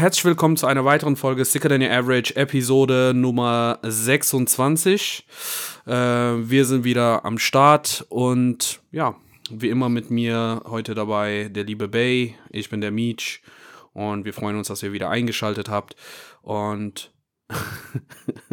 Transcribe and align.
Herzlich 0.00 0.24
willkommen 0.24 0.56
zu 0.56 0.66
einer 0.66 0.86
weiteren 0.86 1.14
Folge 1.14 1.44
Sicker 1.44 1.68
Than 1.68 1.82
Your 1.82 1.90
Average, 1.90 2.34
Episode 2.34 3.12
Nummer 3.14 3.78
26. 3.82 5.26
Äh, 5.86 5.90
wir 5.92 6.64
sind 6.64 6.84
wieder 6.84 7.26
am 7.26 7.36
Start 7.36 8.06
und 8.08 8.80
ja, 8.92 9.14
wie 9.50 9.68
immer 9.68 9.90
mit 9.90 10.10
mir 10.10 10.62
heute 10.64 10.94
dabei 10.94 11.50
der 11.50 11.64
liebe 11.64 11.86
Bay, 11.86 12.34
ich 12.48 12.70
bin 12.70 12.80
der 12.80 12.92
Meech 12.92 13.42
und 13.92 14.24
wir 14.24 14.32
freuen 14.32 14.56
uns, 14.56 14.68
dass 14.68 14.82
ihr 14.82 14.92
wieder 14.92 15.10
eingeschaltet 15.10 15.68
habt 15.68 15.96
und 16.40 17.12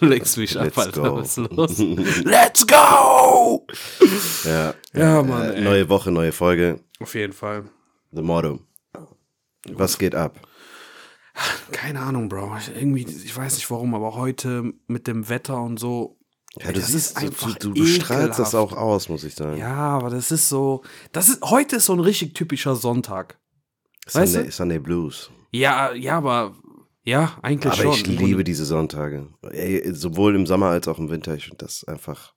du 0.00 0.06
lenkst 0.06 0.36
mich 0.38 0.58
ab, 0.58 0.76
Alter, 0.76 1.02
go. 1.02 1.16
was 1.16 1.38
ist 1.38 1.50
los? 1.50 1.78
Let's 2.24 2.66
go! 2.66 3.66
Ja, 4.44 4.74
Ja, 4.92 5.22
Mann, 5.22 5.52
äh, 5.54 5.60
neue 5.60 5.88
Woche, 5.88 6.10
neue 6.10 6.32
Folge. 6.32 6.80
Auf 7.00 7.14
jeden 7.14 7.32
Fall. 7.32 7.64
The 8.12 8.22
Motto. 8.22 8.60
Was 9.70 9.98
geht 9.98 10.14
ab? 10.14 10.40
Keine 11.72 12.00
Ahnung, 12.00 12.28
Bro. 12.28 12.56
Ich, 12.58 12.74
irgendwie, 12.74 13.06
ich 13.06 13.36
weiß 13.36 13.54
nicht 13.56 13.70
warum, 13.70 13.94
aber 13.94 14.14
heute 14.14 14.72
mit 14.86 15.06
dem 15.06 15.28
Wetter 15.28 15.60
und 15.60 15.78
so. 15.78 16.18
Ja, 16.58 16.72
du 16.72 16.80
das 16.80 16.88
siehst, 16.88 16.94
ist 17.10 17.16
du, 17.20 17.26
einfach 17.26 17.54
du, 17.58 17.72
du 17.74 17.86
strahlst 17.86 18.38
das 18.38 18.54
auch 18.54 18.72
aus, 18.72 19.08
muss 19.08 19.22
ich 19.22 19.34
sagen. 19.34 19.56
Ja, 19.58 19.76
aber 19.76 20.10
das 20.10 20.32
ist 20.32 20.48
so. 20.48 20.82
Das 21.12 21.28
ist, 21.28 21.42
heute 21.42 21.76
ist 21.76 21.86
so 21.86 21.92
ein 21.92 22.00
richtig 22.00 22.34
typischer 22.34 22.74
Sonntag. 22.74 23.38
Sunday, 24.06 24.34
weißt 24.34 24.46
du? 24.48 24.50
Sunday 24.50 24.78
Blues. 24.78 25.30
Ja, 25.52 25.92
ja, 25.92 26.16
aber. 26.16 26.56
Ja, 27.08 27.38
eigentlich 27.40 27.72
Aber 27.72 27.82
schon. 27.84 27.92
ich 27.92 28.06
Im 28.06 28.26
liebe 28.26 28.44
diese 28.44 28.66
Sonntage. 28.66 29.28
Ey, 29.50 29.94
sowohl 29.94 30.36
im 30.36 30.44
Sommer 30.44 30.66
als 30.66 30.88
auch 30.88 30.98
im 30.98 31.08
Winter. 31.08 31.34
Ich 31.34 31.44
finde 31.44 31.64
das 31.64 31.82
einfach. 31.84 32.34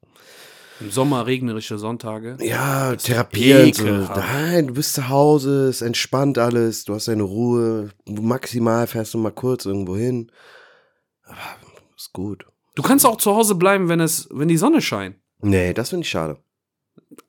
Im 0.79 0.91
Sommer 0.91 1.25
regnerische 1.25 1.77
Sonntage. 1.77 2.37
Ja, 2.39 2.95
therapierend. 2.95 3.75
So. 3.75 3.83
Nein, 3.85 4.67
du 4.67 4.75
bist 4.75 4.93
zu 4.93 5.09
Hause, 5.09 5.67
es 5.67 5.81
entspannt 5.81 6.37
alles, 6.37 6.85
du 6.85 6.93
hast 6.93 7.09
deine 7.09 7.23
Ruhe. 7.23 7.89
Maximal 8.07 8.87
fährst 8.87 9.13
du 9.13 9.17
mal 9.17 9.33
kurz 9.33 9.65
irgendwo 9.65 9.97
hin. 9.97 10.31
Aber 11.25 11.37
ist 11.97 12.13
gut. 12.13 12.45
Du 12.75 12.81
kannst 12.81 13.05
auch 13.05 13.17
zu 13.17 13.35
Hause 13.35 13.55
bleiben, 13.55 13.89
wenn 13.89 13.99
es, 13.99 14.29
wenn 14.31 14.47
die 14.47 14.55
Sonne 14.55 14.81
scheint. 14.81 15.17
Nee, 15.41 15.73
das 15.73 15.89
finde 15.89 16.05
ich 16.05 16.09
schade. 16.09 16.37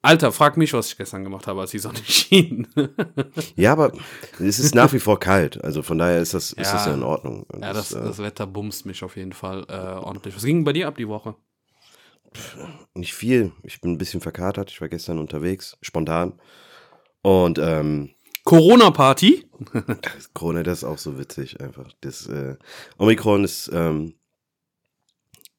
Alter, 0.01 0.33
frag 0.33 0.57
mich, 0.57 0.73
was 0.73 0.89
ich 0.89 0.97
gestern 0.97 1.25
gemacht 1.25 1.47
habe, 1.47 1.61
als 1.61 1.71
die 1.73 1.79
Sonne 1.79 1.99
schien. 2.05 2.69
Ja, 3.57 3.73
aber 3.73 3.93
es 4.39 4.59
ist 4.59 4.75
nach 4.75 4.93
wie 4.93 4.99
vor 5.01 5.19
kalt. 5.19 5.63
Also 5.63 5.83
von 5.83 5.99
daher 5.99 6.21
ist 6.21 6.35
das, 6.35 6.53
ist 6.53 6.67
Ja. 6.69 6.73
das 6.73 6.87
ja 6.87 6.95
in 6.95 7.03
Ordnung. 7.03 7.45
Und 7.53 7.63
ja, 7.63 7.73
das, 7.73 7.93
äh, 7.93 8.01
das 8.01 8.19
Wetter 8.19 8.47
bumst 8.47 8.87
mich 8.87 9.03
auf 9.03 9.17
jeden 9.17 9.33
Fall 9.33 9.65
äh, 9.69 9.73
ordentlich. 9.75 10.37
Was 10.37 10.45
ging 10.45 10.65
bei 10.65 10.73
dir 10.73 10.89
ab 10.89 10.97
die 10.97 11.09
Woche? 11.09 11.35
nicht 12.95 13.13
viel. 13.13 13.53
Ich 13.63 13.83
bin 13.83 13.93
ein 13.93 13.99
bisschen 13.99 14.23
verkatert. 14.23 14.71
Ich 14.71 14.81
war 14.81 14.89
gestern 14.89 15.19
unterwegs, 15.19 15.77
spontan. 15.83 16.41
Und 17.21 17.59
ähm, 17.59 18.15
Corona-Party? 18.45 19.47
Corona, 20.33 20.63
das 20.63 20.79
ist 20.79 20.85
auch 20.85 20.97
so 20.99 21.19
witzig 21.19 21.61
einfach. 21.61 21.93
Das 22.01 22.27
äh, 22.29 22.57
Omikron 22.97 23.45
ist, 23.45 23.71
ähm, 23.73 24.15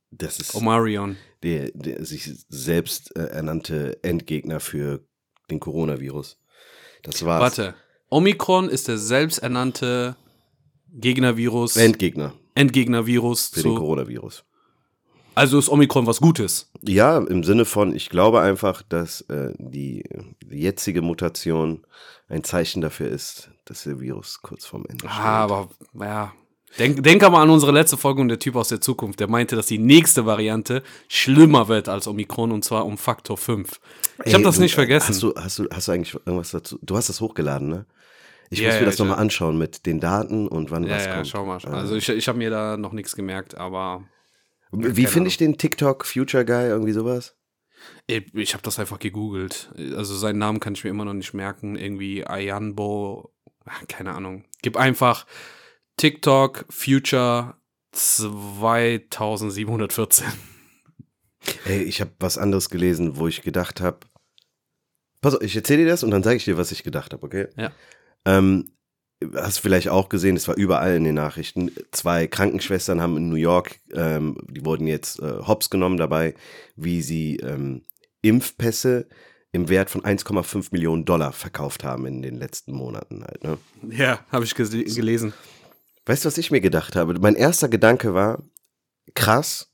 das 0.09 0.39
ist 0.39 0.55
Omarion. 0.55 1.15
Der, 1.44 1.72
der 1.73 2.05
sich 2.05 2.30
selbst 2.49 3.16
äh, 3.16 3.25
ernannte 3.25 4.02
Endgegner 4.03 4.59
für 4.59 5.02
den 5.49 5.59
Coronavirus. 5.59 6.39
Das 7.03 7.23
war's. 7.25 7.41
Warte. 7.41 7.75
Omikron 8.09 8.69
ist 8.69 8.88
der 8.88 8.97
selbsternannte 8.97 10.16
Gegnervirus, 10.91 11.75
Endgegner 11.75 12.33
Endgegnervirus 12.55 13.49
für 13.49 13.64
den. 13.64 13.75
Coronavirus. 13.75 14.44
Also 15.36 15.58
ist 15.58 15.69
Omikron 15.69 16.05
was 16.05 16.21
Gutes. 16.21 16.69
Ja, 16.81 17.17
im 17.17 17.44
Sinne 17.44 17.66
von, 17.66 17.95
ich 17.95 18.09
glaube 18.09 18.41
einfach, 18.41 18.83
dass 18.83 19.21
äh, 19.21 19.52
die, 19.58 20.03
die 20.45 20.59
jetzige 20.59 21.02
Mutation 21.02 21.86
ein 22.30 22.44
Zeichen 22.44 22.81
dafür 22.81 23.08
ist, 23.09 23.49
dass 23.66 23.83
der 23.83 23.99
Virus 23.99 24.41
kurz 24.44 24.66
vorm 24.66 24.86
Ende 24.88 25.09
steht. 25.09 25.19
Ah, 25.19 25.44
aber 25.44 25.69
ja. 25.99 26.33
Denk, 26.80 27.04
denk 27.04 27.23
aber 27.23 27.39
an 27.39 27.50
unsere 27.50 27.72
letzte 27.72 27.98
Folge 27.98 28.22
und 28.22 28.30
der 28.30 28.39
Typ 28.39 28.56
aus 28.56 28.70
der 28.70 28.82
Zukunft, 28.82 29.20
der 29.20 29.28
meinte, 29.28 29.56
dass 29.56 29.67
die 29.67 29.78
nächste 29.78 30.26
Variante 30.26 30.82
schlimmer 31.08 31.67
wird 31.67 31.88
als 31.88 32.08
Omikron 32.08 32.52
und 32.52 32.66
zwar 32.66 32.86
um 32.86 32.98
Faktor 32.98 33.38
5. 33.38 33.80
Ich 34.26 34.34
habe 34.34 34.44
Ey, 34.44 34.44
das 34.44 34.56
du, 34.56 34.61
nicht 34.61 34.73
vergessen. 34.76 35.10
Hast 35.10 35.22
du, 35.23 35.34
hast, 35.36 35.60
du, 35.60 35.67
hast 35.72 35.88
du 35.88 35.92
eigentlich 35.92 36.14
irgendwas 36.16 36.52
dazu? 36.52 36.80
Du 36.82 36.95
hast 36.95 37.10
das 37.10 37.22
hochgeladen, 37.22 37.67
ne? 37.70 37.86
Ich 38.50 38.60
Ja, 38.60 38.70
muss 38.72 38.80
mir 38.80 38.86
das 38.86 38.98
nochmal 39.00 39.17
anschauen 39.20 39.58
mit 39.58 39.86
den 39.86 40.00
Daten 40.00 40.48
und 40.48 40.72
wann 40.72 40.84
ja, 40.84 40.95
was 40.95 41.06
ja, 41.06 41.16
kommt. 41.16 41.28
schau 41.28 41.45
mal. 41.45 41.60
Also 41.66 41.95
ich, 41.95 42.10
ich 42.10 42.28
habe 42.28 42.38
mir 42.38 42.50
da 42.50 42.78
noch 42.78 42.92
nichts 42.94 43.16
gemerkt, 43.16 43.55
aber 43.55 44.04
Wie 44.72 45.08
finde 45.08 45.28
ich 45.30 45.38
den 45.38 45.58
TikTok 45.58 46.05
Future 46.05 46.45
Guy, 46.45 46.67
irgendwie 46.67 46.94
sowas? 46.94 47.36
ich, 48.08 48.34
ich 48.34 48.54
habe 48.54 48.64
das 48.64 48.80
einfach 48.80 49.00
gegoogelt. 49.00 49.72
Also 49.95 50.16
seinen 50.16 50.40
Namen 50.40 50.60
kann 50.60 50.73
ich 50.73 50.84
mir 50.84 50.90
immer 50.90 51.05
noch 51.05 51.14
nicht 51.14 51.34
merken. 51.34 51.76
Irgendwie 51.76 52.26
Ayanbo, 52.26 53.32
ach, 53.66 53.84
keine 53.88 54.14
Ahnung. 54.14 54.45
Gib 54.61 54.78
einfach 54.78 55.26
TikTok 55.98 56.65
Future 56.70 57.55
2714. 57.92 60.27
Ey, 61.65 61.83
ich 61.83 62.02
habe 62.02 62.11
was 62.20 62.37
anderes 62.37 62.70
gelesen, 62.70 63.17
wo 63.17 63.27
ich 63.27 63.42
gedacht 63.42 63.81
habe. 63.81 63.99
Pass 65.21 65.36
auf, 65.36 65.42
ich 65.42 65.55
erzähle 65.55 65.83
dir 65.83 65.89
das 65.89 66.04
und 66.04 66.11
dann 66.11 66.23
sage 66.23 66.37
ich 66.37 66.45
dir, 66.45 66.58
was 66.58 66.71
ich 66.71 66.83
gedacht 66.83 67.14
habe, 67.14 67.26
okay? 67.26 67.48
Ja. 67.58 67.71
Ähm, 68.26 68.73
hast 69.36 69.59
vielleicht 69.59 69.89
auch 69.89 70.09
gesehen, 70.09 70.36
es 70.36 70.48
war 70.48 70.55
überall 70.55 70.95
in 70.95 71.04
den 71.04 71.15
Nachrichten. 71.15 71.71
Zwei 71.92 72.27
Krankenschwestern 72.27 73.02
haben 73.02 73.17
in 73.17 73.30
New 73.30 73.36
York, 73.36 73.80
ähm, 73.93 74.37
die 74.49 74.65
wurden 74.65 74.87
jetzt 74.87 75.21
äh, 75.21 75.39
hops 75.45 75.70
genommen 75.70 75.98
dabei, 75.98 76.33
wie 76.75 77.02
sie 77.02 77.37
ähm, 77.37 77.83
Impfpässe 78.21 79.08
im 79.52 79.70
Wert 79.70 79.89
von 79.89 80.02
1,5 80.02 80.70
Millionen 80.71 81.05
Dollar 81.05 81.31
verkauft 81.31 81.83
haben 81.83 82.08
in 82.08 82.21
den 82.21 82.36
letzten 82.36 82.73
Monaten 82.73 83.23
halt, 83.23 83.43
ne? 83.43 83.58
Ja, 83.89 84.20
habe 84.31 84.45
ich 84.45 84.55
gelesen. 84.55 85.33
Weißt 86.05 86.25
du, 86.25 86.27
was 86.27 86.37
ich 86.37 86.52
mir 86.52 86.61
gedacht 86.61 86.95
habe? 86.95 87.14
Mein 87.19 87.36
erster 87.36 87.69
Gedanke 87.69 88.14
war, 88.14 88.43
krass, 89.14 89.71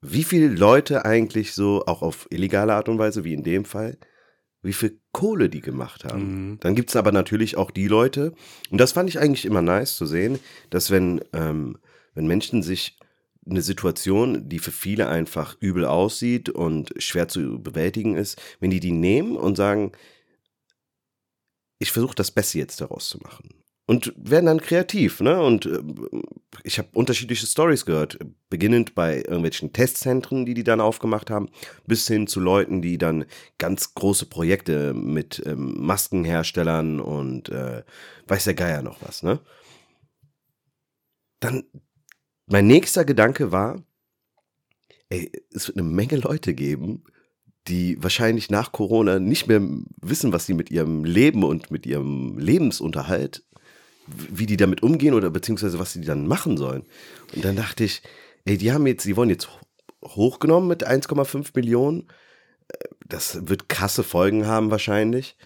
wie 0.00 0.24
viele 0.24 0.48
Leute 0.48 1.04
eigentlich 1.04 1.54
so, 1.54 1.84
auch 1.86 2.02
auf 2.02 2.26
illegale 2.30 2.74
Art 2.74 2.88
und 2.88 2.98
Weise, 2.98 3.24
wie 3.24 3.34
in 3.34 3.44
dem 3.44 3.64
Fall, 3.64 3.98
wie 4.62 4.72
viel 4.72 5.00
Kohle 5.12 5.48
die 5.48 5.60
gemacht 5.60 6.04
haben. 6.04 6.50
Mhm. 6.50 6.60
Dann 6.60 6.74
gibt 6.74 6.90
es 6.90 6.96
aber 6.96 7.12
natürlich 7.12 7.56
auch 7.56 7.70
die 7.70 7.88
Leute, 7.88 8.34
und 8.70 8.78
das 8.78 8.92
fand 8.92 9.08
ich 9.08 9.18
eigentlich 9.18 9.44
immer 9.44 9.62
nice 9.62 9.96
zu 9.96 10.06
sehen, 10.06 10.38
dass 10.70 10.90
wenn, 10.90 11.20
ähm, 11.32 11.78
wenn 12.14 12.26
Menschen 12.26 12.62
sich 12.62 12.98
eine 13.44 13.62
Situation, 13.62 14.48
die 14.48 14.58
für 14.58 14.70
viele 14.70 15.08
einfach 15.08 15.56
übel 15.60 15.84
aussieht 15.84 16.48
und 16.48 16.92
schwer 16.98 17.28
zu 17.28 17.60
bewältigen 17.60 18.16
ist, 18.16 18.40
wenn 18.60 18.70
die 18.70 18.80
die 18.80 18.92
nehmen 18.92 19.36
und 19.36 19.56
sagen, 19.56 19.92
ich 21.78 21.90
versuche 21.90 22.14
das 22.14 22.30
Beste 22.30 22.58
jetzt 22.58 22.80
daraus 22.80 23.08
zu 23.08 23.18
machen. 23.18 23.61
Und 23.92 24.14
werden 24.16 24.46
dann 24.46 24.62
kreativ, 24.62 25.20
ne? 25.20 25.38
Und 25.42 25.66
äh, 25.66 25.82
ich 26.64 26.78
habe 26.78 26.88
unterschiedliche 26.94 27.46
Stories 27.46 27.84
gehört, 27.84 28.18
beginnend 28.48 28.94
bei 28.94 29.16
irgendwelchen 29.18 29.74
Testzentren, 29.74 30.46
die 30.46 30.54
die 30.54 30.64
dann 30.64 30.80
aufgemacht 30.80 31.28
haben, 31.28 31.50
bis 31.86 32.08
hin 32.08 32.26
zu 32.26 32.40
Leuten, 32.40 32.80
die 32.80 32.96
dann 32.96 33.26
ganz 33.58 33.92
große 33.92 34.24
Projekte 34.24 34.94
mit 34.94 35.42
ähm, 35.44 35.74
Maskenherstellern 35.84 37.00
und 37.00 37.50
äh, 37.50 37.82
weiß 38.28 38.44
der 38.44 38.54
Geier 38.54 38.80
noch 38.80 39.02
was, 39.02 39.22
ne? 39.22 39.40
Dann 41.40 41.64
mein 42.46 42.66
nächster 42.66 43.04
Gedanke 43.04 43.52
war, 43.52 43.84
ey, 45.10 45.30
es 45.52 45.68
wird 45.68 45.76
eine 45.76 45.86
Menge 45.86 46.16
Leute 46.16 46.54
geben, 46.54 47.04
die 47.68 48.02
wahrscheinlich 48.02 48.48
nach 48.48 48.72
Corona 48.72 49.18
nicht 49.18 49.48
mehr 49.48 49.60
wissen, 50.00 50.32
was 50.32 50.46
sie 50.46 50.54
mit 50.54 50.70
ihrem 50.70 51.04
Leben 51.04 51.44
und 51.44 51.70
mit 51.70 51.84
ihrem 51.84 52.38
Lebensunterhalt, 52.38 53.44
wie 54.06 54.46
die 54.46 54.56
damit 54.56 54.82
umgehen 54.82 55.14
oder 55.14 55.30
beziehungsweise 55.30 55.78
was 55.78 55.92
sie 55.92 56.02
dann 56.02 56.26
machen 56.26 56.56
sollen. 56.56 56.84
Und 57.34 57.44
dann 57.44 57.56
dachte 57.56 57.84
ich, 57.84 58.02
ey, 58.44 58.58
die 58.58 58.72
haben 58.72 58.86
jetzt, 58.86 59.04
die 59.04 59.16
wurden 59.16 59.30
jetzt 59.30 59.48
hochgenommen 60.04 60.68
mit 60.68 60.86
1,5 60.86 61.50
Millionen. 61.54 62.08
Das 63.06 63.48
wird 63.48 63.68
krasse 63.68 64.02
Folgen 64.02 64.46
haben 64.46 64.70
wahrscheinlich. 64.70 65.36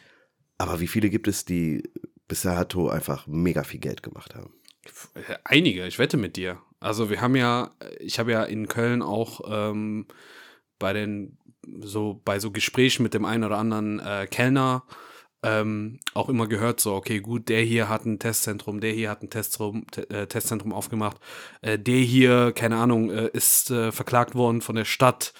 Aber 0.59 0.81
wie 0.81 0.87
viele 0.87 1.11
gibt 1.11 1.29
es, 1.29 1.45
die 1.45 1.83
bis 2.29 2.43
dato 2.43 2.89
einfach 2.89 3.27
mega 3.27 3.63
viel 3.63 3.81
Geld 3.81 4.03
gemacht 4.03 4.35
haben? 4.35 4.55
Einige, 5.45 5.87
ich 5.87 5.99
wette 5.99 6.17
mit 6.17 6.37
dir. 6.37 6.61
Also 6.81 7.11
wir 7.11 7.21
haben 7.21 7.37
ja, 7.37 7.75
ich 7.99 8.19
habe 8.19 8.33
ja 8.33 8.45
in 8.45 8.69
Köln 8.69 9.03
auch 9.03 9.41
ähm, 9.49 10.07
bei 10.79 10.93
den 10.93 11.39
so 11.81 12.21
bei 12.25 12.39
so 12.39 12.53
Gesprächen 12.53 13.03
mit 13.03 13.15
dem 13.15 13.25
einen 13.25 13.45
oder 13.45 13.59
anderen 13.59 13.99
äh, 13.99 14.27
Kellner 14.31 14.85
ähm, 15.47 16.01
auch 16.13 16.29
immer 16.29 16.49
gehört, 16.49 16.81
so, 16.81 16.95
okay, 16.95 17.21
gut, 17.21 17.49
der 17.49 17.63
hier 17.63 17.89
hat 17.89 18.05
ein 18.05 18.19
Testzentrum, 18.19 18.81
der 18.81 18.93
hier 18.93 19.11
hat 19.11 19.23
ein 19.23 19.31
Testzentrum, 19.31 19.87
te 19.91 20.09
äh, 20.11 20.27
Testzentrum 20.27 20.73
aufgemacht, 20.73 21.19
äh, 21.63 21.79
der 21.79 21.99
hier, 21.99 22.53
keine 22.53 22.77
Ahnung, 22.77 23.11
äh, 23.11 23.29
ist 23.33 23.71
äh, 23.71 23.93
verklagt 23.93 24.35
worden 24.35 24.61
von 24.61 24.75
der 24.75 24.85
Stadt, 24.85 25.33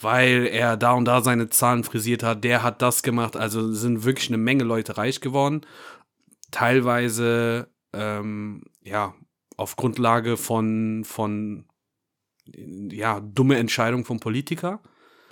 weil 0.00 0.46
er 0.46 0.78
da 0.78 0.92
und 0.92 1.04
da 1.04 1.20
seine 1.20 1.50
Zahlen 1.50 1.84
frisiert 1.84 2.22
hat, 2.22 2.42
der 2.42 2.62
hat 2.62 2.80
das 2.80 3.02
gemacht, 3.02 3.36
also 3.36 3.72
sind 3.72 4.04
wirklich 4.04 4.30
eine 4.30 4.38
Menge 4.38 4.64
Leute 4.64 4.96
reich 4.96 5.20
geworden. 5.20 5.60
Teilweise, 6.50 7.68
ähm, 7.92 8.62
ja, 8.82 9.14
auf 9.58 9.76
Grundlage 9.76 10.38
von, 10.38 11.04
von 11.04 11.66
ja, 12.46 13.20
dumme 13.20 13.58
Entscheidungen 13.58 14.06
vom 14.06 14.20
Politiker. 14.20 14.80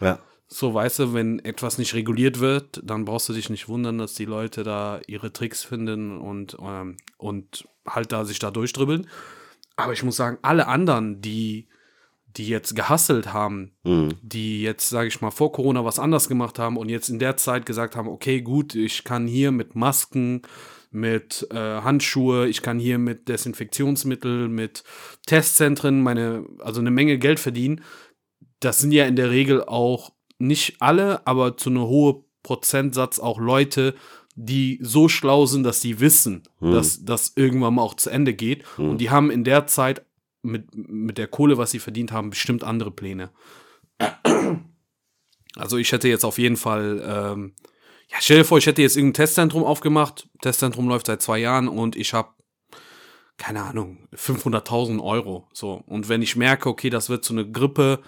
Ja. 0.01 0.19
So, 0.51 0.73
weißt 0.73 0.99
du, 1.01 1.15
wenn 1.15 1.39
etwas 1.45 1.77
nicht 1.77 1.93
reguliert 1.95 2.41
wird, 2.41 2.81
dann 2.83 3.05
brauchst 3.05 3.29
du 3.29 3.35
dich 3.35 3.51
nicht 3.51 3.69
wundern, 3.69 3.99
dass 3.99 4.15
die 4.15 4.25
Leute 4.25 4.65
da 4.65 5.01
ihre 5.07 5.31
Tricks 5.31 5.63
finden 5.63 6.17
und, 6.19 6.57
ähm, 6.61 6.97
und 7.19 7.69
halt 7.87 8.13
da 8.13 8.25
sich 8.25 8.39
da 8.39 8.51
durchdribbeln. 8.51 9.07
Aber 9.77 9.93
ich 9.93 10.03
muss 10.03 10.17
sagen, 10.17 10.39
alle 10.41 10.67
anderen, 10.67 11.21
die, 11.21 11.69
die 12.27 12.49
jetzt 12.49 12.75
gehasselt 12.75 13.33
haben, 13.33 13.73
Mhm. 13.85 14.15
die 14.23 14.63
jetzt, 14.63 14.89
sage 14.89 15.09
ich 15.09 15.21
mal, 15.21 15.31
vor 15.31 15.53
Corona 15.53 15.85
was 15.85 15.99
anders 15.99 16.29
gemacht 16.29 16.59
haben 16.59 16.79
und 16.79 16.89
jetzt 16.89 17.11
in 17.11 17.19
der 17.19 17.37
Zeit 17.37 17.67
gesagt 17.67 17.95
haben, 17.95 18.09
okay, 18.09 18.41
gut, 18.41 18.75
ich 18.75 19.05
kann 19.05 19.27
hier 19.27 19.53
mit 19.53 19.75
Masken, 19.77 20.43
mit 20.91 21.47
äh, 21.51 21.57
Handschuhe, 21.83 22.49
ich 22.49 22.63
kann 22.63 22.79
hier 22.79 22.97
mit 22.99 23.29
Desinfektionsmittel, 23.29 24.49
mit 24.49 24.83
Testzentren 25.27 26.03
meine, 26.03 26.47
also 26.61 26.81
eine 26.81 26.91
Menge 26.91 27.19
Geld 27.19 27.39
verdienen. 27.39 27.83
Das 28.61 28.79
sind 28.79 28.93
ja 28.93 29.05
in 29.05 29.15
der 29.17 29.31
Regel 29.31 29.63
auch 29.63 30.13
nicht 30.39 30.81
alle, 30.81 31.27
aber 31.27 31.57
zu 31.57 31.71
einem 31.71 31.83
hohen 31.83 32.25
Prozentsatz 32.43 33.19
auch 33.19 33.39
Leute, 33.39 33.95
die 34.35 34.79
so 34.81 35.09
schlau 35.09 35.47
sind, 35.47 35.65
dass 35.65 35.81
sie 35.81 35.99
wissen, 36.01 36.45
dass 36.73 37.05
das 37.05 37.33
irgendwann 37.35 37.75
mal 37.75 37.83
auch 37.83 37.95
zu 37.95 38.09
Ende 38.09 38.35
geht. 38.35 38.65
Und 38.91 38.99
die 38.99 39.11
haben 39.11 39.31
in 39.31 39.43
der 39.43 39.67
Zeit 39.67 40.05
mit, 40.43 40.69
mit 40.75 41.19
der 41.19 41.27
Kohle, 41.27 41.59
was 41.59 41.73
sie 41.73 41.81
verdient 41.81 42.13
haben, 42.13 42.31
bestimmt 42.31 42.63
andere 42.63 42.93
Pläne. 42.93 43.31
Also 45.57 45.77
ich 45.77 45.91
hätte 45.91 46.09
jetzt 46.09 46.25
auf 46.25 46.39
jeden 46.39 46.57
Fall, 46.57 47.03
ähm, 47.05 47.55
ja, 48.11 48.19
stell 48.21 48.39
dir 48.39 48.45
vor, 48.45 48.59
ich 48.59 48.67
hätte 48.67 48.81
jetzt 48.81 48.97
irgendein 48.97 49.25
Testzentrum 49.25 49.65
aufgemacht. 49.65 50.29
Testzentrum 50.41 50.89
läuft 50.89 51.07
seit 51.07 51.21
zwei 51.21 51.39
Jahren 51.39 51.67
und 51.67 51.97
ich 51.97 52.15
habe, 52.15 52.29
keine 53.39 53.65
Ahnung, 53.65 54.09
500.000 54.15 55.03
Euro. 55.03 55.49
So. 55.53 55.83
Und 55.87 56.09
wenn 56.09 56.23
ich 56.23 56.37
merke, 56.37 56.69
okay, 56.69 56.91
das 56.91 57.09
wird 57.09 57.25
so 57.25 57.35
eine 57.35 57.51
Grippe 57.51 58.01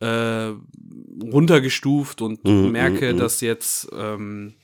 äh, 0.00 0.52
runtergestuft 1.22 2.22
und 2.22 2.44
Mhm, 2.44 2.70
merke, 2.72 3.06
mhm, 3.10 3.12
mhm. 3.14 3.18
dass 3.18 3.40
jetzt 3.40 3.88
ähm, 3.96 4.54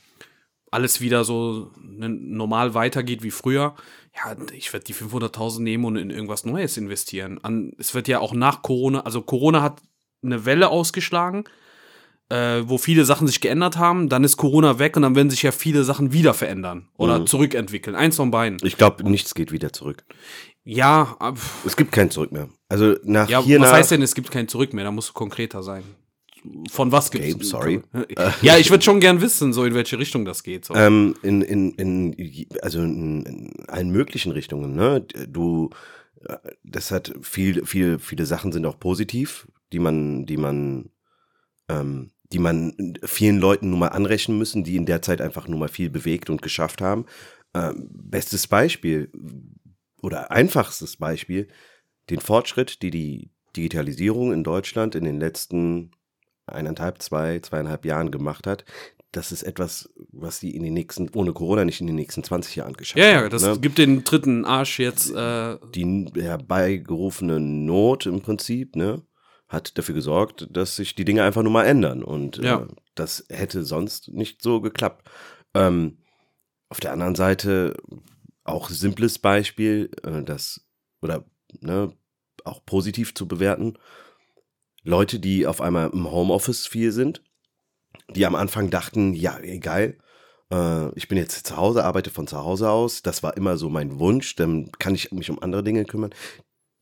alles 0.70 1.00
wieder 1.00 1.24
so 1.24 1.70
ne- 1.80 2.08
normal 2.08 2.74
weitergeht 2.74 3.22
wie 3.22 3.30
früher, 3.30 3.74
ja, 4.16 4.36
ich 4.52 4.72
werde 4.72 4.84
die 4.84 4.94
500.000 4.94 5.60
nehmen 5.60 5.84
und 5.84 5.96
in 5.96 6.10
irgendwas 6.10 6.44
Neues 6.44 6.76
investieren. 6.76 7.38
An, 7.42 7.72
es 7.78 7.94
wird 7.94 8.06
ja 8.08 8.20
auch 8.20 8.32
nach 8.32 8.62
Corona, 8.62 9.00
also 9.00 9.22
Corona 9.22 9.62
hat 9.62 9.82
eine 10.22 10.44
Welle 10.46 10.68
ausgeschlagen, 10.68 11.44
äh, 12.30 12.62
wo 12.64 12.78
viele 12.78 13.04
Sachen 13.04 13.26
sich 13.26 13.40
geändert 13.40 13.76
haben, 13.76 14.08
dann 14.08 14.24
ist 14.24 14.36
Corona 14.36 14.78
weg 14.78 14.96
und 14.96 15.02
dann 15.02 15.14
werden 15.16 15.30
sich 15.30 15.42
ja 15.42 15.52
viele 15.52 15.84
Sachen 15.84 16.12
wieder 16.12 16.32
verändern 16.32 16.88
oder 16.96 17.18
Mhm. 17.20 17.26
zurückentwickeln. 17.26 17.94
Eins 17.96 18.16
von 18.16 18.30
beiden. 18.30 18.58
Ich 18.62 18.76
glaube, 18.78 19.02
nichts 19.08 19.34
geht 19.34 19.52
wieder 19.52 19.72
zurück. 19.72 20.04
Ja, 20.64 21.16
Es 21.66 21.76
gibt 21.76 21.92
kein 21.92 22.10
Zurück 22.10 22.32
mehr. 22.32 22.48
Also 22.68 22.96
nach 23.04 23.28
ja 23.28 23.42
hier 23.42 23.60
was 23.60 23.72
heißt 23.72 23.90
denn, 23.90 24.02
es 24.02 24.14
gibt 24.14 24.30
kein 24.30 24.48
Zurück 24.48 24.72
mehr? 24.72 24.84
Da 24.84 24.90
musst 24.90 25.10
du 25.10 25.12
konkreter 25.12 25.62
sein. 25.62 25.84
Von 26.70 26.92
was 26.92 27.10
gibt's? 27.10 27.34
Okay, 27.34 27.44
sorry. 27.44 27.82
Ja, 28.42 28.58
ich 28.58 28.70
würde 28.70 28.84
schon 28.84 29.00
gern 29.00 29.20
wissen, 29.20 29.52
so 29.52 29.64
in 29.64 29.74
welche 29.74 29.98
Richtung 29.98 30.24
das 30.24 30.42
geht. 30.42 30.64
So. 30.66 30.74
Ähm, 30.74 31.14
in, 31.22 31.40
in, 31.40 31.72
in, 31.72 32.46
also 32.60 32.82
in, 32.82 33.24
in 33.24 33.68
allen 33.68 33.90
möglichen 33.90 34.32
Richtungen, 34.32 34.74
ne? 34.74 35.00
Du, 35.28 35.70
äh, 36.26 36.36
das 36.62 36.90
hat 36.90 37.14
viel, 37.22 37.64
viel, 37.64 37.98
viele 37.98 38.26
Sachen 38.26 38.52
sind 38.52 38.66
auch 38.66 38.78
positiv, 38.78 39.48
die 39.72 39.78
man, 39.78 40.26
die 40.26 40.36
man, 40.36 40.90
ähm, 41.68 42.10
die 42.30 42.38
man 42.38 42.94
vielen 43.04 43.38
Leuten 43.38 43.70
nun 43.70 43.78
mal 43.78 43.88
anrechnen 43.88 44.36
müssen, 44.36 44.64
die 44.64 44.76
in 44.76 44.86
der 44.86 45.00
Zeit 45.00 45.22
einfach 45.22 45.48
nur 45.48 45.58
mal 45.58 45.68
viel 45.68 45.88
bewegt 45.88 46.28
und 46.28 46.42
geschafft 46.42 46.82
haben. 46.82 47.06
Ähm, 47.54 47.88
bestes 47.90 48.46
Beispiel 48.46 49.10
oder 50.04 50.30
einfachstes 50.30 50.96
Beispiel, 50.96 51.48
den 52.10 52.20
Fortschritt, 52.20 52.82
die 52.82 52.90
die 52.90 53.30
Digitalisierung 53.56 54.32
in 54.32 54.44
Deutschland 54.44 54.94
in 54.94 55.04
den 55.04 55.18
letzten 55.18 55.90
eineinhalb, 56.46 57.00
zwei, 57.00 57.38
zweieinhalb 57.40 57.84
Jahren 57.86 58.10
gemacht 58.10 58.46
hat, 58.46 58.64
das 59.12 59.32
ist 59.32 59.44
etwas, 59.44 59.88
was 60.10 60.40
die 60.40 60.54
in 60.56 60.62
den 60.62 60.74
nächsten, 60.74 61.08
ohne 61.14 61.32
Corona 61.32 61.64
nicht 61.64 61.80
in 61.80 61.86
den 61.86 61.96
nächsten 61.96 62.22
20 62.24 62.56
Jahren 62.56 62.74
geschafft 62.74 62.98
ja, 62.98 63.06
ja, 63.10 63.20
haben. 63.22 63.30
das 63.30 63.42
ne? 63.42 63.58
gibt 63.58 63.78
den 63.78 64.04
dritten 64.04 64.44
Arsch 64.44 64.78
jetzt. 64.80 65.10
Äh, 65.14 65.56
Die 65.74 66.06
herbeigerufene 66.16 67.40
Not 67.40 68.06
im 68.06 68.20
Prinzip, 68.20 68.76
ne, 68.76 69.02
hat 69.48 69.78
dafür 69.78 69.94
gesorgt, 69.94 70.48
dass 70.50 70.76
sich 70.76 70.94
die 70.94 71.04
Dinge 71.04 71.22
einfach 71.22 71.42
nur 71.42 71.52
mal 71.52 71.64
ändern. 71.64 72.02
Und 72.02 72.38
Ja. 72.38 72.62
äh, 72.62 72.66
das 72.94 73.24
hätte 73.30 73.64
sonst 73.64 74.08
nicht 74.08 74.42
so 74.42 74.60
geklappt. 74.60 75.08
Ähm, 75.54 75.98
auf 76.68 76.80
der 76.80 76.92
anderen 76.92 77.14
Seite 77.14 77.76
auch 78.44 78.68
simples 78.68 79.18
Beispiel, 79.18 79.90
äh, 80.02 80.22
das 80.22 80.66
oder 81.02 81.24
ne, 81.60 81.92
auch 82.44 82.64
positiv 82.64 83.14
zu 83.14 83.26
bewerten. 83.26 83.78
Leute, 84.82 85.18
die 85.18 85.46
auf 85.46 85.60
einmal 85.60 85.90
im 85.90 86.10
Homeoffice 86.10 86.66
viel 86.66 86.92
sind, 86.92 87.22
die 88.10 88.26
am 88.26 88.34
Anfang 88.34 88.70
dachten, 88.70 89.14
ja, 89.14 89.38
egal, 89.40 89.98
äh, 90.52 90.94
ich 90.94 91.08
bin 91.08 91.18
jetzt 91.18 91.46
zu 91.46 91.56
Hause, 91.56 91.84
arbeite 91.84 92.10
von 92.10 92.26
zu 92.26 92.38
Hause 92.38 92.70
aus. 92.70 93.02
Das 93.02 93.22
war 93.22 93.36
immer 93.36 93.56
so 93.56 93.68
mein 93.70 93.98
Wunsch, 93.98 94.36
dann 94.36 94.70
kann 94.72 94.94
ich 94.94 95.10
mich 95.12 95.30
um 95.30 95.42
andere 95.42 95.64
Dinge 95.64 95.84
kümmern. 95.84 96.14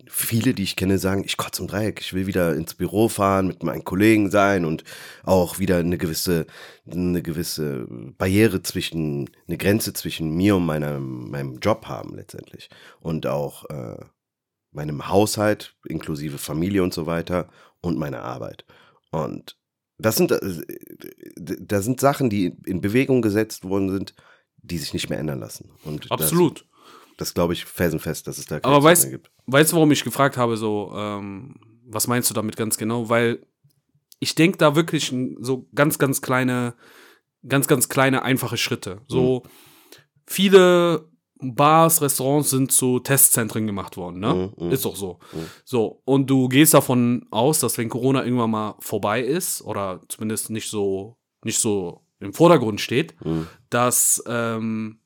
Viele, 0.06 0.54
die 0.54 0.64
ich 0.64 0.76
kenne, 0.76 0.98
sagen, 0.98 1.22
ich 1.24 1.36
kotze 1.36 1.62
im 1.62 1.68
Dreieck, 1.68 2.00
ich 2.00 2.12
will 2.12 2.26
wieder 2.26 2.54
ins 2.54 2.74
Büro 2.74 3.08
fahren, 3.08 3.46
mit 3.46 3.62
meinen 3.62 3.84
Kollegen 3.84 4.30
sein 4.30 4.64
und 4.64 4.84
auch 5.24 5.58
wieder 5.58 5.78
eine 5.78 5.98
gewisse, 5.98 6.46
eine 6.90 7.22
gewisse 7.22 7.86
Barriere 8.18 8.62
zwischen, 8.62 9.30
eine 9.46 9.58
Grenze 9.58 9.92
zwischen 9.92 10.34
mir 10.34 10.56
und 10.56 10.66
meinem, 10.66 11.30
meinem 11.30 11.58
Job 11.58 11.86
haben 11.86 12.14
letztendlich. 12.16 12.68
Und 13.00 13.26
auch 13.26 13.64
äh, 13.70 14.04
meinem 14.72 15.08
Haushalt, 15.08 15.76
inklusive 15.86 16.38
Familie 16.38 16.82
und 16.82 16.92
so 16.92 17.06
weiter 17.06 17.48
und 17.80 17.98
meiner 17.98 18.22
Arbeit. 18.22 18.64
Und 19.10 19.56
das 19.98 20.16
sind, 20.16 20.32
äh, 20.32 20.62
da 21.36 21.80
sind 21.80 22.00
Sachen, 22.00 22.30
die 22.30 22.56
in 22.66 22.80
Bewegung 22.80 23.22
gesetzt 23.22 23.64
worden 23.64 23.90
sind, 23.90 24.14
die 24.62 24.78
sich 24.78 24.92
nicht 24.92 25.10
mehr 25.10 25.18
ändern 25.18 25.40
lassen. 25.40 25.70
Und 25.84 26.10
absolut. 26.10 26.66
Das, 27.16 27.34
glaube 27.34 27.52
ich 27.52 27.64
felsenfest, 27.64 28.26
dass 28.26 28.38
es 28.38 28.46
da 28.46 28.56
Aber 28.62 28.76
Zug 28.76 28.84
weißt, 28.84 29.10
gibt. 29.10 29.30
weißt 29.46 29.72
du, 29.72 29.76
warum 29.76 29.90
ich 29.92 30.04
gefragt 30.04 30.36
habe, 30.36 30.56
so, 30.56 30.92
ähm, 30.94 31.56
was 31.86 32.06
meinst 32.06 32.30
du 32.30 32.34
damit 32.34 32.56
ganz 32.56 32.76
genau? 32.78 33.08
Weil 33.08 33.44
ich 34.18 34.34
denke 34.34 34.58
da 34.58 34.74
wirklich 34.76 35.14
so 35.40 35.68
ganz, 35.74 35.98
ganz 35.98 36.22
kleine, 36.22 36.74
ganz, 37.46 37.66
ganz 37.68 37.88
kleine, 37.88 38.22
einfache 38.22 38.56
Schritte. 38.56 39.00
So 39.08 39.42
viele 40.26 41.08
Bars, 41.44 42.00
Restaurants 42.00 42.50
sind 42.50 42.70
zu 42.70 43.00
Testzentren 43.00 43.66
gemacht 43.66 43.96
worden, 43.96 44.20
ne? 44.20 44.52
Mhm, 44.56 44.66
mhm. 44.66 44.72
Ist 44.72 44.84
doch 44.84 44.94
so. 44.94 45.18
Mhm. 45.32 45.46
So, 45.64 46.00
und 46.04 46.30
du 46.30 46.48
gehst 46.48 46.72
davon 46.72 47.26
aus, 47.32 47.58
dass 47.58 47.76
wenn 47.78 47.88
Corona 47.88 48.22
irgendwann 48.24 48.50
mal 48.52 48.76
vorbei 48.78 49.20
ist, 49.22 49.60
oder 49.62 50.00
zumindest 50.08 50.50
nicht 50.50 50.70
so, 50.70 51.16
nicht 51.44 51.58
so 51.58 52.02
im 52.20 52.32
Vordergrund 52.32 52.80
steht, 52.80 53.14
Mhm. 53.24 53.48
dass, 53.70 54.22
ähm, 54.28 55.00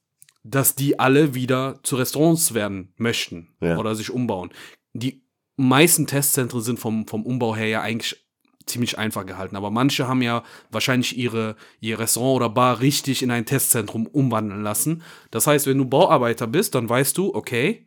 dass 0.51 0.75
die 0.75 0.99
alle 0.99 1.35
wieder 1.35 1.81
zu 1.83 1.97
Restaurants 1.97 2.55
werden 2.55 2.93
möchten 2.97 3.49
Ja. 3.61 3.79
oder 3.79 3.95
sich 3.95 4.11
umbauen. 4.11 4.51
Die 4.93 5.23
meisten 5.57 6.07
Testzentren 6.07 6.61
sind 6.61 6.79
vom, 6.79 7.07
vom 7.07 7.25
Umbau 7.25 7.57
her 7.57 7.67
ja 7.69 7.81
eigentlich 7.83 8.25
ziemlich 8.67 8.99
einfach 8.99 9.25
gehalten, 9.25 9.57
aber 9.57 9.71
manche 9.71 10.09
haben 10.09 10.23
ja 10.23 10.43
wahrscheinlich 10.71 11.17
ihre, 11.17 11.55
ihr 11.81 11.99
Restaurant 11.99 12.37
oder 12.37 12.49
Bar 12.51 12.81
richtig 12.81 13.23
in 13.23 13.31
ein 13.31 13.47
Testzentrum 13.47 14.07
umwandeln 14.07 14.63
lassen. 14.63 15.03
Das 15.31 15.47
heißt, 15.47 15.67
wenn 15.67 15.79
du 15.79 15.85
Bauarbeiter 15.85 16.47
bist, 16.49 16.75
dann 16.75 16.89
weißt 16.89 17.17
du, 17.17 17.33
okay, 17.35 17.87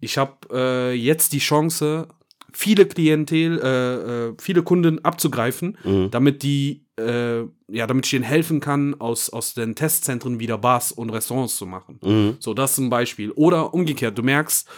ich 0.00 0.16
habe 0.18 0.36
äh, 0.52 0.92
jetzt 0.92 1.32
die 1.32 1.38
Chance, 1.40 2.08
viele 2.56 2.86
Klientel, 2.86 3.60
äh, 3.62 4.28
äh, 4.28 4.34
viele 4.38 4.62
Kunden 4.62 5.04
abzugreifen, 5.04 5.76
Mhm. 5.84 6.10
damit 6.10 6.42
die, 6.42 6.84
äh, 6.98 7.40
ja, 7.68 7.86
damit 7.86 8.06
ich 8.06 8.14
ihnen 8.14 8.24
helfen 8.24 8.60
kann, 8.60 8.94
aus, 9.00 9.28
aus 9.30 9.54
den 9.54 9.74
Testzentren 9.74 10.38
wieder 10.40 10.56
Bars 10.58 10.92
und 10.92 11.10
Restaurants 11.10 11.56
zu 11.56 11.66
machen. 11.66 11.98
Mhm. 12.02 12.36
So, 12.38 12.54
das 12.54 12.72
ist 12.72 12.78
ein 12.78 12.90
Beispiel. 12.90 13.30
Oder 13.32 13.74
umgekehrt, 13.74 14.16
du 14.16 14.22
merkst, 14.22 14.68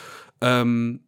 ähm, 0.41 1.01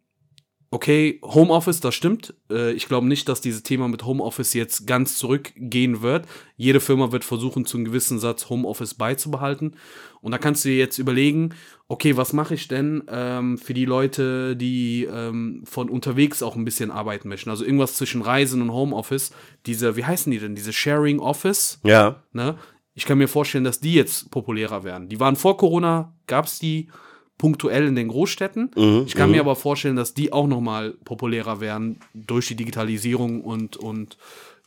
okay, 0.71 1.19
Homeoffice, 1.23 1.79
das 1.79 1.95
stimmt. 1.95 2.33
Äh, 2.49 2.71
ich 2.73 2.87
glaube 2.87 3.07
nicht, 3.07 3.27
dass 3.27 3.41
dieses 3.41 3.63
Thema 3.63 3.87
mit 3.87 4.05
Homeoffice 4.05 4.53
jetzt 4.53 4.85
ganz 4.85 5.17
zurückgehen 5.17 6.01
wird. 6.01 6.27
Jede 6.57 6.79
Firma 6.79 7.11
wird 7.11 7.23
versuchen, 7.23 7.65
zu 7.65 7.77
einem 7.77 7.85
gewissen 7.85 8.19
Satz 8.19 8.49
Homeoffice 8.49 8.93
beizubehalten. 8.93 9.75
Und 10.21 10.31
da 10.31 10.37
kannst 10.37 10.65
du 10.65 10.69
dir 10.69 10.77
jetzt 10.77 10.97
überlegen, 10.97 11.55
okay, 11.87 12.17
was 12.17 12.33
mache 12.33 12.53
ich 12.53 12.67
denn 12.67 13.03
ähm, 13.09 13.57
für 13.57 13.73
die 13.73 13.85
Leute, 13.85 14.55
die 14.55 15.05
ähm, 15.11 15.63
von 15.65 15.89
unterwegs 15.89 16.43
auch 16.43 16.55
ein 16.55 16.65
bisschen 16.65 16.91
arbeiten 16.91 17.29
möchten? 17.29 17.49
Also 17.49 17.63
irgendwas 17.65 17.95
zwischen 17.95 18.21
Reisen 18.21 18.61
und 18.61 18.71
Homeoffice. 18.71 19.31
Diese, 19.65 19.95
wie 19.95 20.05
heißen 20.05 20.31
die 20.31 20.39
denn? 20.39 20.55
Diese 20.55 20.73
Sharing 20.73 21.19
Office? 21.19 21.79
Ja, 21.83 22.23
Ne? 22.33 22.57
Ich 22.95 23.05
kann 23.05 23.17
mir 23.17 23.29
vorstellen, 23.29 23.63
dass 23.63 23.79
die 23.79 23.93
jetzt 23.93 24.29
populärer 24.29 24.83
werden. 24.83 25.07
Die 25.07 25.21
waren 25.21 25.37
vor 25.37 25.55
Corona, 25.55 26.13
gab 26.27 26.45
es 26.45 26.59
die 26.59 26.89
punktuell 27.39 27.87
in 27.87 27.95
den 27.95 28.09
Großstädten. 28.09 28.69
Mhm, 28.75 29.05
Ich 29.07 29.15
kann 29.15 29.29
mhm. 29.29 29.37
mir 29.37 29.41
aber 29.41 29.55
vorstellen, 29.55 29.95
dass 29.95 30.13
die 30.13 30.31
auch 30.31 30.45
noch 30.45 30.61
mal 30.61 30.91
populärer 31.05 31.59
werden 31.59 31.99
durch 32.13 32.47
die 32.47 32.55
Digitalisierung 32.55 33.41
und, 33.41 33.77
und 33.77 34.17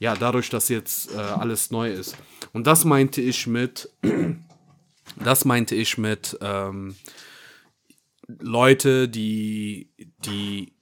ja, 0.01 0.17
dadurch, 0.17 0.51
dass 0.51 0.69
jetzt 0.69 1.15
äh, 1.15 1.19
alles 1.19 1.71
neu 1.71 1.93
ist. 1.93 2.17
Und 2.53 2.67
das 2.67 2.85
meinte 2.85 3.21
ich 3.21 3.47
mit, 3.47 3.91
das 5.25 5.45
meinte 5.45 5.77
ich 5.77 5.99
mit 5.99 6.37
ähm, 6.41 6.97
Leute, 8.27 9.09
die, 9.09 9.91
die 10.25 10.73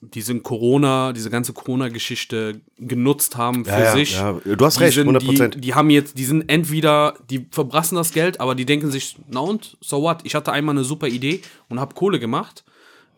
diesen 0.00 0.42
Corona, 0.42 1.12
diese 1.12 1.30
ganze 1.30 1.52
Corona-Geschichte 1.52 2.60
genutzt 2.78 3.36
haben 3.36 3.64
für 3.64 3.70
Ja, 3.70 3.92
sich. 3.92 4.14
ja. 4.14 4.32
Du 4.44 4.64
hast 4.64 4.78
Die 4.78 4.84
recht, 4.84 4.94
sind- 4.94 5.08
100%. 5.08 5.54
Die, 5.54 5.60
die 5.60 5.74
haben 5.74 5.90
jetzt, 5.90 6.18
die 6.18 6.24
sind 6.24 6.48
entweder, 6.48 7.14
die 7.30 7.46
verbrassen 7.50 7.94
das 7.94 8.12
Geld, 8.12 8.40
aber 8.40 8.54
die 8.54 8.66
denken 8.66 8.90
sich, 8.90 9.16
na 9.30 9.40
und, 9.40 9.76
so 9.80 10.02
what? 10.02 10.18
Ich 10.24 10.34
hatte 10.34 10.52
einmal 10.52 10.74
eine 10.74 10.84
super 10.84 11.06
Idee 11.06 11.40
und 11.68 11.78
habe 11.80 11.94
Kohle 11.94 12.18
gemacht. 12.18 12.64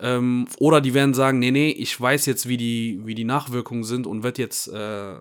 Ähm, 0.00 0.48
oder 0.58 0.80
die 0.80 0.92
werden 0.92 1.14
sagen, 1.14 1.38
nee, 1.38 1.52
nee, 1.52 1.70
ich 1.70 1.98
weiß 1.98 2.26
jetzt, 2.26 2.48
wie 2.48 2.56
die, 2.56 3.00
wie 3.04 3.14
die 3.14 3.22
Nachwirkungen 3.24 3.84
sind 3.84 4.08
und 4.08 4.24
wird 4.24 4.38
jetzt, 4.38 4.66
äh, 4.68 5.14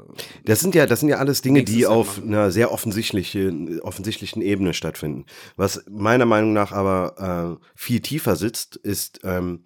Das 0.45 0.59
sind 0.61 0.73
ja, 0.73 0.87
das 0.87 0.99
sind 0.99 1.09
ja 1.09 1.17
alles 1.17 1.41
Dinge, 1.43 1.63
die 1.63 1.85
auf 1.85 2.17
machen. 2.17 2.29
einer 2.29 2.51
sehr 2.51 2.71
offensichtlichen, 2.71 3.79
offensichtlichen 3.81 4.41
Ebene 4.41 4.73
stattfinden. 4.73 5.25
Was 5.57 5.85
meiner 5.89 6.25
Meinung 6.25 6.53
nach 6.53 6.71
aber 6.71 7.59
äh, 7.61 7.63
viel 7.75 7.99
tiefer 8.01 8.35
sitzt, 8.35 8.75
ist 8.77 9.19
ähm, 9.23 9.63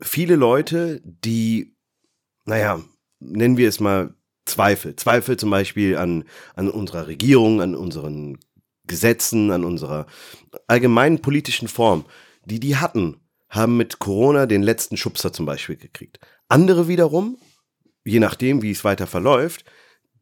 viele 0.00 0.36
Leute, 0.36 1.00
die, 1.04 1.76
naja, 2.44 2.80
nennen 3.20 3.56
wir 3.56 3.68
es 3.68 3.80
mal 3.80 4.14
Zweifel. 4.44 4.94
Zweifel 4.96 5.36
zum 5.36 5.50
Beispiel 5.50 5.96
an, 5.96 6.24
an 6.54 6.70
unserer 6.70 7.08
Regierung, 7.08 7.60
an 7.60 7.74
unseren 7.74 8.38
Gesetzen, 8.86 9.50
an 9.50 9.64
unserer 9.64 10.06
allgemeinen 10.68 11.20
politischen 11.20 11.68
Form, 11.68 12.04
die 12.44 12.60
die 12.60 12.76
hatten, 12.76 13.20
haben 13.48 13.76
mit 13.76 13.98
Corona 13.98 14.46
den 14.46 14.62
letzten 14.62 14.96
Schubser 14.96 15.32
zum 15.32 15.46
Beispiel 15.46 15.76
gekriegt. 15.76 16.20
Andere 16.48 16.86
wiederum, 16.86 17.38
je 18.04 18.20
nachdem, 18.20 18.62
wie 18.62 18.70
es 18.70 18.84
weiter 18.84 19.08
verläuft, 19.08 19.64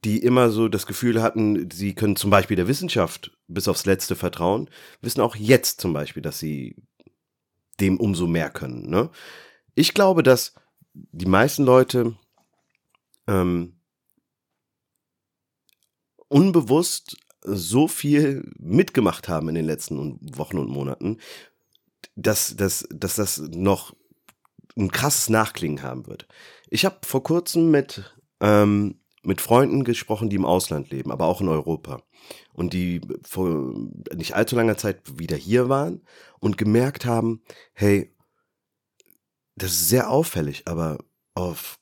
die 0.04 0.18
immer 0.18 0.50
so 0.50 0.68
das 0.68 0.86
Gefühl 0.86 1.22
hatten, 1.22 1.70
sie 1.70 1.94
können 1.94 2.16
zum 2.16 2.30
Beispiel 2.30 2.56
der 2.56 2.68
Wissenschaft 2.68 3.36
bis 3.46 3.68
aufs 3.68 3.86
Letzte 3.86 4.16
vertrauen, 4.16 4.68
wissen 5.00 5.20
auch 5.20 5.36
jetzt 5.36 5.80
zum 5.80 5.92
Beispiel, 5.92 6.22
dass 6.22 6.38
sie 6.38 6.76
dem 7.80 7.98
umso 7.98 8.26
mehr 8.26 8.50
können. 8.50 8.88
Ne? 8.88 9.10
Ich 9.74 9.94
glaube, 9.94 10.22
dass 10.22 10.54
die 10.92 11.26
meisten 11.26 11.64
Leute 11.64 12.16
ähm, 13.26 13.80
unbewusst 16.28 17.16
so 17.42 17.88
viel 17.88 18.50
mitgemacht 18.58 19.28
haben 19.28 19.48
in 19.48 19.54
den 19.54 19.66
letzten 19.66 20.18
Wochen 20.36 20.58
und 20.58 20.70
Monaten, 20.70 21.18
dass, 22.16 22.56
dass, 22.56 22.86
dass 22.90 23.16
das 23.16 23.38
noch 23.38 23.94
ein 24.76 24.90
krasses 24.90 25.28
Nachklingen 25.28 25.82
haben 25.82 26.06
wird. 26.06 26.26
Ich 26.68 26.84
habe 26.84 26.98
vor 27.04 27.22
kurzem 27.22 27.70
mit, 27.70 28.16
ähm, 28.40 29.00
mit 29.22 29.40
Freunden 29.40 29.84
gesprochen, 29.84 30.30
die 30.30 30.36
im 30.36 30.44
Ausland 30.44 30.90
leben, 30.90 31.10
aber 31.10 31.26
auch 31.26 31.40
in 31.40 31.48
Europa. 31.48 32.02
Und 32.52 32.72
die 32.72 33.00
vor 33.22 33.74
nicht 34.14 34.34
allzu 34.34 34.56
langer 34.56 34.76
Zeit 34.76 35.18
wieder 35.18 35.36
hier 35.36 35.68
waren 35.68 36.02
und 36.40 36.56
gemerkt 36.56 37.04
haben, 37.04 37.42
hey, 37.74 38.13
das 39.56 39.72
ist 39.72 39.88
sehr 39.88 40.10
auffällig, 40.10 40.62
aber 40.66 40.98
auf, 41.34 41.78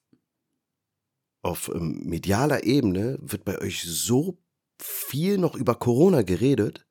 auf 1.42 1.70
ähm, 1.74 2.02
medialer 2.04 2.64
Ebene 2.64 3.18
wird 3.20 3.44
bei 3.44 3.58
euch 3.60 3.82
so 3.82 4.38
viel 4.78 5.38
noch 5.38 5.54
über 5.54 5.74
Corona 5.74 6.22
geredet. 6.22 6.86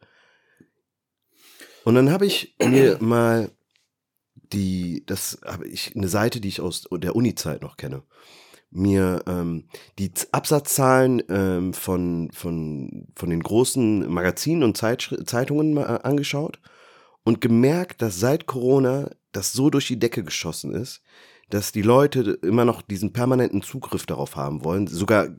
Und 1.83 1.95
dann 1.95 2.11
habe 2.11 2.25
ich 2.25 2.55
mir 2.63 2.97
mal 3.01 3.51
die, 4.33 5.03
das 5.05 5.39
habe 5.45 5.67
ich, 5.67 5.95
eine 5.95 6.07
Seite, 6.07 6.41
die 6.41 6.49
ich 6.49 6.61
aus 6.61 6.87
der 6.91 7.15
Uni-Zeit 7.15 7.61
noch 7.61 7.77
kenne, 7.77 8.03
mir 8.69 9.23
ähm, 9.27 9.67
die 9.99 10.11
Absatzzahlen 10.31 11.21
ähm, 11.29 11.73
von, 11.73 12.31
von, 12.31 13.07
von 13.15 13.29
den 13.29 13.43
großen 13.43 14.09
Magazinen 14.11 14.63
und 14.63 14.77
Zeitungen 14.77 15.73
mal 15.73 15.95
äh, 15.95 16.07
angeschaut 16.07 16.59
und 17.23 17.41
gemerkt, 17.41 18.01
dass 18.01 18.19
seit 18.19 18.45
Corona 18.45 19.09
das 19.31 19.53
so 19.53 19.69
durch 19.69 19.87
die 19.87 19.99
Decke 19.99 20.23
geschossen 20.23 20.73
ist, 20.73 21.01
dass 21.49 21.71
die 21.71 21.81
Leute 21.81 22.39
immer 22.41 22.65
noch 22.65 22.81
diesen 22.81 23.13
permanenten 23.13 23.61
Zugriff 23.61 24.05
darauf 24.05 24.35
haben 24.35 24.63
wollen. 24.63 24.87
Sogar 24.87 25.29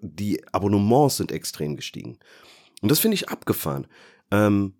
die 0.00 0.42
Abonnements 0.52 1.16
sind 1.16 1.32
extrem 1.32 1.76
gestiegen. 1.76 2.18
Und 2.80 2.90
das 2.90 2.98
finde 2.98 3.16
ich 3.16 3.28
abgefahren. 3.28 3.86
Ähm, 4.30 4.74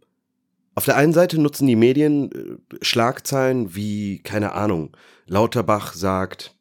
auf 0.75 0.85
der 0.85 0.97
einen 0.97 1.12
Seite 1.12 1.41
nutzen 1.41 1.67
die 1.67 1.77
Medien 1.77 2.33
äh, 2.33 2.77
Schlagzeilen 2.83 3.75
wie, 3.75 4.21
keine 4.23 4.53
Ahnung, 4.53 4.97
Lauterbach 5.27 5.95
sagt, 5.95 6.57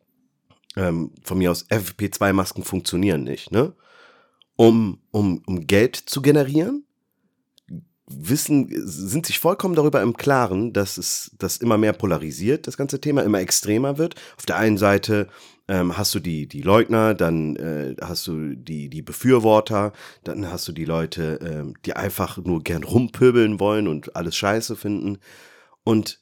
ähm, 0.75 1.11
von 1.23 1.37
mir 1.37 1.51
aus, 1.51 1.65
FFP2-Masken 1.69 2.63
funktionieren 2.63 3.23
nicht, 3.23 3.51
ne? 3.51 3.73
Um, 4.55 4.99
um, 5.11 5.41
um 5.45 5.67
Geld 5.67 5.95
zu 5.95 6.21
generieren, 6.21 6.85
wissen, 8.09 8.69
sind 8.85 9.25
sich 9.25 9.39
vollkommen 9.39 9.75
darüber 9.75 10.01
im 10.01 10.17
Klaren, 10.17 10.73
dass 10.73 10.97
es 10.97 11.31
das 11.37 11.57
immer 11.57 11.77
mehr 11.77 11.93
polarisiert, 11.93 12.67
das 12.67 12.75
ganze 12.75 12.99
Thema, 12.99 13.23
immer 13.23 13.39
extremer 13.39 13.97
wird. 13.97 14.15
Auf 14.37 14.45
der 14.45 14.57
einen 14.57 14.77
Seite 14.77 15.27
ähm, 15.67 15.97
hast 15.97 16.15
du 16.15 16.19
die, 16.19 16.47
die 16.47 16.61
Leugner, 16.61 17.13
dann 17.13 17.55
äh, 17.55 17.95
hast 18.01 18.25
du 18.27 18.55
die, 18.55 18.89
die 18.89 19.03
Befürworter, 19.03 19.93
dann 20.23 20.51
hast 20.51 20.67
du 20.67 20.71
die 20.71 20.85
Leute, 20.85 21.39
ähm, 21.43 21.75
die 21.85 21.95
einfach 21.95 22.37
nur 22.37 22.63
gern 22.63 22.83
rumpöbeln 22.83 23.59
wollen 23.59 23.87
und 23.87 24.15
alles 24.15 24.35
scheiße 24.35 24.75
finden. 24.75 25.19
Und 25.83 26.21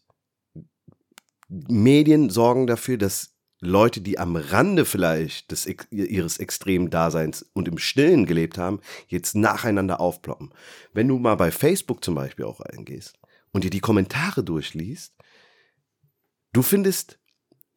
Medien 1.48 2.29
sorgen 2.29 2.67
dafür, 2.67 2.98
dass 2.98 3.37
Leute, 3.59 4.01
die 4.01 4.19
am 4.19 4.35
Rande 4.35 4.85
vielleicht 4.85 5.51
des, 5.51 5.67
ihres 5.89 6.37
extremen 6.37 6.89
Daseins 6.89 7.43
und 7.53 7.67
im 7.67 7.79
Stillen 7.79 8.25
gelebt 8.25 8.57
haben, 8.57 8.81
jetzt 9.07 9.35
nacheinander 9.35 9.99
aufploppen. 9.99 10.53
Wenn 10.93 11.07
du 11.07 11.17
mal 11.17 11.35
bei 11.35 11.51
Facebook 11.51 12.03
zum 12.03 12.15
Beispiel 12.15 12.45
auch 12.45 12.59
eingehst 12.61 13.17
und 13.51 13.63
dir 13.63 13.71
die 13.71 13.79
Kommentare 13.79 14.43
durchliest, 14.43 15.15
du 16.53 16.61
findest, 16.61 17.19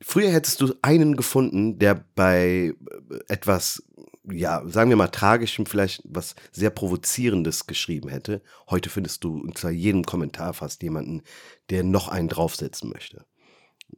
früher 0.03 0.31
hättest 0.31 0.61
du 0.61 0.75
einen 0.83 1.17
gefunden, 1.17 1.79
der 1.79 2.05
bei 2.15 2.75
äh, 3.11 3.19
etwas, 3.29 3.83
ja, 4.31 4.63
sagen 4.69 4.91
wir 4.91 4.99
mal 4.99 5.09
tragischem, 5.09 5.65
vielleicht 5.65 6.03
was 6.05 6.35
sehr 6.53 6.71
provozierendes 6.71 7.67
geschrieben 7.67 8.11
hätte. 8.11 8.43
Heute 8.69 8.91
findest 8.91 9.25
du 9.25 9.39
unter 9.39 9.71
jedem 9.71 10.05
Kommentar 10.05 10.53
fast 10.53 10.83
jemanden, 10.83 11.23
der 11.71 11.85
noch 11.85 12.09
einen 12.09 12.29
draufsetzen 12.29 12.91
möchte. 12.91 13.25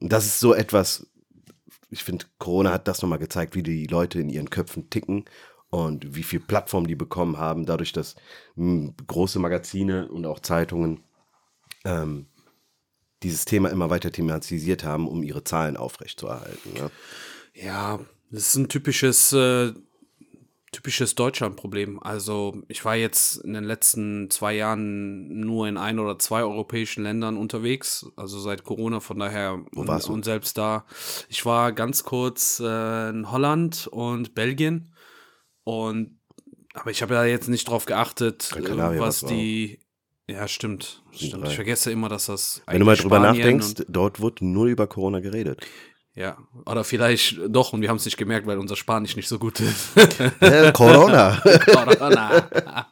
Das 0.00 0.24
ist 0.24 0.40
so 0.40 0.54
etwas, 0.54 1.12
ich 1.91 2.05
finde, 2.05 2.26
Corona 2.38 2.73
hat 2.73 2.88
das 2.88 3.02
nochmal 3.02 3.19
gezeigt, 3.19 3.55
wie 3.55 3.62
die 3.62 3.87
Leute 3.87 4.21
in 4.21 4.29
ihren 4.29 4.50
Köpfen 4.50 4.91
ticken 4.91 5.25
und 5.71 6.14
wie 6.14 6.23
viel 6.23 6.41
Plattform 6.41 6.87
die 6.87 6.95
bekommen 6.95 7.38
haben, 7.38 7.67
dadurch, 7.67 7.93
dass 7.93 8.17
mh, 8.57 8.93
große 9.07 9.38
Magazine 9.38 10.09
und 10.09 10.26
auch 10.26 10.41
Zeitungen 10.41 11.00
ähm, 11.85 12.26
dieses 13.23 13.45
Thema 13.45 13.71
immer 13.71 13.91
weiter 13.91 14.11
thematisiert 14.11 14.85
haben, 14.85 15.09
um 15.09 15.23
ihre 15.23 15.45
Zahlen 15.45 15.76
aufrechtzuerhalten. 15.76 16.75
Ne? 16.75 16.91
Ja, 17.55 18.00
das 18.31 18.49
ist 18.49 18.57
ein 18.57 18.69
typisches, 18.69 19.33
äh, 19.33 19.73
typisches 20.73 21.14
Deutschland-Problem. 21.14 22.02
Also 22.02 22.62
ich 22.69 22.85
war 22.85 22.97
jetzt 22.97 23.37
in 23.37 23.52
den 23.52 23.64
letzten 23.64 24.31
zwei 24.31 24.55
Jahren 24.55 25.41
nur 25.41 25.69
in 25.69 25.76
ein 25.76 25.99
oder 25.99 26.19
zwei 26.19 26.43
europäischen 26.43 27.05
Ländern 27.05 27.37
unterwegs, 27.37 28.07
also 28.17 28.41
seit 28.41 28.64
Corona, 28.64 29.00
von 29.00 29.19
daher 29.19 29.64
Wo 29.73 29.83
und, 29.83 29.88
warst 29.88 30.09
du? 30.09 30.12
und 30.12 30.25
selbst 30.25 30.59
da. 30.59 30.87
Ich 31.29 31.45
war 31.45 31.73
ganz 31.73 32.05
kurz 32.05 32.59
äh, 32.59 33.11
in 33.11 33.31
Holland 33.31 33.87
und 33.87 34.35
Belgien 34.35 34.95
und 35.64 36.19
aber 36.75 36.91
ich 36.91 37.02
habe 37.02 37.14
ja 37.14 37.25
jetzt 37.25 37.49
nicht 37.49 37.69
drauf 37.69 37.85
geachtet, 37.85 38.50
Canaria 38.50 39.00
was 39.00 39.21
die. 39.21 39.79
Ja, 40.29 40.49
stimmt. 40.49 41.02
stimmt. 41.11 41.47
Ich 41.47 41.55
vergesse 41.55 41.91
immer, 41.91 42.09
dass 42.09 42.26
das. 42.26 42.62
Wenn 42.67 42.79
du 42.79 42.87
mal 42.87 42.97
drüber 42.97 43.17
Spanien 43.19 43.59
nachdenkst, 43.59 43.85
dort 43.88 44.21
wurde 44.21 44.47
null 44.47 44.71
über 44.71 44.87
Corona 44.87 45.21
geredet. 45.21 45.67
Ja, 46.14 46.37
oder 46.66 46.85
vielleicht 46.85 47.38
doch 47.49 47.73
und 47.73 47.81
wir 47.81 47.88
haben 47.88 47.97
es 47.97 48.04
nicht 48.04 48.19
gemerkt, 48.19 48.47
weil 48.47 48.59
unser 48.59 48.76
Spanisch 48.76 49.16
nicht 49.16 49.28
so 49.28 49.38
gut 49.38 49.61
ist. 49.61 49.97
Äh, 50.40 50.71
Corona. 50.73 51.40
Corona. 51.66 52.87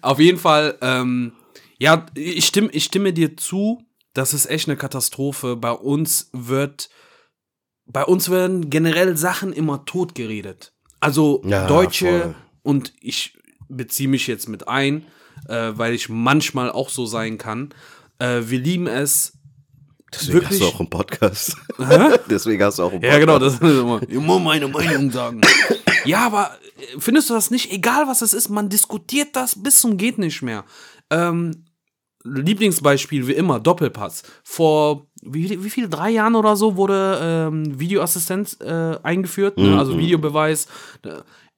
Auf 0.00 0.20
jeden 0.20 0.38
Fall, 0.38 0.78
ähm, 0.80 1.32
ja, 1.78 2.06
ich 2.14 2.46
stimme, 2.46 2.68
ich 2.70 2.84
stimme 2.84 3.12
dir 3.12 3.36
zu, 3.36 3.82
das 4.12 4.32
ist 4.32 4.46
echt 4.46 4.68
eine 4.68 4.76
Katastrophe. 4.76 5.56
Bei 5.56 5.72
uns 5.72 6.30
wird, 6.32 6.88
bei 7.86 8.04
uns 8.04 8.30
werden 8.30 8.70
generell 8.70 9.16
Sachen 9.16 9.52
immer 9.52 9.84
tot 9.84 10.14
geredet. 10.14 10.72
Also 11.00 11.42
Ja, 11.44 11.66
Deutsche, 11.66 12.20
voll. 12.20 12.34
und 12.62 12.92
ich 13.00 13.36
beziehe 13.68 14.08
mich 14.08 14.28
jetzt 14.28 14.48
mit 14.48 14.68
ein, 14.68 15.04
äh, 15.48 15.72
weil 15.74 15.92
ich 15.94 16.08
manchmal 16.08 16.70
auch 16.70 16.90
so 16.90 17.06
sein 17.06 17.38
kann. 17.38 17.74
Äh, 18.20 18.42
wir 18.44 18.60
lieben 18.60 18.86
es, 18.86 19.32
Deswegen 20.20 20.32
Wirklich? 20.40 20.60
hast 20.60 20.70
du 20.70 20.74
auch 20.74 20.80
einen 20.80 20.90
Podcast. 20.90 21.56
Deswegen 22.30 22.62
hast 22.62 22.78
du 22.78 22.84
auch 22.84 22.92
einen 22.92 23.02
Ja, 23.02 23.18
Podcast. 23.18 23.20
genau, 23.20 23.38
das 23.38 23.58
immer, 23.60 24.02
immer 24.08 24.38
meine 24.38 24.68
Meinung 24.68 25.10
sagen. 25.10 25.40
ja, 26.04 26.24
aber 26.26 26.50
äh, 26.78 26.98
findest 27.00 27.30
du 27.30 27.34
das 27.34 27.50
nicht? 27.50 27.72
Egal 27.72 28.06
was 28.06 28.22
es 28.22 28.32
ist, 28.34 28.48
man 28.48 28.68
diskutiert 28.68 29.34
das 29.36 29.60
bis 29.62 29.80
zum 29.80 29.96
geht 29.96 30.18
nicht 30.18 30.42
mehr. 30.42 30.64
Ähm, 31.10 31.64
Lieblingsbeispiel 32.24 33.26
wie 33.26 33.32
immer, 33.34 33.60
Doppelpass. 33.60 34.22
Vor 34.42 35.06
wie, 35.22 35.62
wie 35.62 35.70
viel, 35.70 35.88
drei 35.88 36.10
Jahren 36.10 36.34
oder 36.34 36.56
so 36.56 36.76
wurde 36.76 37.18
ähm, 37.22 37.78
Videoassistenz 37.78 38.58
äh, 38.60 38.96
eingeführt, 39.02 39.56
ne? 39.58 39.78
also 39.78 39.98
Videobeweis. 39.98 40.66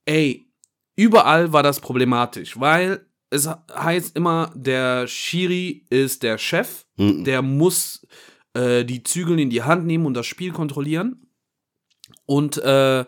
Ey, 0.05 0.49
überall 0.97 1.53
war 1.53 1.63
das 1.63 1.81
problematisch, 1.81 2.59
weil 2.59 3.07
es 3.31 3.49
heißt 3.75 4.17
immer, 4.17 4.53
der 4.55 5.07
Schiri 5.09 5.85
ist 5.91 6.23
der 6.23 6.39
Chef, 6.39 6.85
Mhm. 6.99 7.25
der 7.25 7.43
muss 7.43 8.07
äh, 8.57 8.85
die 8.85 9.03
Zügel 9.03 9.39
in 9.39 9.51
die 9.51 9.63
Hand 9.63 9.87
nehmen 9.87 10.07
und 10.07 10.15
das 10.15 10.27
Spiel 10.27 10.53
kontrollieren. 10.53 11.29
Und, 12.25 12.57
äh, 12.59 13.05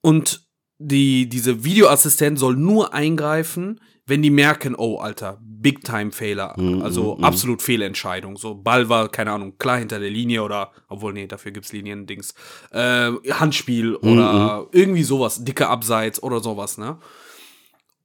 und 0.00 0.48
die, 0.78 1.28
diese 1.28 1.62
Videoassistent 1.64 2.38
soll 2.38 2.56
nur 2.56 2.94
eingreifen, 2.94 3.80
wenn 4.06 4.22
die 4.22 4.30
merken, 4.30 4.74
oh, 4.74 4.96
Alter, 4.96 5.38
Big-Time-Fehler, 5.42 6.54
Mhm, 6.56 6.82
also 6.82 7.16
mhm. 7.16 7.24
absolut 7.24 7.62
Fehlentscheidung. 7.62 8.36
So, 8.36 8.54
Ball 8.54 8.88
war, 8.88 9.08
keine 9.10 9.32
Ahnung, 9.32 9.58
klar 9.58 9.78
hinter 9.78 10.00
der 10.00 10.10
Linie 10.10 10.42
oder, 10.42 10.72
obwohl, 10.88 11.12
nee, 11.12 11.26
dafür 11.26 11.52
gibt's 11.52 11.72
Linien-Dings, 11.72 12.34
äh, 12.72 13.12
Handspiel 13.30 13.94
oder 13.96 14.66
irgendwie 14.72 15.02
sowas, 15.02 15.44
dicke 15.44 15.68
Abseits 15.68 16.22
oder 16.22 16.40
sowas, 16.40 16.78
ne? 16.78 16.98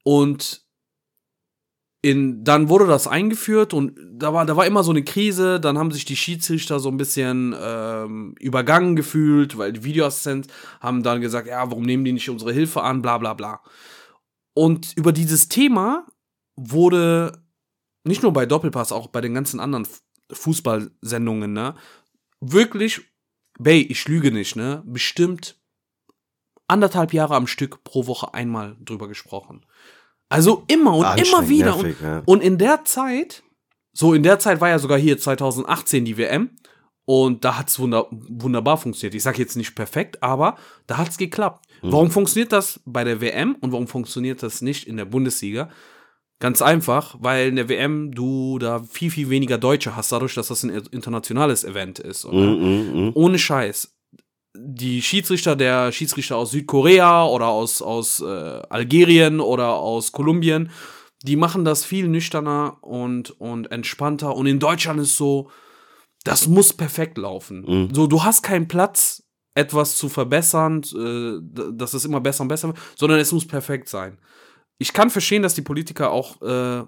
Und 0.03 0.64
in, 2.05 2.43
dann 2.43 2.69
wurde 2.69 2.85
das 2.85 3.07
eingeführt 3.07 3.73
und 3.73 3.97
da 4.13 4.31
war, 4.31 4.45
da 4.45 4.55
war 4.55 4.67
immer 4.67 4.83
so 4.83 4.91
eine 4.91 5.03
Krise, 5.03 5.59
dann 5.59 5.79
haben 5.79 5.89
sich 5.89 6.05
die 6.05 6.15
Schiedsrichter 6.15 6.79
so 6.79 6.89
ein 6.89 6.97
bisschen 6.97 7.55
ähm, 7.59 8.35
übergangen 8.39 8.95
gefühlt, 8.95 9.57
weil 9.57 9.73
die 9.73 9.83
Videoassistenten 9.83 10.51
haben 10.81 11.01
dann 11.01 11.19
gesagt, 11.19 11.47
ja, 11.47 11.67
warum 11.67 11.81
nehmen 11.81 12.05
die 12.05 12.13
nicht 12.13 12.29
unsere 12.29 12.53
Hilfe 12.53 12.83
an, 12.83 13.01
bla 13.01 13.17
bla 13.17 13.33
bla. 13.33 13.63
Und 14.53 14.95
über 14.95 15.11
dieses 15.11 15.49
Thema 15.49 16.05
wurde 16.55 17.43
nicht 18.03 18.21
nur 18.21 18.33
bei 18.33 18.45
Doppelpass, 18.45 18.91
auch 18.91 19.07
bei 19.07 19.21
den 19.21 19.33
ganzen 19.33 19.59
anderen 19.59 19.87
Fußballsendungen, 20.31 21.53
ne, 21.53 21.73
wirklich, 22.39 23.01
Bay, 23.57 23.81
ich 23.81 24.07
lüge 24.07 24.31
nicht, 24.31 24.55
ne, 24.55 24.83
bestimmt 24.85 25.59
anderthalb 26.67 27.13
Jahre 27.13 27.35
am 27.35 27.47
Stück 27.47 27.83
pro 27.83 28.05
Woche 28.05 28.35
einmal 28.35 28.77
drüber 28.79 29.07
gesprochen. 29.07 29.65
Also 30.35 30.63
immer 30.67 30.95
und 30.95 31.03
immer 31.03 31.11
Anstrengend, 31.11 31.49
wieder. 31.49 31.75
nervig, 31.75 31.95
und, 32.01 32.05
ja. 32.05 32.23
und 32.25 32.43
in 32.43 32.57
der 32.57 32.85
Zeit, 32.85 33.43
so 33.93 34.13
in 34.13 34.23
der 34.23 34.39
Zeit 34.39 34.61
war 34.61 34.69
ja 34.69 34.79
sogar 34.79 34.97
hier 34.97 35.17
2018 35.17 36.05
die 36.05 36.17
WM 36.17 36.51
und 37.05 37.45
da 37.45 37.57
hat's 37.59 37.79
wunder, 37.79 38.07
wunderbar 38.11 38.77
funktioniert. 38.77 39.15
Ich 39.15 39.23
sage 39.23 39.37
jetzt 39.37 39.55
nicht 39.55 39.75
perfekt, 39.75 40.21
aber 40.23 40.57
da 40.87 40.97
hat's 40.97 41.17
geklappt. 41.17 41.65
Hm. 41.81 41.91
Warum 41.91 42.11
funktioniert 42.11 42.51
das 42.51 42.81
bei 42.85 43.03
der 43.03 43.21
WM 43.21 43.55
und 43.61 43.71
warum 43.71 43.87
funktioniert 43.87 44.41
das 44.43 44.61
nicht 44.61 44.87
in 44.87 44.97
der 44.97 45.05
Bundesliga? 45.05 45.69
Ganz 46.39 46.61
einfach, 46.61 47.15
weil 47.19 47.47
in 47.47 47.55
der 47.55 47.69
WM 47.69 48.11
du 48.11 48.59
da 48.59 48.83
viel, 48.83 49.09
viel 49.09 49.29
weniger 49.29 49.57
Deutsche 49.57 49.95
hast, 49.95 50.11
dadurch, 50.11 50.33
dass 50.33 50.49
das 50.49 50.63
ein 50.63 50.69
internationales 50.69 51.63
Event 51.63 51.99
ist. 51.99 52.25
Mm, 52.25 52.37
mm, 52.37 53.07
mm. 53.07 53.11
ohne 53.13 53.39
Scheiß. 53.39 53.94
Die 54.57 55.01
Schiedsrichter, 55.01 55.55
der 55.55 55.91
Schiedsrichter 55.91 56.37
aus 56.37 56.51
Südkorea 56.51 57.25
oder 57.25 57.47
aus, 57.47 57.81
aus 57.81 58.21
äh, 58.21 58.25
Algerien 58.69 59.39
oder 59.39 59.75
aus 59.75 60.11
Kolumbien, 60.11 60.69
die 61.23 61.35
machen 61.35 61.65
das 61.65 61.83
viel 61.83 62.07
nüchterner 62.07 62.77
und, 62.81 63.31
und 63.39 63.71
entspannter. 63.71 64.35
Und 64.35 64.45
in 64.45 64.59
Deutschland 64.59 64.99
ist 64.99 65.17
so, 65.17 65.49
das 66.23 66.47
muss 66.47 66.73
perfekt 66.73 67.17
laufen. 67.17 67.65
Mhm. 67.67 67.93
So, 67.93 68.07
du 68.07 68.23
hast 68.23 68.43
keinen 68.43 68.67
Platz, 68.67 69.23
etwas 69.55 69.95
zu 69.95 70.09
verbessern, 70.09 70.81
äh, 70.93 71.39
dass 71.73 71.93
es 71.93 72.05
immer 72.05 72.19
besser 72.19 72.41
und 72.41 72.49
besser 72.49 72.67
wird, 72.67 72.77
sondern 72.95 73.19
es 73.19 73.31
muss 73.31 73.47
perfekt 73.47 73.87
sein. 73.89 74.17
Ich 74.77 74.91
kann 74.93 75.09
verstehen, 75.09 75.41
dass 75.41 75.55
die 75.55 75.61
Politiker 75.61 76.11
auch 76.11 76.41
äh, 76.41 76.83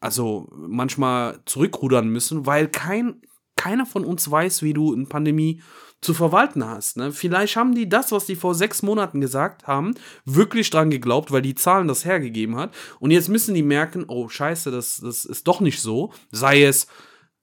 also 0.00 0.48
manchmal 0.50 1.40
zurückrudern 1.44 2.08
müssen, 2.08 2.46
weil 2.46 2.68
kein, 2.68 3.20
keiner 3.56 3.86
von 3.86 4.04
uns 4.04 4.30
weiß, 4.30 4.62
wie 4.62 4.72
du 4.72 4.92
in 4.94 5.08
Pandemie 5.08 5.62
zu 6.04 6.14
verwalten 6.14 6.64
hast. 6.64 6.98
Ne? 6.98 7.12
Vielleicht 7.12 7.56
haben 7.56 7.74
die 7.74 7.88
das, 7.88 8.12
was 8.12 8.26
die 8.26 8.36
vor 8.36 8.54
sechs 8.54 8.82
Monaten 8.82 9.20
gesagt 9.20 9.66
haben, 9.66 9.94
wirklich 10.26 10.68
dran 10.68 10.90
geglaubt, 10.90 11.32
weil 11.32 11.42
die 11.42 11.54
Zahlen 11.54 11.88
das 11.88 12.04
hergegeben 12.04 12.56
hat. 12.56 12.74
Und 13.00 13.10
jetzt 13.10 13.28
müssen 13.28 13.54
die 13.54 13.62
merken, 13.62 14.04
oh 14.06 14.28
scheiße, 14.28 14.70
das, 14.70 15.00
das 15.00 15.24
ist 15.24 15.48
doch 15.48 15.60
nicht 15.60 15.80
so. 15.80 16.12
Sei 16.30 16.62
es, 16.62 16.86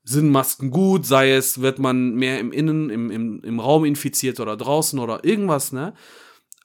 sind 0.03 0.29
Masken 0.29 0.71
gut, 0.71 1.05
sei 1.05 1.31
es, 1.31 1.61
wird 1.61 1.79
man 1.79 2.15
mehr 2.15 2.39
im 2.39 2.51
Innen, 2.51 2.89
im, 2.89 3.11
im, 3.11 3.41
im 3.43 3.59
Raum 3.59 3.83
infiziert 3.85 4.39
oder 4.39 4.55
draußen 4.57 4.99
oder 4.99 5.23
irgendwas, 5.23 5.71
ne? 5.71 5.93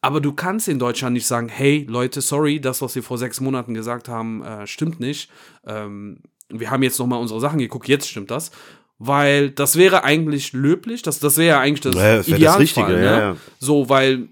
Aber 0.03 0.21
du 0.21 0.33
kannst 0.33 0.69
in 0.69 0.79
Deutschland 0.79 1.15
nicht 1.15 1.27
sagen, 1.27 1.49
hey 1.49 1.87
Leute, 1.89 2.21
sorry, 2.21 2.61
das, 2.61 2.81
was 2.81 2.95
wir 2.95 3.03
vor 3.03 3.19
sechs 3.19 3.41
Monaten 3.41 3.75
gesagt 3.75 4.09
haben, 4.09 4.43
äh, 4.43 4.67
stimmt 4.67 5.01
nicht. 5.01 5.31
Ähm, 5.67 6.21
wir 6.49 6.71
haben 6.71 6.83
jetzt 6.83 6.99
noch 6.99 7.07
mal 7.07 7.17
unsere 7.17 7.41
Sachen 7.41 7.59
geguckt, 7.59 7.89
jetzt 7.89 8.09
stimmt 8.09 8.31
das. 8.31 8.53
Weil 8.99 9.51
das 9.51 9.77
wäre 9.77 10.05
eigentlich 10.05 10.53
löblich, 10.53 11.03
das, 11.03 11.19
das 11.19 11.37
wäre 11.37 11.49
ja 11.49 11.61
eigentlich 11.61 11.83
das 11.83 11.95
Ja, 11.95 12.17
das 12.17 12.27
das. 12.27 12.59
Richtige, 12.59 12.93
ne? 12.93 13.05
ja, 13.05 13.19
ja. 13.19 13.37
So, 13.59 13.89
weil 13.91 14.29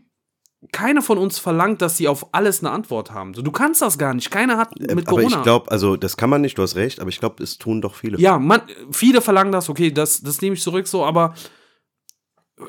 keiner 0.72 1.02
von 1.02 1.18
uns 1.18 1.38
verlangt, 1.38 1.82
dass 1.82 1.96
sie 1.96 2.08
auf 2.08 2.34
alles 2.34 2.60
eine 2.60 2.70
Antwort 2.70 3.10
haben. 3.10 3.34
So, 3.34 3.42
du 3.42 3.50
kannst 3.52 3.82
das 3.82 3.98
gar 3.98 4.14
nicht. 4.14 4.30
Keiner 4.30 4.56
hat 4.56 4.78
mit 4.78 4.90
aber 4.90 5.02
Corona. 5.02 5.36
ich 5.36 5.42
glaube, 5.42 5.70
also 5.70 5.96
das 5.96 6.16
kann 6.16 6.30
man 6.30 6.40
nicht, 6.40 6.56
du 6.56 6.62
hast 6.62 6.76
recht, 6.76 7.00
aber 7.00 7.10
ich 7.10 7.20
glaube, 7.20 7.42
es 7.42 7.58
tun 7.58 7.82
doch 7.82 7.94
viele. 7.94 8.18
Ja, 8.18 8.38
man, 8.38 8.62
viele 8.90 9.20
verlangen 9.20 9.52
das, 9.52 9.68
okay, 9.68 9.90
das, 9.90 10.22
das 10.22 10.40
nehme 10.40 10.54
ich 10.54 10.62
zurück 10.62 10.86
so, 10.86 11.04
aber 11.04 11.34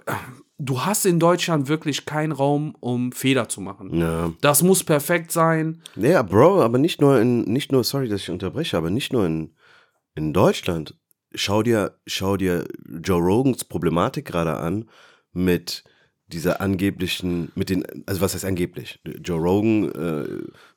äh, 0.06 0.12
du 0.58 0.82
hast 0.82 1.06
in 1.06 1.20
Deutschland 1.20 1.68
wirklich 1.68 2.06
keinen 2.06 2.32
Raum, 2.32 2.76
um 2.80 3.12
Fehler 3.12 3.48
zu 3.50 3.62
machen. 3.62 3.94
Ja. 3.98 4.32
Das 4.42 4.64
muss 4.64 4.84
perfekt 4.84 5.32
sein. 5.32 5.82
Ja, 5.96 6.22
Bro, 6.22 6.62
aber 6.62 6.78
nicht 6.78 7.02
nur 7.02 7.20
in, 7.20 7.44
nicht 7.44 7.72
nur, 7.72 7.84
sorry, 7.84 8.10
dass 8.10 8.22
ich 8.22 8.30
unterbreche, 8.30 8.78
aber 8.78 8.90
nicht 8.90 9.14
nur 9.14 9.26
in, 9.26 9.56
in 10.16 10.34
Deutschland. 10.34 10.96
Schau 11.36 11.64
dir, 11.64 11.98
schau 12.08 12.38
dir 12.38 12.66
Joe 13.04 13.22
Rogans 13.22 13.64
Problematik 13.66 14.26
gerade 14.26 14.56
an 14.58 14.90
mit 15.34 15.84
dieser 16.28 16.60
angeblichen, 16.60 17.52
mit 17.54 17.70
den, 17.70 17.86
also 18.08 18.20
was 18.20 18.34
heißt 18.34 18.46
angeblich? 18.46 19.00
Joe 19.24 19.38
Rogan, 19.40 19.92
äh, 19.92 20.28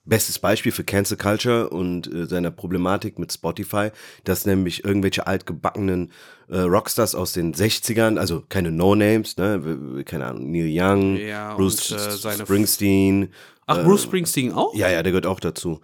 bestes 0.04 0.38
Beispiel 0.38 0.72
für 0.72 0.84
Cancel 0.84 1.16
Culture 1.16 1.70
und 1.70 2.12
äh, 2.12 2.26
seiner 2.26 2.50
Problematik 2.50 3.18
mit 3.18 3.32
Spotify, 3.32 3.88
dass 4.24 4.44
nämlich 4.44 4.84
irgendwelche 4.84 5.26
altgebackenen 5.26 6.12
äh, 6.48 6.58
Rockstars 6.58 7.14
aus 7.14 7.32
den 7.32 7.54
60ern, 7.54 8.18
also 8.18 8.44
keine 8.46 8.70
No-Names, 8.70 9.38
ne, 9.38 10.02
keine 10.04 10.26
Ahnung, 10.26 10.50
Neil 10.50 10.68
Young, 10.70 11.16
Ja, 11.16 11.54
Bruce 11.54 11.92
und, 11.92 12.24
äh, 12.26 12.44
Springsteen, 12.44 13.32
Ach, 13.66 13.82
Bruce 13.84 14.02
Springsteen 14.02 14.52
auch? 14.52 14.74
ja, 14.74 14.90
ja, 14.90 15.02
der 15.02 15.12
gehört 15.12 15.26
auch 15.26 15.40
dazu. 15.40 15.80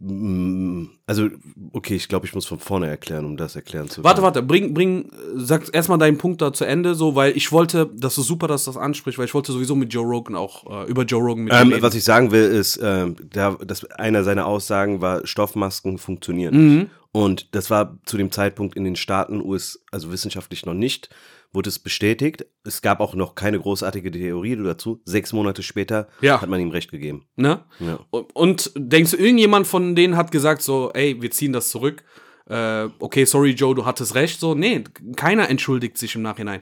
Äh, 0.00 0.12
mm, 0.12 0.90
also, 1.06 1.28
okay, 1.72 1.96
ich 1.96 2.08
glaube, 2.08 2.26
ich 2.26 2.34
muss 2.34 2.46
von 2.46 2.58
vorne 2.58 2.88
erklären, 2.88 3.24
um 3.24 3.36
das 3.36 3.56
erklären 3.56 3.88
zu 3.88 3.96
können. 3.96 4.04
Warte, 4.04 4.22
warte, 4.22 4.42
bring, 4.42 4.74
bring, 4.74 5.10
sag 5.34 5.72
erstmal 5.74 5.98
deinen 5.98 6.18
Punkt 6.18 6.42
da 6.42 6.52
zu 6.52 6.64
Ende, 6.64 6.94
so, 6.94 7.14
weil 7.14 7.36
ich 7.36 7.50
wollte, 7.52 7.90
das 7.94 8.18
ist 8.18 8.26
super, 8.26 8.48
dass 8.48 8.64
du 8.64 8.70
das 8.70 8.76
ansprichst, 8.76 9.18
weil 9.18 9.26
ich 9.26 9.34
wollte 9.34 9.52
sowieso 9.52 9.74
mit 9.74 9.92
Joe 9.92 10.04
Rogan 10.06 10.36
auch, 10.36 10.64
äh, 10.84 10.90
über 10.90 11.04
Joe 11.04 11.22
Rogan 11.22 11.44
mit 11.44 11.52
Ähm, 11.52 11.68
reden. 11.68 11.82
was 11.82 11.94
ich 11.94 12.04
sagen 12.04 12.30
will, 12.30 12.44
ist, 12.44 12.78
ähm, 12.82 13.16
da, 13.30 13.52
dass 13.64 13.84
einer 13.92 14.24
seiner 14.24 14.46
Aussagen 14.46 15.00
war, 15.00 15.26
Stoffmasken 15.26 15.98
funktionieren. 15.98 16.54
Mhm. 16.54 16.90
Und 17.10 17.54
das 17.54 17.70
war 17.70 17.98
zu 18.04 18.16
dem 18.16 18.30
Zeitpunkt 18.30 18.76
in 18.76 18.84
den 18.84 18.96
Staaten, 18.96 19.40
US, 19.40 19.80
also 19.90 20.12
wissenschaftlich 20.12 20.66
noch 20.66 20.74
nicht, 20.74 21.08
wurde 21.52 21.68
es 21.70 21.78
bestätigt. 21.78 22.44
Es 22.64 22.82
gab 22.82 23.00
auch 23.00 23.14
noch 23.14 23.34
keine 23.34 23.58
großartige 23.58 24.10
Theorie 24.10 24.56
dazu. 24.56 25.00
Sechs 25.04 25.32
Monate 25.32 25.62
später 25.62 26.08
Ja. 26.20 26.40
hat 26.42 26.48
man 26.50 26.60
ihm 26.60 26.70
recht 26.70 26.90
gegeben. 26.90 27.26
Ne? 27.36 27.64
Ja. 27.80 28.00
Und, 28.10 28.34
und 28.36 28.72
denkst 28.76 29.12
du, 29.12 29.16
irgendjemand 29.16 29.66
von 29.66 29.94
denen 29.96 30.16
hat 30.16 30.30
gesagt 30.30 30.62
so, 30.62 30.90
ey, 30.92 31.20
wir 31.22 31.30
ziehen 31.30 31.52
das 31.52 31.70
zurück. 31.70 32.04
Äh, 32.46 32.88
okay, 32.98 33.24
sorry 33.24 33.50
Joe, 33.50 33.74
du 33.74 33.84
hattest 33.86 34.14
recht. 34.14 34.40
So, 34.40 34.54
nee, 34.54 34.84
keiner 35.16 35.48
entschuldigt 35.48 35.96
sich 35.98 36.14
im 36.14 36.22
Nachhinein. 36.22 36.60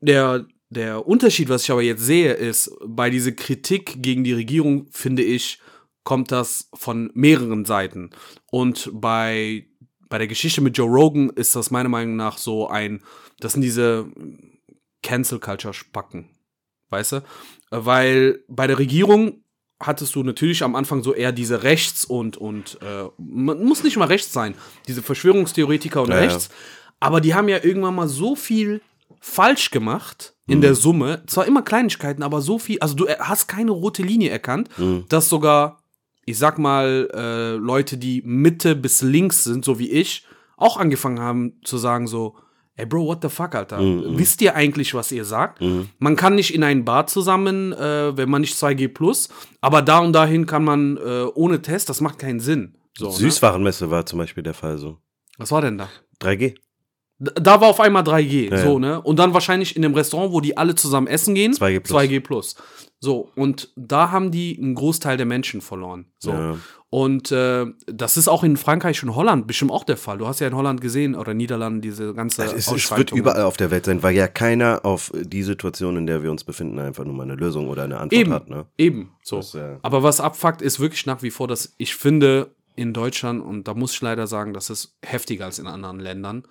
Der, 0.00 0.46
der 0.70 1.06
Unterschied, 1.06 1.48
was 1.48 1.64
ich 1.64 1.70
aber 1.70 1.82
jetzt 1.82 2.02
sehe, 2.02 2.32
ist, 2.32 2.70
bei 2.86 3.08
dieser 3.10 3.32
Kritik 3.32 4.02
gegen 4.02 4.24
die 4.24 4.32
Regierung, 4.32 4.86
finde 4.90 5.22
ich, 5.22 5.60
kommt 6.04 6.32
das 6.32 6.68
von 6.74 7.10
mehreren 7.14 7.64
Seiten. 7.64 8.10
Und 8.50 8.90
bei, 8.92 9.66
bei 10.08 10.18
der 10.18 10.26
Geschichte 10.26 10.60
mit 10.60 10.76
Joe 10.76 10.88
Rogan 10.90 11.30
ist 11.30 11.54
das 11.54 11.70
meiner 11.70 11.88
Meinung 11.88 12.16
nach 12.16 12.38
so 12.38 12.68
ein, 12.68 13.02
das 13.42 13.52
sind 13.52 13.62
diese 13.62 14.06
Cancel 15.02 15.40
Culture 15.40 15.74
Spacken. 15.74 16.30
Weißt 16.90 17.12
du? 17.12 17.24
Weil 17.70 18.40
bei 18.48 18.66
der 18.66 18.78
Regierung 18.78 19.42
hattest 19.80 20.14
du 20.14 20.22
natürlich 20.22 20.62
am 20.62 20.76
Anfang 20.76 21.02
so 21.02 21.12
eher 21.12 21.32
diese 21.32 21.62
Rechts- 21.62 22.04
und, 22.04 22.36
und 22.36 22.78
äh, 22.82 23.08
man 23.18 23.64
muss 23.64 23.82
nicht 23.82 23.96
mal 23.96 24.06
rechts 24.06 24.32
sein, 24.32 24.54
diese 24.86 25.02
Verschwörungstheoretiker 25.02 26.02
und 26.02 26.10
Ja, 26.10 26.16
ja. 26.16 26.22
rechts, 26.22 26.50
aber 27.00 27.20
die 27.20 27.34
haben 27.34 27.48
ja 27.48 27.64
irgendwann 27.64 27.96
mal 27.96 28.08
so 28.08 28.36
viel 28.36 28.80
falsch 29.20 29.70
gemacht 29.70 30.34
in 30.46 30.60
der 30.60 30.74
Summe, 30.74 31.22
zwar 31.26 31.46
immer 31.46 31.62
Kleinigkeiten, 31.62 32.22
aber 32.22 32.42
so 32.42 32.58
viel, 32.58 32.78
also 32.80 32.94
du 32.94 33.06
äh, 33.06 33.16
hast 33.18 33.48
keine 33.48 33.70
rote 33.70 34.02
Linie 34.02 34.30
erkannt, 34.30 34.68
dass 35.08 35.28
sogar, 35.28 35.82
ich 36.26 36.38
sag 36.38 36.58
mal, 36.58 37.08
äh, 37.12 37.56
Leute, 37.56 37.96
die 37.96 38.22
Mitte 38.24 38.76
bis 38.76 39.02
links 39.02 39.44
sind, 39.44 39.64
so 39.64 39.78
wie 39.78 39.90
ich, 39.90 40.26
auch 40.56 40.76
angefangen 40.76 41.20
haben 41.20 41.54
zu 41.64 41.78
sagen 41.78 42.06
so, 42.06 42.36
ey 42.76 42.86
Bro, 42.86 43.06
what 43.06 43.18
the 43.22 43.28
fuck, 43.28 43.54
Alter? 43.54 43.78
Wisst 44.18 44.40
ihr 44.42 44.54
eigentlich, 44.54 44.94
was 44.94 45.12
ihr 45.12 45.24
sagt? 45.24 45.60
Man 45.98 46.16
kann 46.16 46.34
nicht 46.34 46.54
in 46.54 46.62
ein 46.64 46.84
Bar 46.84 47.06
zusammen, 47.06 47.72
äh, 47.72 48.16
wenn 48.16 48.28
man 48.30 48.40
nicht 48.40 48.54
2G 48.56 48.88
plus, 48.88 49.28
aber 49.60 49.82
da 49.82 49.98
und 49.98 50.12
dahin 50.12 50.46
kann 50.46 50.64
man 50.64 50.96
äh, 50.96 51.24
ohne 51.34 51.60
Test, 51.62 51.88
das 51.88 52.00
macht 52.00 52.18
keinen 52.18 52.40
Sinn. 52.40 52.74
So, 52.96 53.06
ne? 53.06 53.12
Süßwarenmesse 53.12 53.90
war 53.90 54.04
zum 54.06 54.18
Beispiel 54.18 54.42
der 54.42 54.54
Fall 54.54 54.78
so. 54.78 54.98
Was 55.38 55.50
war 55.50 55.60
denn 55.62 55.78
da? 55.78 55.88
3G. 56.20 56.54
D- 57.18 57.30
Da 57.40 57.60
war 57.60 57.68
auf 57.68 57.80
einmal 57.80 58.02
3G, 58.02 58.50
Ja, 58.50 58.58
so, 58.58 58.78
ne? 58.78 59.00
Und 59.00 59.18
dann 59.18 59.32
wahrscheinlich 59.32 59.76
in 59.76 59.82
dem 59.82 59.94
Restaurant, 59.94 60.32
wo 60.32 60.40
die 60.40 60.56
alle 60.56 60.74
zusammen 60.74 61.06
essen 61.06 61.34
gehen, 61.34 61.52
2G 61.52 61.80
plus. 61.80 62.02
2G 62.02 62.20
plus. 62.20 62.56
So, 63.02 63.30
und 63.34 63.70
da 63.74 64.12
haben 64.12 64.30
die 64.30 64.56
einen 64.56 64.76
Großteil 64.76 65.16
der 65.16 65.26
Menschen 65.26 65.60
verloren. 65.60 66.06
So. 66.20 66.30
Ja. 66.30 66.56
Und 66.88 67.32
äh, 67.32 67.66
das 67.86 68.16
ist 68.16 68.28
auch 68.28 68.44
in 68.44 68.56
Frankreich 68.56 69.02
und 69.02 69.16
Holland 69.16 69.48
bestimmt 69.48 69.72
auch 69.72 69.82
der 69.82 69.96
Fall. 69.96 70.18
Du 70.18 70.28
hast 70.28 70.38
ja 70.38 70.46
in 70.46 70.54
Holland 70.54 70.80
gesehen 70.80 71.16
oder 71.16 71.34
Niederlanden 71.34 71.80
diese 71.80 72.14
ganze 72.14 72.44
Es, 72.44 72.70
es 72.70 72.96
wird 72.96 73.10
überall 73.10 73.42
auf 73.42 73.56
der 73.56 73.72
Welt 73.72 73.86
sein, 73.86 74.04
weil 74.04 74.14
ja 74.14 74.28
keiner 74.28 74.84
auf 74.84 75.10
die 75.14 75.42
Situation, 75.42 75.96
in 75.96 76.06
der 76.06 76.22
wir 76.22 76.30
uns 76.30 76.44
befinden, 76.44 76.78
einfach 76.78 77.04
nur 77.04 77.14
mal 77.14 77.24
eine 77.24 77.34
Lösung 77.34 77.68
oder 77.68 77.82
eine 77.82 77.96
Antwort 77.96 78.20
Eben, 78.20 78.32
hat. 78.32 78.48
Ne? 78.48 78.66
eben. 78.78 79.10
So. 79.24 79.38
Das, 79.38 79.56
äh, 79.56 79.78
Aber 79.82 80.04
was 80.04 80.20
abfuckt, 80.20 80.62
ist 80.62 80.78
wirklich 80.78 81.04
nach 81.04 81.24
wie 81.24 81.30
vor, 81.30 81.48
dass 81.48 81.74
ich 81.78 81.96
finde, 81.96 82.54
in 82.76 82.92
Deutschland, 82.92 83.44
und 83.44 83.66
da 83.66 83.74
muss 83.74 83.94
ich 83.94 84.00
leider 84.00 84.28
sagen, 84.28 84.54
das 84.54 84.70
ist 84.70 84.96
heftiger 85.02 85.46
als 85.46 85.58
in 85.58 85.66
anderen 85.66 85.98
Ländern, 85.98 86.44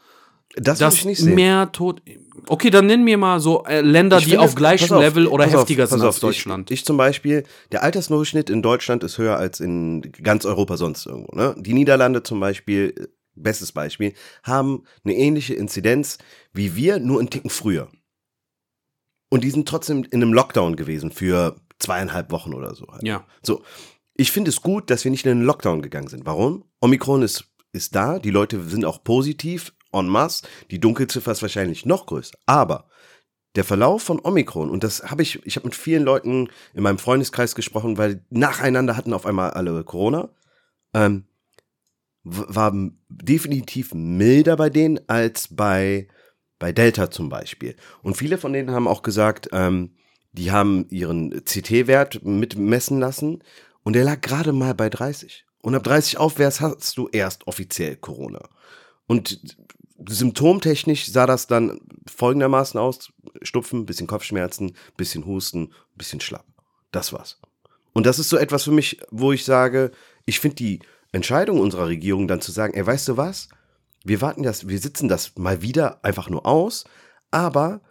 Das 0.56 0.80
dass 0.80 0.96
ich 0.96 1.06
nicht 1.06 1.20
sehen. 1.20 1.36
mehr 1.36 1.72
Tot. 1.72 2.02
Okay, 2.48 2.70
dann 2.70 2.88
nenn 2.88 3.04
mir 3.04 3.18
mal 3.18 3.40
so 3.40 3.64
äh, 3.66 3.82
Länder, 3.82 4.18
Ich 4.18 4.26
die 4.26 4.32
finde, 4.32 4.46
auf 4.46 4.56
gleichem 4.56 4.92
auf, 4.92 5.02
Level 5.02 5.28
oder 5.28 5.46
auf, 5.46 5.54
heftiger 5.54 5.84
pass 5.84 5.92
sind 5.92 6.02
als 6.02 6.16
auf, 6.16 6.20
Deutschland. 6.20 6.72
Ich, 6.72 6.80
ich 6.80 6.86
zum 6.86 6.98
Beispiel, 6.98 7.44
der 7.72 7.84
Altersdurchschnitt 7.84 8.50
in 8.50 8.62
Deutschland 8.62 9.04
ist 9.04 9.18
höher 9.18 9.38
als 9.38 9.60
in 9.60 10.02
ganz 10.24 10.46
Europa 10.46 10.78
sonst 10.78 11.06
irgendwo. 11.06 11.36
Ne? 11.36 11.56
Die 11.58 11.74
Niederlande 11.74 12.24
zum 12.24 12.40
Beispiel, 12.40 13.10
bestes 13.36 13.72
Beispiel, 13.72 14.14
haben 14.44 14.84
eine 15.04 15.16
ähnliche 15.16 15.54
Inzidenz 15.54 16.18
wie 16.54 16.76
wir, 16.76 17.00
nur 17.00 17.20
einen 17.20 17.30
Ticken 17.30 17.50
früher. 17.50 17.88
Und 19.30 19.44
die 19.44 19.52
sind 19.52 19.68
trotzdem 19.68 20.04
in 20.04 20.22
einem 20.22 20.34
Lockdown 20.34 20.76
gewesen 20.76 21.12
für 21.12 21.56
zweieinhalb 21.80 22.32
Wochen 22.32 22.54
oder 22.54 22.76
so. 22.76 22.88
Halt. 22.88 23.04
ja. 23.04 23.26
So, 23.42 23.64
ich 24.16 24.32
finde 24.32 24.50
es 24.50 24.62
gut, 24.62 24.90
dass 24.90 25.04
wir 25.04 25.12
nicht 25.12 25.26
in 25.26 25.32
einen 25.32 25.44
Lockdown 25.44 25.82
gegangen 25.82 26.08
sind. 26.08 26.26
Warum? 26.26 26.66
Omikron 26.82 27.24
ist, 27.24 27.46
ist 27.72 27.96
da, 27.96 28.20
die 28.20 28.30
Leute 28.30 28.62
sind 28.64 28.86
auch 28.86 29.04
positiv, 29.04 29.74
en 29.92 30.08
masse, 30.08 30.44
die 30.70 30.80
Dunkelziffer 30.80 31.32
ist 31.32 31.42
wahrscheinlich 31.42 31.86
noch 31.86 32.06
größer. 32.06 32.38
Aber 32.46 32.88
der 33.56 33.64
Verlauf 33.64 34.04
von 34.04 34.20
Omikron, 34.24 34.70
und 34.70 34.84
das 34.84 35.04
habe 35.12 35.24
ich, 35.24 35.46
ich 35.46 35.58
habe 35.58 35.68
mit 35.68 35.76
vielen 35.76 36.04
Leuten 36.04 36.50
in 36.74 36.84
meinem 36.84 36.98
Freundeskreis 36.98 37.56
gesprochen, 37.56 37.98
weil 37.98 38.24
nacheinander 38.30 38.96
hatten 38.96 39.14
auf 39.14 39.26
einmal 39.26 39.52
alle 39.52 39.84
Corona, 39.84 40.30
ähm, 40.94 41.26
war 42.24 42.74
definitiv 43.10 43.94
milder 43.94 44.56
bei 44.56 44.70
denen 44.70 45.00
als 45.08 45.48
bei, 45.50 46.08
bei 46.60 46.72
Delta 46.72 47.10
zum 47.10 47.30
Beispiel. 47.30 47.76
Und 48.04 48.16
viele 48.16 48.38
von 48.38 48.54
denen 48.54 48.72
haben 48.72 48.88
auch 48.88 49.02
gesagt, 49.02 49.50
ähm, 49.52 49.96
die 50.32 50.52
haben 50.52 50.88
ihren 50.90 51.44
CT-Wert 51.44 52.24
mitmessen 52.24 53.00
lassen 53.00 53.44
und 53.84 53.94
der 53.94 54.04
lag 54.04 54.22
gerade 54.22 54.54
mal 54.54 54.74
bei 54.74 54.90
30. 54.90 55.46
Und 55.62 55.76
ab 55.76 55.84
30 55.84 56.18
aufwärts 56.18 56.62
hast 56.62 56.98
du 56.98 57.10
erst 57.10 57.48
offiziell 57.48 57.96
Corona. 57.98 58.48
Und 59.08 59.58
symptomtechnisch 60.08 61.12
sah 61.12 61.26
das 61.26 61.48
dann 61.48 61.80
folgendermaßen 62.08 62.80
aus: 62.80 63.12
Stupfen, 63.42 63.86
bisschen 63.86 64.08
Kopfschmerzen, 64.08 64.76
bisschen 64.98 65.26
Husten, 65.26 65.74
bisschen 65.96 66.22
schlapp. 66.22 66.46
Das 66.92 67.14
war's. 67.14 67.40
Und 67.94 68.06
das 68.06 68.20
ist 68.20 68.30
so 68.30 68.38
etwas 68.38 68.64
für 68.64 68.72
mich, 68.72 69.00
wo 69.12 69.32
ich 69.32 69.46
sage, 69.46 69.92
ich 70.26 70.40
finde 70.40 70.56
die 70.56 70.80
Entscheidung 71.12 71.60
unserer 71.60 71.88
Regierung 71.88 72.28
dann 72.28 72.42
zu 72.42 72.52
sagen, 72.52 72.74
ey, 72.74 72.86
weißt 72.86 73.10
du 73.10 73.18
was? 73.18 73.50
Wir 74.04 74.22
warten 74.22 74.44
das, 74.44 74.68
wir 74.68 74.80
sitzen 74.80 75.08
das 75.08 75.38
mal 75.38 75.62
wieder 75.62 76.04
einfach 76.04 76.30
nur 76.30 76.46
aus, 76.46 76.86
aber 77.30 77.82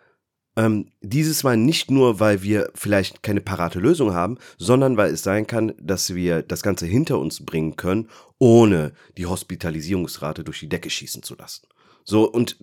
ähm, 0.57 0.91
dieses 1.01 1.45
Mal 1.45 1.57
nicht 1.57 1.91
nur, 1.91 2.19
weil 2.19 2.43
wir 2.43 2.71
vielleicht 2.75 3.23
keine 3.23 3.41
parate 3.41 3.79
Lösung 3.79 4.13
haben, 4.13 4.39
sondern 4.59 4.97
weil 4.97 5.13
es 5.13 5.23
sein 5.23 5.47
kann, 5.47 5.73
dass 5.81 6.15
wir 6.15 6.43
das 6.43 6.63
Ganze 6.63 6.87
hinter 6.87 7.19
uns 7.19 7.45
bringen 7.45 7.77
können, 7.77 8.09
ohne 8.39 8.93
die 9.17 9.27
Hospitalisierungsrate 9.27 10.43
durch 10.43 10.61
die 10.61 10.69
Decke 10.69 10.91
schießen 10.91 11.23
zu 11.23 11.37
lassen. 11.37 11.67
So, 12.05 12.25
und 12.25 12.57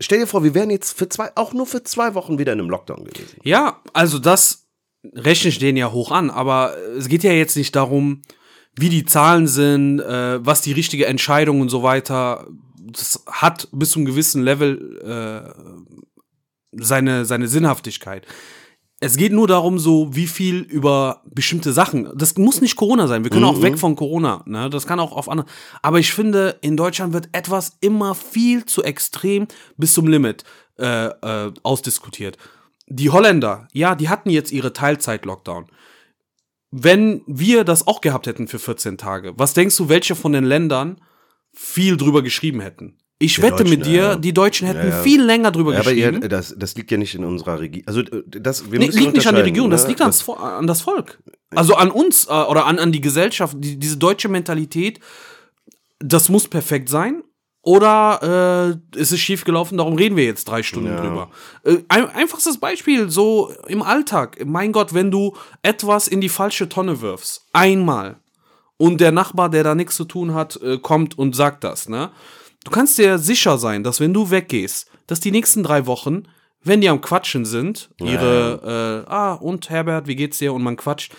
stell 0.00 0.20
dir 0.20 0.26
vor, 0.26 0.44
wir 0.44 0.54
wären 0.54 0.70
jetzt 0.70 0.96
für 0.96 1.08
zwei, 1.08 1.30
auch 1.34 1.52
nur 1.52 1.66
für 1.66 1.82
zwei 1.82 2.14
Wochen 2.14 2.38
wieder 2.38 2.52
in 2.52 2.60
einem 2.60 2.70
Lockdown 2.70 3.04
gewesen. 3.04 3.36
Ja, 3.42 3.80
also 3.92 4.18
das 4.18 4.66
rechne 5.12 5.50
ich 5.50 5.58
denen 5.58 5.76
ja 5.76 5.92
hoch 5.92 6.10
an, 6.10 6.30
aber 6.30 6.76
es 6.96 7.08
geht 7.08 7.22
ja 7.22 7.32
jetzt 7.32 7.56
nicht 7.56 7.76
darum, 7.76 8.22
wie 8.76 8.88
die 8.88 9.04
Zahlen 9.04 9.46
sind, 9.46 10.00
äh, 10.00 10.44
was 10.44 10.62
die 10.62 10.72
richtige 10.72 11.06
Entscheidung 11.06 11.60
und 11.60 11.68
so 11.68 11.82
weiter. 11.82 12.46
Das 12.80 13.22
hat 13.26 13.68
bis 13.72 13.90
zu 13.90 13.98
einem 13.98 14.06
gewissen 14.06 14.42
Level 14.42 15.00
äh, 15.02 15.84
seine, 16.72 17.24
seine 17.24 17.48
Sinnhaftigkeit. 17.48 18.26
Es 19.04 19.18
geht 19.18 19.32
nur 19.32 19.46
darum, 19.46 19.78
so 19.78 20.16
wie 20.16 20.26
viel 20.26 20.60
über 20.60 21.20
bestimmte 21.26 21.74
Sachen. 21.74 22.08
Das 22.16 22.38
muss 22.38 22.62
nicht 22.62 22.74
Corona 22.74 23.06
sein. 23.06 23.22
Wir 23.22 23.30
können 23.30 23.44
auch 23.44 23.60
weg 23.60 23.78
von 23.78 23.96
Corona. 23.96 24.42
Ne? 24.46 24.70
Das 24.70 24.86
kann 24.86 24.98
auch 24.98 25.12
auf 25.12 25.28
andere. 25.28 25.46
Aber 25.82 25.98
ich 25.98 26.14
finde, 26.14 26.56
in 26.62 26.74
Deutschland 26.74 27.12
wird 27.12 27.28
etwas 27.32 27.76
immer 27.80 28.14
viel 28.14 28.64
zu 28.64 28.82
extrem 28.82 29.46
bis 29.76 29.92
zum 29.92 30.08
Limit 30.08 30.44
äh, 30.78 31.08
äh, 31.08 31.52
ausdiskutiert. 31.62 32.38
Die 32.86 33.10
Holländer, 33.10 33.68
ja, 33.74 33.94
die 33.94 34.08
hatten 34.08 34.30
jetzt 34.30 34.52
ihre 34.52 34.72
Teilzeit-Lockdown. 34.72 35.66
Wenn 36.70 37.20
wir 37.26 37.64
das 37.64 37.86
auch 37.86 38.00
gehabt 38.00 38.26
hätten 38.26 38.48
für 38.48 38.58
14 38.58 38.96
Tage, 38.96 39.34
was 39.36 39.52
denkst 39.52 39.76
du, 39.76 39.90
welche 39.90 40.14
von 40.14 40.32
den 40.32 40.44
Ländern 40.44 40.98
viel 41.52 41.98
drüber 41.98 42.22
geschrieben 42.22 42.60
hätten? 42.60 42.96
Ich 43.24 43.36
Die 43.36 43.42
wette 43.42 43.56
Deutschen, 43.64 43.70
mit 43.70 43.86
dir, 43.86 43.92
ja, 44.02 44.16
die 44.16 44.32
Deutschen 44.34 44.66
hätten 44.66 44.88
Ja, 44.88 45.02
viel 45.02 45.22
länger 45.22 45.50
drüber 45.50 45.72
Ja, 45.72 45.80
aber 45.80 45.92
geschrieben. 45.94 46.28
das, 46.28 46.54
das 46.56 46.74
liegt 46.76 46.90
ja 46.90 46.96
nicht 46.98 47.14
in 47.14 47.24
unserer 47.24 47.58
Regierung. 47.60 47.86
Also, 47.88 48.00
äh, 48.00 48.22
das, 48.26 48.70
wir 48.70 48.78
Nee, 48.78 48.86
liegt 48.88 49.14
nicht 49.14 49.26
an 49.26 49.34
der 49.34 49.44
Regierung, 49.44 49.70
das 49.70 49.82
ne? 49.84 49.88
liegt 49.90 50.00
ans, 50.02 50.22
Vo- 50.22 50.36
an 50.36 50.66
das 50.66 50.82
Volk. 50.82 51.18
Also 51.50 51.74
an 51.76 51.90
uns 51.90 52.26
äh, 52.26 52.30
oder 52.32 52.66
an, 52.66 52.78
an 52.78 52.92
die 52.92 53.00
Gesellschaft. 53.00 53.56
Die, 53.58 53.78
diese 53.78 53.96
deutsche 53.96 54.28
Mentalität, 54.28 55.00
das 56.00 56.28
muss 56.28 56.48
perfekt 56.48 56.88
sein. 56.88 57.22
Oder 57.66 58.76
äh, 58.94 58.98
ist 59.00 59.10
es 59.12 59.20
schief 59.20 59.44
gelaufen, 59.44 59.78
darum 59.78 59.94
reden 59.94 60.16
wir 60.16 60.24
jetzt 60.24 60.44
drei 60.44 60.62
Stunden 60.62 60.94
drüber. 60.98 61.30
Äh, 61.64 61.78
ein, 61.88 62.06
einfachstes 62.10 62.58
Beispiel, 62.58 63.08
so 63.08 63.50
im 63.68 63.80
Alltag. 63.80 64.36
Mein 64.44 64.70
Gott, 64.72 64.92
wenn 64.92 65.10
du 65.10 65.34
etwas 65.62 66.06
in 66.06 66.20
die 66.20 66.28
falsche 66.28 66.68
Tonne 66.68 67.00
wirfst, 67.00 67.46
einmal, 67.54 68.16
und 68.76 69.00
der 69.00 69.12
Nachbar, 69.12 69.48
der 69.48 69.62
da 69.64 69.74
nichts 69.74 69.96
zu 69.96 70.04
tun 70.04 70.34
hat, 70.34 70.60
äh, 70.60 70.76
kommt 70.76 71.16
und 71.16 71.34
sagt 71.34 71.64
das, 71.64 71.88
ne? 71.88 72.10
Du 72.64 72.70
kannst 72.70 72.98
dir 72.98 73.18
sicher 73.18 73.58
sein, 73.58 73.84
dass 73.84 74.00
wenn 74.00 74.14
du 74.14 74.30
weggehst, 74.30 74.90
dass 75.06 75.20
die 75.20 75.30
nächsten 75.30 75.62
drei 75.62 75.86
Wochen, 75.86 76.24
wenn 76.62 76.80
die 76.80 76.88
am 76.88 77.02
Quatschen 77.02 77.44
sind, 77.44 77.90
ihre, 78.00 79.04
äh, 79.06 79.10
ah, 79.10 79.34
und 79.34 79.68
Herbert, 79.68 80.06
wie 80.06 80.16
geht's 80.16 80.38
dir? 80.38 80.54
Und 80.54 80.62
man 80.62 80.76
quatscht, 80.76 81.12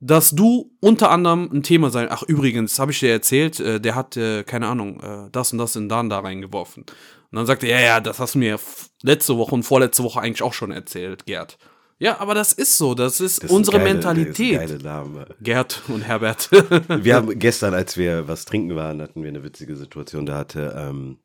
dass 0.00 0.30
du 0.30 0.72
unter 0.80 1.10
anderem 1.10 1.48
ein 1.52 1.62
Thema 1.62 1.90
sein. 1.90 2.08
Ach, 2.10 2.22
übrigens, 2.24 2.78
habe 2.78 2.92
ich 2.92 3.00
dir 3.00 3.12
erzählt, 3.12 3.60
äh, 3.60 3.80
der 3.80 3.94
hat, 3.94 4.16
äh, 4.16 4.42
keine 4.42 4.66
Ahnung, 4.66 5.00
äh, 5.00 5.30
das 5.30 5.52
und 5.52 5.58
das 5.58 5.76
in 5.76 5.88
Dan 5.88 6.10
da 6.10 6.18
reingeworfen. 6.18 6.82
Und 6.82 7.36
dann 7.36 7.46
sagt 7.46 7.62
er, 7.62 7.80
ja, 7.80 7.80
ja, 7.80 8.00
das 8.00 8.18
hast 8.18 8.34
du 8.34 8.40
mir 8.40 8.58
letzte 9.02 9.36
Woche 9.38 9.54
und 9.54 9.62
vorletzte 9.62 10.02
Woche 10.02 10.20
eigentlich 10.20 10.42
auch 10.42 10.52
schon 10.52 10.72
erzählt, 10.72 11.26
Gerd. 11.26 11.58
Ja, 11.98 12.18
aber 12.20 12.34
das 12.34 12.52
ist 12.52 12.76
so, 12.76 12.94
das 12.94 13.20
ist 13.20 13.42
Das 13.42 13.50
unsere 13.50 13.78
geile- 13.78 13.94
Mentalität. 13.94 14.60
Das 14.62 14.70
ist 14.72 14.82
Name. 14.82 15.34
Gerd 15.40 15.82
und 15.88 16.02
Herbert. 16.02 16.50
Wir 17.04 17.14
haben 17.14 17.38
gestern, 17.38 17.72
als 17.72 17.96
wir 17.96 18.28
was 18.28 18.44
trinken 18.44 18.76
waren, 18.76 19.00
hatten 19.00 19.22
wir 19.22 19.28
eine 19.30 19.42
witzige 19.42 19.76
Situation. 19.76 20.26
Da 20.26 20.36
hatte 20.36 20.74
ähm, 20.76 21.20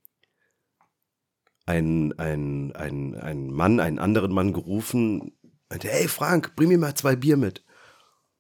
ein, 1.65 2.17
ein, 2.17 2.73
ein, 2.75 3.15
ein 3.15 3.47
Mann 3.51 3.79
einen 3.81 3.99
anderen 3.99 4.31
Mann 4.31 4.53
gerufen, 4.53 5.34
meinte, 5.69 5.89
hey 5.89 6.07
Frank, 6.07 6.55
bring 6.55 6.69
mir 6.69 6.77
mal 6.77 6.95
zwei 6.95 7.15
Bier 7.17 7.36
mit. 7.38 7.63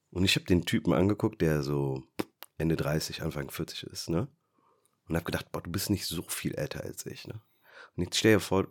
Und 0.09 0.23
ich 0.23 0.35
habe 0.35 0.45
den 0.45 0.65
Typen 0.65 0.93
angeguckt, 0.93 1.41
der 1.41 1.63
so 1.63 2.03
Ende 2.57 2.75
30, 2.77 3.21
Anfang 3.23 3.49
40 3.49 3.83
ist, 3.83 4.09
ne? 4.09 4.27
Und 5.07 5.15
habe 5.15 5.25
gedacht, 5.25 5.51
boah, 5.51 5.61
du 5.61 5.71
bist 5.71 5.89
nicht 5.89 6.05
so 6.05 6.23
viel 6.27 6.53
älter 6.55 6.83
als 6.83 7.05
ich, 7.05 7.27
ne? 7.27 7.41
Und 7.95 8.03
jetzt 8.03 8.17
stell 8.17 8.35
dir 8.35 8.39
vor, 8.39 8.67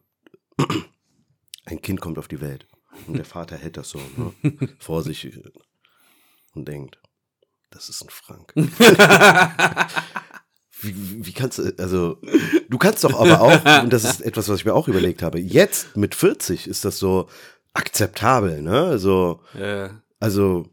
ein 1.66 1.82
Kind 1.82 2.00
kommt 2.00 2.18
auf 2.18 2.28
die 2.28 2.40
Welt 2.40 2.66
und 3.06 3.16
der 3.16 3.24
Vater 3.24 3.56
hält 3.56 3.76
das 3.76 3.90
so 3.90 4.00
ne? 4.16 4.32
vor 4.78 5.02
sich 5.02 5.38
und 6.54 6.66
denkt, 6.66 7.00
das 7.70 7.88
ist 7.88 8.02
ein 8.02 8.10
Frank. 8.10 8.52
wie, 10.82 11.26
wie 11.26 11.32
kannst 11.32 11.58
du, 11.58 11.72
also, 11.78 12.18
du 12.68 12.78
kannst 12.78 13.04
doch 13.04 13.18
aber 13.18 13.40
auch, 13.40 13.82
und 13.82 13.92
das 13.92 14.04
ist 14.04 14.20
etwas, 14.20 14.48
was 14.48 14.60
ich 14.60 14.64
mir 14.64 14.74
auch 14.74 14.88
überlegt 14.88 15.22
habe, 15.22 15.38
jetzt 15.38 15.96
mit 15.96 16.14
40 16.14 16.66
ist 16.66 16.84
das 16.84 16.98
so 16.98 17.28
akzeptabel, 17.72 18.62
ne? 18.62 18.84
Also, 18.84 19.40
äh, 19.54 19.88
also, 20.18 20.66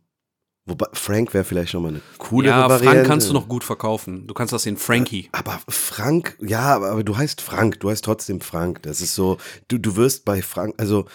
wobei 0.65 0.87
Frank 0.93 1.33
wäre 1.33 1.43
vielleicht 1.43 1.73
nochmal 1.73 1.91
eine 1.91 2.01
coole 2.17 2.49
ja, 2.49 2.69
Variante. 2.69 2.85
Frank 2.85 3.07
kannst 3.07 3.29
du 3.29 3.33
noch 3.33 3.47
gut 3.47 3.63
verkaufen. 3.63 4.25
Du 4.27 4.33
kannst 4.33 4.53
das 4.53 4.65
in 4.65 4.77
Frankie. 4.77 5.29
Aber 5.31 5.59
Frank, 5.67 6.37
ja, 6.41 6.75
aber, 6.75 6.91
aber 6.91 7.03
du 7.03 7.15
heißt 7.15 7.41
Frank, 7.41 7.79
du 7.79 7.89
heißt 7.89 8.03
trotzdem 8.03 8.41
Frank. 8.41 8.81
Das 8.83 9.01
ist 9.01 9.13
so, 9.15 9.37
du, 9.67 9.77
du 9.77 9.95
wirst 9.95 10.25
bei 10.25 10.41
Frank, 10.41 10.73
also 10.77 11.05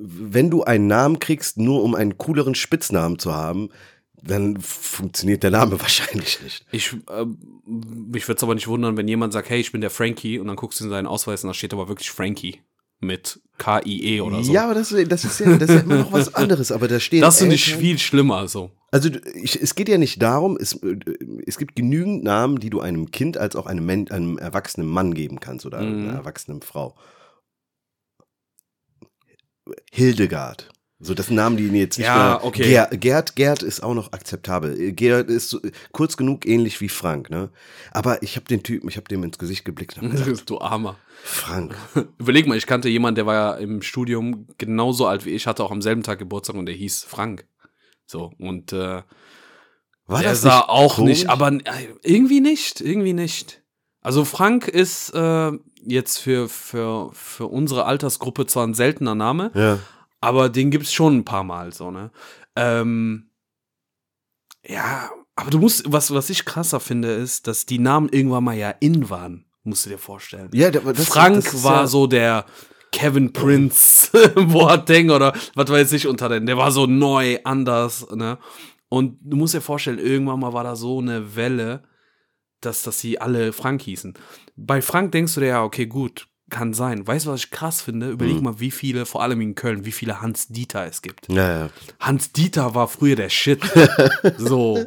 wenn 0.00 0.50
du 0.50 0.62
einen 0.64 0.86
Namen 0.86 1.18
kriegst, 1.18 1.56
nur 1.58 1.82
um 1.82 1.94
einen 1.94 2.18
cooleren 2.18 2.54
Spitznamen 2.54 3.18
zu 3.18 3.34
haben, 3.34 3.70
dann 4.22 4.60
funktioniert 4.60 5.42
der 5.42 5.50
Name 5.50 5.80
wahrscheinlich 5.80 6.42
nicht. 6.42 6.66
Ich, 6.72 6.92
äh, 7.10 7.24
mich 7.66 8.26
würde 8.28 8.36
es 8.38 8.42
aber 8.42 8.54
nicht 8.54 8.68
wundern, 8.68 8.96
wenn 8.96 9.08
jemand 9.08 9.32
sagt, 9.32 9.50
hey, 9.50 9.60
ich 9.60 9.72
bin 9.72 9.80
der 9.80 9.90
Frankie, 9.90 10.38
und 10.38 10.46
dann 10.46 10.56
guckst 10.56 10.80
du 10.80 10.84
in 10.84 10.90
seinen 10.90 11.06
Ausweis 11.06 11.42
und 11.44 11.48
da 11.48 11.54
steht 11.54 11.72
aber 11.72 11.88
wirklich 11.88 12.10
Frankie. 12.10 12.60
mit 13.00 13.40
K-I-E 13.58 14.20
oder 14.22 14.42
so. 14.42 14.52
Ja, 14.52 14.64
aber 14.64 14.74
das, 14.74 14.88
das, 15.08 15.24
ist 15.24 15.38
ja, 15.40 15.56
das 15.56 15.68
ist 15.70 15.74
ja 15.76 15.82
immer 15.82 15.98
noch 15.98 16.12
was 16.12 16.34
anderes. 16.34 16.72
Aber 16.72 16.88
da 16.88 16.98
stehen. 16.98 17.20
das 17.20 17.38
finde 17.38 17.54
ich 17.54 17.74
viel 17.76 17.98
schlimmer 17.98 18.48
so. 18.48 18.70
Also 18.90 19.10
ich, 19.34 19.60
es 19.60 19.74
geht 19.76 19.88
ja 19.88 19.98
nicht 19.98 20.20
darum, 20.22 20.56
es, 20.60 20.72
äh, 20.82 20.96
es 21.46 21.58
gibt 21.58 21.76
genügend 21.76 22.24
Namen, 22.24 22.58
die 22.58 22.70
du 22.70 22.80
einem 22.80 23.10
Kind 23.12 23.36
als 23.38 23.54
auch 23.54 23.66
einem, 23.66 23.88
einem 23.88 24.38
erwachsenen 24.38 24.88
Mann 24.88 25.14
geben 25.14 25.38
kannst 25.40 25.64
oder 25.66 25.80
Mhm. 25.80 26.08
einer 26.08 26.12
erwachsenen 26.18 26.62
Frau. 26.62 26.96
Hildegard. 29.90 30.68
So, 31.00 31.14
das 31.14 31.30
Namen, 31.30 31.56
die 31.56 31.68
jetzt 31.68 31.96
nicht 31.98 32.08
Ja, 32.08 32.16
mehr. 32.16 32.44
okay. 32.44 32.62
Ger 32.64 32.86
Gerd, 32.88 33.36
Gerd 33.36 33.62
ist 33.62 33.84
auch 33.84 33.94
noch 33.94 34.12
akzeptabel. 34.12 34.92
Gerd 34.92 35.30
ist 35.30 35.48
so, 35.50 35.60
kurz 35.92 36.16
genug 36.16 36.44
ähnlich 36.44 36.80
wie 36.80 36.88
Frank, 36.88 37.30
ne? 37.30 37.50
Aber 37.92 38.20
ich 38.24 38.34
habe 38.34 38.46
den 38.46 38.64
Typen, 38.64 38.88
ich 38.88 38.96
habe 38.96 39.06
dem 39.06 39.22
ins 39.22 39.38
Gesicht 39.38 39.64
geblickt 39.64 39.96
und 39.98 40.12
hab 40.12 40.24
gesagt, 40.26 40.50
du 40.50 40.60
Armer. 40.60 40.96
Frank. 41.22 41.76
Überleg 42.18 42.48
mal, 42.48 42.58
ich 42.58 42.66
kannte 42.66 42.88
jemanden, 42.88 43.14
der 43.14 43.26
war 43.26 43.34
ja 43.34 43.54
im 43.54 43.80
Studium 43.82 44.48
genauso 44.58 45.06
alt 45.06 45.24
wie 45.24 45.30
ich, 45.30 45.46
hatte 45.46 45.62
auch 45.62 45.70
am 45.70 45.82
selben 45.82 46.02
Tag 46.02 46.18
Geburtstag 46.18 46.56
und 46.56 46.66
der 46.66 46.74
hieß 46.74 47.04
Frank. 47.04 47.46
So, 48.06 48.32
und 48.38 48.72
äh, 48.72 49.02
War 50.06 50.22
der 50.22 50.30
das 50.30 50.40
sah 50.40 50.58
nicht 50.58 50.68
auch 50.68 50.96
komisch? 50.96 51.18
nicht, 51.18 51.30
aber 51.30 51.52
äh, 51.52 51.60
irgendwie 52.02 52.40
nicht, 52.40 52.80
irgendwie 52.80 53.12
nicht. 53.12 53.62
Also 54.00 54.24
Frank 54.24 54.66
ist 54.66 55.10
äh, 55.14 55.52
jetzt 55.84 56.18
für, 56.18 56.48
für, 56.48 57.10
für 57.12 57.46
unsere 57.46 57.84
Altersgruppe 57.84 58.46
zwar 58.46 58.66
ein 58.66 58.74
seltener 58.74 59.14
Name, 59.14 59.50
Ja. 59.54 59.78
aber 60.20 60.48
den 60.48 60.70
gibt's 60.70 60.92
schon 60.92 61.18
ein 61.18 61.24
paar 61.24 61.44
Mal 61.44 61.72
so, 61.72 61.90
ne? 61.90 62.10
Ähm, 62.56 63.30
ja, 64.66 65.10
aber 65.36 65.50
du 65.50 65.58
musst, 65.58 65.90
was, 65.90 66.12
was 66.12 66.30
ich 66.30 66.44
krasser 66.44 66.80
finde, 66.80 67.12
ist, 67.12 67.46
dass 67.46 67.66
die 67.66 67.78
Namen 67.78 68.08
irgendwann 68.10 68.44
mal 68.44 68.56
ja 68.56 68.70
in 68.80 69.08
waren, 69.08 69.46
musst 69.62 69.86
du 69.86 69.90
dir 69.90 69.98
vorstellen. 69.98 70.50
Ja, 70.52 70.70
da- 70.70 70.80
das, 70.92 71.06
Frank 71.06 71.36
das 71.36 71.54
ist 71.54 71.64
war 71.64 71.82
ja, 71.82 71.86
so 71.86 72.06
der 72.06 72.44
Kevin 72.90 73.32
Prince 73.32 74.10
Boateng 74.34 75.10
oder 75.10 75.32
was 75.54 75.70
weiß 75.70 75.92
ich 75.92 76.06
unter 76.06 76.28
den. 76.28 76.46
Der 76.46 76.56
war 76.56 76.70
so 76.72 76.86
neu, 76.86 77.38
anders, 77.44 78.06
ne? 78.14 78.38
Und 78.90 79.18
du 79.20 79.36
musst 79.36 79.52
dir 79.54 79.60
vorstellen, 79.60 79.98
irgendwann 79.98 80.40
mal 80.40 80.54
war 80.54 80.64
da 80.64 80.74
so 80.74 80.98
eine 81.00 81.36
Welle, 81.36 81.82
dass, 82.60 82.82
dass 82.82 83.00
sie 83.00 83.20
alle 83.20 83.52
Frank 83.52 83.82
hießen. 83.82 84.14
Bei 84.56 84.82
Frank 84.82 85.12
denkst 85.12 85.34
du 85.34 85.40
dir 85.40 85.46
ja, 85.48 85.62
okay, 85.64 85.86
gut, 85.86 86.26
kann 86.50 86.72
sein. 86.74 87.06
Weißt 87.06 87.26
du, 87.26 87.30
was 87.30 87.40
ich 87.44 87.50
krass 87.50 87.82
finde? 87.82 88.10
Überleg 88.10 88.36
Mhm. 88.38 88.42
mal, 88.42 88.60
wie 88.60 88.70
viele, 88.70 89.04
vor 89.06 89.22
allem 89.22 89.40
in 89.42 89.54
Köln, 89.54 89.84
wie 89.84 89.92
viele 89.92 90.20
Hans 90.22 90.48
Dieter 90.48 90.86
es 90.86 91.02
gibt. 91.02 91.28
Ja, 91.30 91.60
ja. 91.64 91.70
Hans 92.00 92.32
Dieter 92.32 92.74
war 92.74 92.88
früher 92.88 93.16
der 93.16 93.28
Shit. 93.28 93.60
so. 94.38 94.86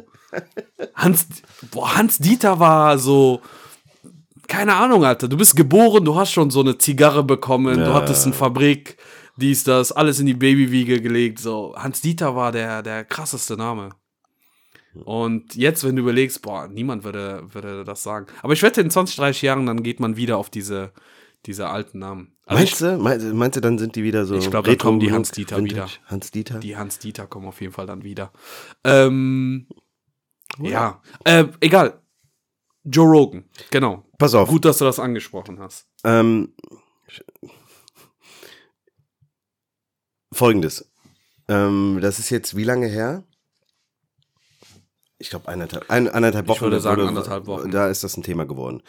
Hans, 0.94 1.26
boah, 1.70 1.94
Hans 1.96 2.18
Dieter 2.18 2.58
war 2.58 2.98
so. 2.98 3.40
Keine 4.48 4.74
Ahnung, 4.74 5.04
Alter. 5.04 5.28
Du 5.28 5.36
bist 5.36 5.54
geboren, 5.56 6.04
du 6.04 6.14
hast 6.16 6.32
schon 6.32 6.50
so 6.50 6.60
eine 6.60 6.76
Zigarre 6.78 7.22
bekommen, 7.22 7.76
du 7.78 7.84
Ja. 7.84 7.94
hattest 7.94 8.24
eine 8.26 8.34
Fabrik, 8.34 8.96
dies, 9.36 9.64
das, 9.64 9.92
alles 9.92 10.18
in 10.20 10.26
die 10.26 10.34
Babywiege 10.34 11.00
gelegt. 11.00 11.38
So. 11.38 11.74
Hans 11.76 12.00
Dieter 12.00 12.34
war 12.36 12.52
der, 12.52 12.82
der 12.82 13.04
krasseste 13.04 13.56
Name. 13.56 13.90
Und 14.94 15.54
jetzt, 15.54 15.84
wenn 15.84 15.96
du 15.96 16.02
überlegst, 16.02 16.42
boah, 16.42 16.68
niemand 16.68 17.04
würde, 17.04 17.42
würde 17.52 17.84
das 17.84 18.02
sagen. 18.02 18.26
Aber 18.42 18.52
ich 18.52 18.62
wette, 18.62 18.80
in 18.80 18.90
20, 18.90 19.16
30 19.16 19.42
Jahren, 19.42 19.66
dann 19.66 19.82
geht 19.82 20.00
man 20.00 20.16
wieder 20.16 20.36
auf 20.36 20.50
diese, 20.50 20.92
diese 21.46 21.68
alten 21.68 21.98
Namen. 21.98 22.36
Also 22.44 22.58
Meinst 22.58 22.80
du? 22.80 22.98
Meinst, 22.98 23.26
meinst 23.32 23.56
du, 23.56 23.60
dann 23.60 23.78
sind 23.78 23.96
die 23.96 24.02
wieder 24.02 24.26
so. 24.26 24.36
Ich 24.36 24.50
glaub, 24.50 24.64
dann 24.64 24.78
kommen 24.78 25.00
die 25.00 25.12
Hans-Dieter 25.12 25.62
wieder. 25.64 25.88
Hans-Dieter? 26.06 26.58
Die 26.58 26.76
Hans-Dieter 26.76 27.26
kommen 27.26 27.46
auf 27.46 27.60
jeden 27.60 27.72
Fall 27.72 27.86
dann 27.86 28.04
wieder. 28.04 28.32
Ähm, 28.84 29.66
ja, 30.58 31.00
äh, 31.24 31.46
egal. 31.60 32.00
Joe 32.84 33.08
Rogan, 33.08 33.44
genau. 33.70 34.04
Pass 34.18 34.34
auf. 34.34 34.48
Gut, 34.48 34.64
dass 34.64 34.78
du 34.78 34.84
das 34.84 34.98
angesprochen 34.98 35.60
hast. 35.60 35.86
Ähm, 36.04 36.52
Folgendes. 40.32 40.90
Ähm, 41.48 41.98
das 42.00 42.18
ist 42.18 42.30
jetzt 42.30 42.56
wie 42.56 42.64
lange 42.64 42.88
her? 42.88 43.24
Ich 45.22 45.30
glaube 45.30 45.46
anderthalb, 45.48 45.88
ein, 45.88 46.08
anderthalb 46.08 46.48
Wochen. 46.48 46.62
würde 46.62 46.76
das 46.76 46.82
sagen 46.82 46.96
wurde- 47.02 47.08
anderthalb 47.10 47.46
Wochen. 47.46 47.70
Da 47.70 47.88
ist 47.88 48.02
das 48.02 48.16
ein 48.16 48.24
Thema 48.24 48.44
geworden. 48.44 48.82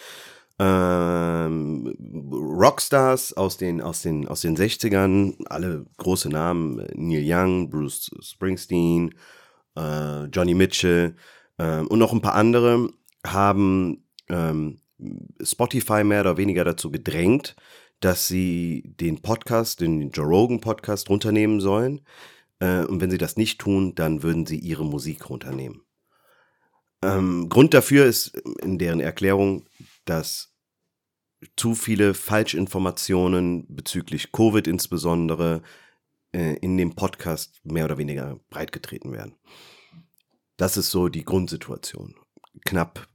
Ähm, 0.58 1.96
Rockstars 2.32 3.34
aus 3.34 3.58
den, 3.58 3.82
aus, 3.82 4.02
den, 4.02 4.28
aus 4.28 4.42
den 4.42 4.58
60ern, 4.58 5.36
alle 5.46 5.86
große 5.98 6.30
Namen, 6.30 6.86
Neil 6.96 7.24
Young, 7.24 7.70
Bruce 7.70 8.10
Springsteen, 8.22 9.14
äh, 9.78 10.24
Johnny 10.26 10.56
Mitchell 10.56 11.16
ähm, 11.60 11.86
und 11.88 12.00
noch 12.00 12.14
ein 12.14 12.22
paar 12.22 12.34
andere 12.36 12.90
haben 13.26 14.06
ähm, 14.30 14.80
Spotify 15.42 16.04
mehr 16.04 16.22
oder 16.22 16.38
weniger 16.38 16.64
dazu 16.64 16.90
gedrängt, 16.90 17.56
dass 18.00 18.28
sie 18.28 18.96
den 19.00 19.22
Podcast, 19.22 19.82
den 19.82 20.10
Joe 20.10 20.26
Rogan 20.26 20.62
Podcast 20.62 21.10
runternehmen 21.10 21.60
sollen. 21.62 22.02
Äh, 22.60 22.86
und 22.86 23.02
wenn 23.02 23.12
sie 23.12 23.18
das 23.20 23.38
nicht 23.38 23.60
tun, 23.60 23.94
dann 23.96 24.24
würden 24.24 24.46
sie 24.48 24.58
ihre 24.58 24.86
Musik 24.86 25.30
runternehmen. 25.30 25.82
Ähm, 27.04 27.50
Grund 27.50 27.74
dafür 27.74 28.06
ist 28.06 28.30
in 28.62 28.80
deren 28.80 29.02
Erklärung, 29.02 29.68
dass 30.06 30.54
zu 31.58 31.76
viele 31.76 32.14
Falschinformationen 32.14 33.66
bezüglich 33.68 34.32
Covid 34.32 34.68
insbesondere 34.68 35.62
äh, 36.32 36.56
in 36.62 36.78
dem 36.78 36.96
Podcast 36.96 37.60
mehr 37.66 37.84
oder 37.86 37.98
weniger 37.98 38.40
breitgetreten 38.50 39.12
werden. 39.12 39.36
Das 40.56 40.78
ist 40.78 40.92
so 40.92 41.10
die 41.10 41.26
Grundsituation. 41.26 42.16
Knapp 42.64 43.10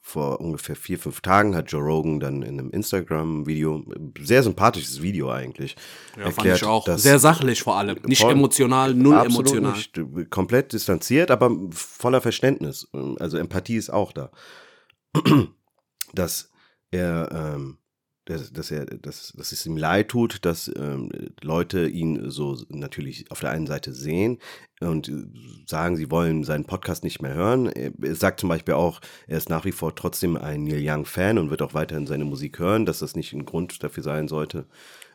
vor 0.00 0.40
ungefähr 0.40 0.76
vier, 0.76 0.98
fünf 0.98 1.20
Tagen 1.20 1.54
hat 1.54 1.70
Joe 1.70 1.82
Rogan 1.82 2.20
dann 2.20 2.42
in 2.42 2.58
einem 2.58 2.70
Instagram-Video, 2.70 3.84
sehr 4.20 4.42
sympathisches 4.42 5.02
Video 5.02 5.30
eigentlich, 5.30 5.76
erklärt, 6.16 6.62
dass 6.86 7.02
Sehr 7.02 7.18
sachlich 7.18 7.62
vor 7.62 7.76
allem. 7.76 7.98
Nicht 8.06 8.22
Voll. 8.22 8.32
emotional, 8.32 8.94
null 8.94 9.14
Absolut 9.14 9.52
emotional. 9.52 9.72
Nicht. 9.72 10.30
Komplett 10.30 10.72
distanziert, 10.72 11.30
aber 11.30 11.50
voller 11.70 12.20
Verständnis. 12.20 12.88
Also 13.18 13.36
Empathie 13.36 13.76
ist 13.76 13.90
auch 13.90 14.12
da. 14.12 14.30
Dass 16.12 16.50
er, 16.90 17.54
ähm, 17.54 17.78
dass, 18.30 18.52
dass 18.52 18.70
er, 18.70 18.86
dass, 18.86 19.32
dass 19.36 19.52
es 19.52 19.66
ihm 19.66 19.76
leid 19.76 20.08
tut, 20.08 20.44
dass 20.44 20.70
ähm, 20.76 21.10
Leute 21.42 21.88
ihn 21.88 22.30
so 22.30 22.56
natürlich 22.68 23.30
auf 23.30 23.40
der 23.40 23.50
einen 23.50 23.66
Seite 23.66 23.92
sehen 23.92 24.38
und 24.80 25.12
sagen, 25.66 25.96
sie 25.96 26.10
wollen 26.10 26.44
seinen 26.44 26.64
Podcast 26.64 27.04
nicht 27.04 27.20
mehr 27.20 27.34
hören. 27.34 27.66
Er 27.66 28.14
sagt 28.14 28.40
zum 28.40 28.48
Beispiel 28.48 28.74
auch, 28.74 29.00
er 29.26 29.38
ist 29.38 29.50
nach 29.50 29.64
wie 29.64 29.72
vor 29.72 29.94
trotzdem 29.94 30.36
ein 30.36 30.64
Neil 30.64 30.82
Young-Fan 30.82 31.38
und 31.38 31.50
wird 31.50 31.62
auch 31.62 31.74
weiterhin 31.74 32.06
seine 32.06 32.24
Musik 32.24 32.58
hören, 32.58 32.86
dass 32.86 33.00
das 33.00 33.16
nicht 33.16 33.32
ein 33.32 33.44
Grund 33.44 33.82
dafür 33.82 34.02
sein 34.02 34.28
sollte, 34.28 34.66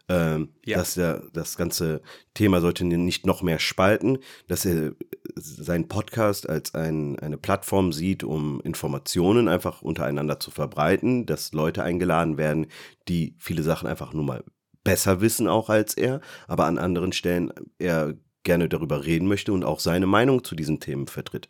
ähm, 0.08 0.50
Ja. 0.65 0.78
dass 0.78 0.98
er 0.98 1.24
das 1.34 1.58
ganze 1.58 2.02
Thema 2.34 2.62
sollte 2.62 2.86
nicht 2.86 3.26
noch 3.26 3.41
mehr 3.41 3.60
spalten, 3.60 4.20
dass 4.48 4.65
er 4.65 4.94
seinen 5.36 5.88
Podcast 5.88 6.48
als 6.48 6.76
ein, 6.76 7.18
eine 7.20 7.38
Plattform 7.38 7.91
sieht, 7.91 8.24
um 8.24 8.62
Informationen 8.62 9.48
einfach 9.48 9.82
untereinander 9.82 10.39
zu 10.39 10.52
verbreiten, 10.52 11.26
dass 11.26 11.54
Leute 11.54 11.84
eingeladen 11.84 12.38
werden, 12.38 12.68
die 13.08 13.36
viele 13.39 13.63
Sachen 13.63 13.88
einfach 13.88 14.13
nur 14.13 14.24
mal 14.24 14.44
besser 14.84 15.20
wissen 15.22 15.48
auch 15.48 15.70
als 15.70 15.96
er, 15.96 16.22
aber 16.48 16.65
an 16.65 16.78
anderen 16.78 17.12
Stellen 17.12 17.52
er 17.80 18.13
gerne 18.44 18.70
darüber 18.70 19.04
reden 19.06 19.28
möchte 19.28 19.52
und 19.52 19.65
auch 19.65 19.80
seine 19.80 20.06
Meinung 20.06 20.44
zu 20.44 20.56
diesen 20.56 20.80
Themen 20.80 21.08
vertritt. 21.08 21.48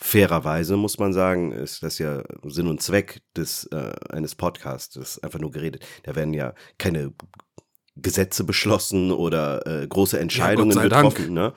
Fairerweise 0.00 0.76
muss 0.76 0.98
man 0.98 1.12
sagen, 1.12 1.50
ist 1.50 1.82
das 1.82 1.98
ja 1.98 2.22
Sinn 2.44 2.68
und 2.68 2.80
Zweck 2.80 3.20
des 3.36 3.64
äh, 3.72 3.92
eines 4.10 4.36
Podcasts, 4.36 4.94
das 4.94 5.16
ist 5.16 5.24
einfach 5.24 5.40
nur 5.40 5.50
geredet. 5.50 5.84
Da 6.04 6.14
werden 6.14 6.32
ja 6.34 6.54
keine 6.78 7.12
Gesetze 7.96 8.44
beschlossen 8.44 9.10
oder 9.10 9.66
äh, 9.66 9.88
große 9.88 10.16
Entscheidungen 10.16 10.70
Dank. 10.70 10.84
getroffen. 10.88 11.34
Ne? 11.34 11.52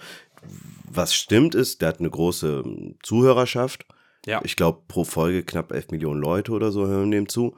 Was 0.90 1.14
stimmt 1.14 1.54
ist, 1.54 1.82
der 1.82 1.90
hat 1.90 2.00
eine 2.00 2.10
große 2.10 2.64
Zuhörerschaft. 3.04 3.86
Ja. 4.26 4.42
Ich 4.44 4.56
glaube, 4.56 4.82
pro 4.88 5.04
Folge 5.04 5.44
knapp 5.44 5.72
11 5.72 5.92
Millionen 5.92 6.20
Leute 6.20 6.52
oder 6.52 6.72
so 6.72 6.88
hören 6.88 7.12
dem 7.12 7.30
zu. 7.30 7.56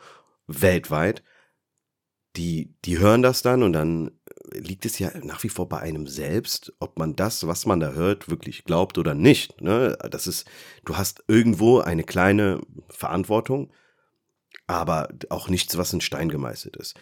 Weltweit. 0.48 1.24
Die, 2.36 2.76
die 2.84 3.00
hören 3.00 3.22
das 3.22 3.42
dann 3.42 3.64
und 3.64 3.72
dann 3.72 4.12
liegt 4.54 4.86
es 4.86 5.00
ja 5.00 5.12
nach 5.24 5.44
wie 5.44 5.50
vor 5.50 5.68
bei 5.70 5.80
einem 5.80 6.08
selbst, 6.08 6.74
ob 6.80 6.98
man 6.98 7.16
das, 7.16 7.48
was 7.48 7.66
man 7.66 7.80
da 7.80 7.92
hört, 7.92 8.30
wirklich 8.30 8.64
glaubt 8.64 8.98
oder 8.98 9.14
nicht. 9.14 9.62
Ne? 9.62 9.98
Das 10.10 10.28
ist, 10.28 10.50
du 10.86 10.98
hast 10.98 11.24
irgendwo 11.28 11.80
eine 11.80 12.04
kleine 12.04 12.62
Verantwortung, 12.90 13.72
aber 14.68 15.10
auch 15.30 15.50
nichts, 15.50 15.78
was 15.78 15.94
in 15.94 16.02
Stein 16.02 16.30
gemeißelt 16.30 16.78
ist. 16.78 17.00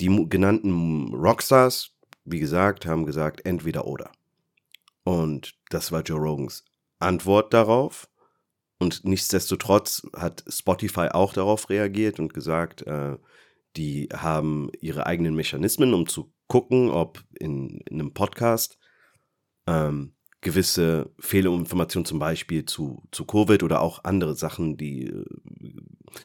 Die 0.00 0.26
genannten 0.28 1.14
Rockstars, 1.14 1.92
wie 2.24 2.40
gesagt, 2.40 2.86
haben 2.86 3.06
gesagt, 3.06 3.44
entweder 3.46 3.86
oder. 3.86 4.10
Und 5.04 5.54
das 5.70 5.92
war 5.92 6.02
Joe 6.02 6.18
Rogans 6.18 6.64
Antwort 6.98 7.52
darauf. 7.52 8.08
Und 8.78 9.04
nichtsdestotrotz 9.04 10.06
hat 10.16 10.44
Spotify 10.48 11.08
auch 11.12 11.32
darauf 11.32 11.70
reagiert 11.70 12.18
und 12.18 12.34
gesagt, 12.34 12.82
äh, 12.86 13.16
die 13.76 14.08
haben 14.12 14.70
ihre 14.80 15.06
eigenen 15.06 15.34
Mechanismen, 15.34 15.94
um 15.94 16.06
zu 16.06 16.32
gucken, 16.48 16.90
ob 16.90 17.22
in, 17.38 17.80
in 17.88 18.00
einem 18.00 18.12
Podcast 18.12 18.78
ähm, 19.66 20.14
gewisse 20.44 21.10
Fehlinformationen 21.18 22.04
zum 22.04 22.18
Beispiel 22.18 22.66
zu, 22.66 23.02
zu 23.10 23.24
Covid 23.24 23.62
oder 23.62 23.80
auch 23.80 24.04
andere 24.04 24.36
Sachen, 24.36 24.76
die 24.76 25.06
äh, 25.06 25.24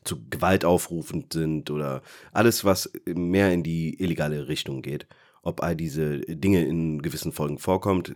zu 0.03 0.29
Gewalt 0.29 0.65
aufrufend 0.65 1.34
sind 1.34 1.71
oder 1.71 2.03
alles, 2.32 2.63
was 2.63 2.91
mehr 3.08 3.51
in 3.51 3.63
die 3.63 3.99
illegale 3.99 4.47
Richtung 4.47 4.82
geht. 4.82 5.08
Ob 5.41 5.63
all 5.63 5.75
diese 5.75 6.19
Dinge 6.19 6.65
in 6.65 7.01
gewissen 7.01 7.32
Folgen 7.32 7.58
vorkommt, 7.58 8.13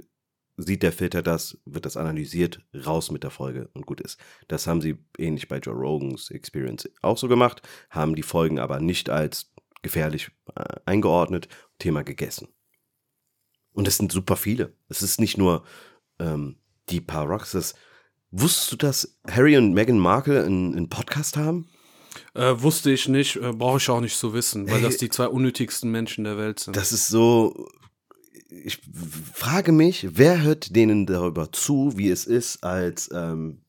sieht 0.57 0.83
der 0.83 0.91
Filter 0.91 1.23
das, 1.23 1.57
wird 1.65 1.85
das 1.85 1.97
analysiert, 1.97 2.61
raus 2.85 3.09
mit 3.09 3.23
der 3.23 3.31
Folge 3.31 3.69
und 3.73 3.85
gut 3.85 4.01
ist. 4.01 4.19
Das 4.47 4.67
haben 4.67 4.81
sie 4.81 4.97
ähnlich 5.17 5.47
bei 5.47 5.57
Joe 5.57 5.73
Rogans 5.73 6.29
Experience 6.29 6.89
auch 7.01 7.17
so 7.17 7.27
gemacht, 7.27 7.61
haben 7.89 8.15
die 8.15 8.23
Folgen 8.23 8.59
aber 8.59 8.79
nicht 8.79 9.09
als 9.09 9.52
gefährlich 9.83 10.31
äh, 10.55 10.63
eingeordnet, 10.85 11.47
Thema 11.77 12.03
gegessen. 12.03 12.47
Und 13.73 13.87
es 13.87 13.97
sind 13.97 14.11
super 14.11 14.35
viele. 14.35 14.73
Es 14.89 15.03
ist 15.03 15.19
nicht 15.19 15.37
nur 15.37 15.63
ähm, 16.19 16.57
die 16.89 17.01
paar. 17.01 17.27
Das, 17.37 17.75
wusstest 18.31 18.71
du, 18.71 18.75
dass 18.77 19.19
Harry 19.29 19.57
und 19.57 19.73
Meghan 19.73 19.99
Markle 19.99 20.43
einen, 20.43 20.75
einen 20.75 20.89
Podcast 20.89 21.37
haben? 21.37 21.69
Äh, 22.33 22.61
wusste 22.61 22.91
ich 22.91 23.07
nicht, 23.07 23.35
äh, 23.37 23.51
brauche 23.51 23.77
ich 23.77 23.89
auch 23.89 24.01
nicht 24.01 24.17
zu 24.17 24.33
wissen, 24.33 24.67
weil 24.67 24.75
hey, 24.75 24.83
das 24.83 24.97
die 24.97 25.09
zwei 25.09 25.27
unnötigsten 25.27 25.91
Menschen 25.91 26.23
der 26.23 26.37
Welt 26.37 26.59
sind. 26.59 26.75
Das 26.75 26.91
ist 26.91 27.07
so. 27.07 27.67
Ich 28.49 28.79
frage 29.33 29.71
mich, 29.71 30.07
wer 30.11 30.43
hört 30.43 30.75
denen 30.75 31.07
darüber 31.07 31.51
zu, 31.51 31.97
wie 31.97 32.09
es 32.09 32.25
ist, 32.25 32.63
als, 32.63 33.09
ähm, 33.11 33.63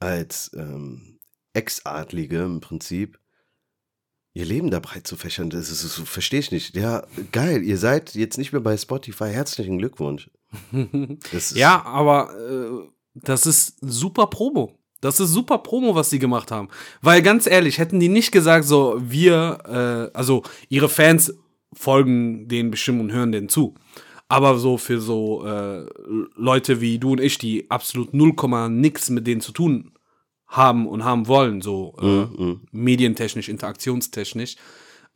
als 0.00 0.50
ähm, 0.54 1.18
Ex-Adlige 1.52 2.42
im 2.42 2.60
Prinzip 2.62 3.18
ihr 4.34 4.44
Leben 4.44 4.70
da 4.70 4.80
breit 4.80 5.06
zu 5.06 5.16
fächern. 5.16 5.50
Das, 5.50 5.70
ist, 5.70 5.84
das 5.84 6.08
verstehe 6.08 6.40
ich 6.40 6.50
nicht. 6.50 6.76
Ja, 6.76 7.04
geil, 7.32 7.62
ihr 7.62 7.78
seid 7.78 8.14
jetzt 8.14 8.38
nicht 8.38 8.52
mehr 8.52 8.60
bei 8.60 8.76
Spotify. 8.76 9.30
Herzlichen 9.30 9.78
Glückwunsch. 9.78 10.30
ja, 11.54 11.82
aber 11.84 12.34
äh, 12.38 12.88
das 13.14 13.46
ist 13.46 13.76
super 13.80 14.26
Promo. 14.26 14.78
Das 15.00 15.18
ist 15.18 15.30
super 15.30 15.58
Promo, 15.58 15.94
was 15.94 16.10
sie 16.10 16.18
gemacht 16.18 16.50
haben. 16.50 16.68
Weil 17.00 17.22
ganz 17.22 17.46
ehrlich, 17.46 17.78
hätten 17.78 18.00
die 18.00 18.08
nicht 18.08 18.30
gesagt, 18.30 18.64
so 18.64 18.96
wir, 19.00 20.10
äh, 20.12 20.16
also 20.16 20.44
ihre 20.68 20.88
Fans 20.88 21.34
folgen 21.72 22.48
denen 22.48 22.70
bestimmt 22.70 23.00
und 23.00 23.12
hören 23.12 23.32
denen 23.32 23.48
zu. 23.48 23.74
Aber 24.28 24.58
so 24.58 24.78
für 24.78 25.00
so 25.00 25.44
äh, 25.44 25.86
Leute 26.36 26.80
wie 26.80 26.98
du 26.98 27.12
und 27.12 27.20
ich, 27.20 27.36
die 27.36 27.70
absolut 27.70 28.14
0, 28.14 28.34
nix 28.70 29.10
mit 29.10 29.26
denen 29.26 29.40
zu 29.40 29.52
tun 29.52 29.92
haben 30.52 30.86
und 30.86 31.04
haben 31.04 31.26
wollen, 31.26 31.60
so 31.62 31.96
äh, 32.00 32.04
mm, 32.04 32.44
mm. 32.44 32.60
medientechnisch, 32.72 33.48
interaktionstechnisch, 33.48 34.56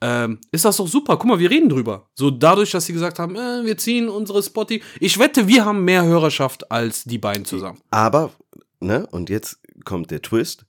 ähm, 0.01 0.39
ist 0.51 0.65
das 0.65 0.77
doch 0.77 0.89
super. 0.89 1.17
Guck 1.17 1.27
mal, 1.27 1.39
wir 1.39 1.51
reden 1.51 1.69
drüber. 1.69 2.09
So 2.15 2.31
dadurch, 2.31 2.71
dass 2.71 2.87
sie 2.87 2.93
gesagt 2.93 3.19
haben, 3.19 3.37
äh, 3.37 3.65
wir 3.65 3.79
ziehen 3.79 4.09
unsere 4.09 4.43
Spotty. 4.43 4.83
Ich 5.01 5.19
wette, 5.19 5.47
wir 5.49 5.65
haben 5.65 5.85
mehr 5.85 6.05
Hörerschaft 6.05 6.71
als 6.71 7.05
die 7.05 7.19
beiden 7.19 7.45
zusammen. 7.45 7.81
Aber, 7.91 8.33
ne, 8.81 9.07
und 9.11 9.31
jetzt 9.31 9.59
kommt 9.85 10.11
der 10.11 10.23
Twist. 10.23 10.67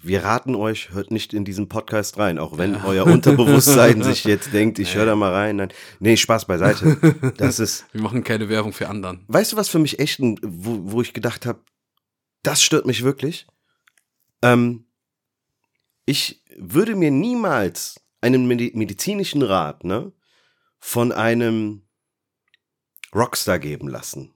Wir 0.00 0.22
raten 0.22 0.54
euch, 0.54 0.90
hört 0.92 1.10
nicht 1.10 1.34
in 1.34 1.44
diesen 1.44 1.68
Podcast 1.68 2.18
rein, 2.18 2.38
auch 2.38 2.56
wenn 2.56 2.74
ja. 2.74 2.84
euer 2.84 3.06
Unterbewusstsein 3.06 4.02
sich 4.04 4.22
jetzt 4.22 4.52
denkt, 4.52 4.78
ich 4.78 4.94
höre 4.94 5.06
da 5.06 5.16
mal 5.16 5.32
rein. 5.32 5.56
Nein, 5.56 5.72
nee, 5.98 6.16
Spaß 6.16 6.44
beiseite. 6.44 6.96
Das 7.36 7.58
ist. 7.58 7.86
Wir 7.92 8.02
machen 8.02 8.22
keine 8.22 8.48
Werbung 8.48 8.72
für 8.72 8.88
anderen. 8.88 9.24
Weißt 9.26 9.52
du, 9.52 9.56
was 9.56 9.68
für 9.68 9.80
mich 9.80 9.98
echt, 9.98 10.20
ein, 10.20 10.38
wo, 10.42 10.92
wo 10.92 11.02
ich 11.02 11.12
gedacht 11.12 11.46
habe, 11.46 11.58
das 12.44 12.62
stört 12.62 12.86
mich 12.86 13.02
wirklich? 13.02 13.48
Ähm, 14.42 14.86
ich 16.06 16.42
würde 16.56 16.96
mir 16.96 17.10
niemals 17.10 18.00
einen 18.20 18.46
medizinischen 18.46 19.42
Rat 19.42 19.84
ne, 19.84 20.12
von 20.78 21.12
einem 21.12 21.82
Rockstar 23.14 23.58
geben 23.58 23.88
lassen, 23.88 24.34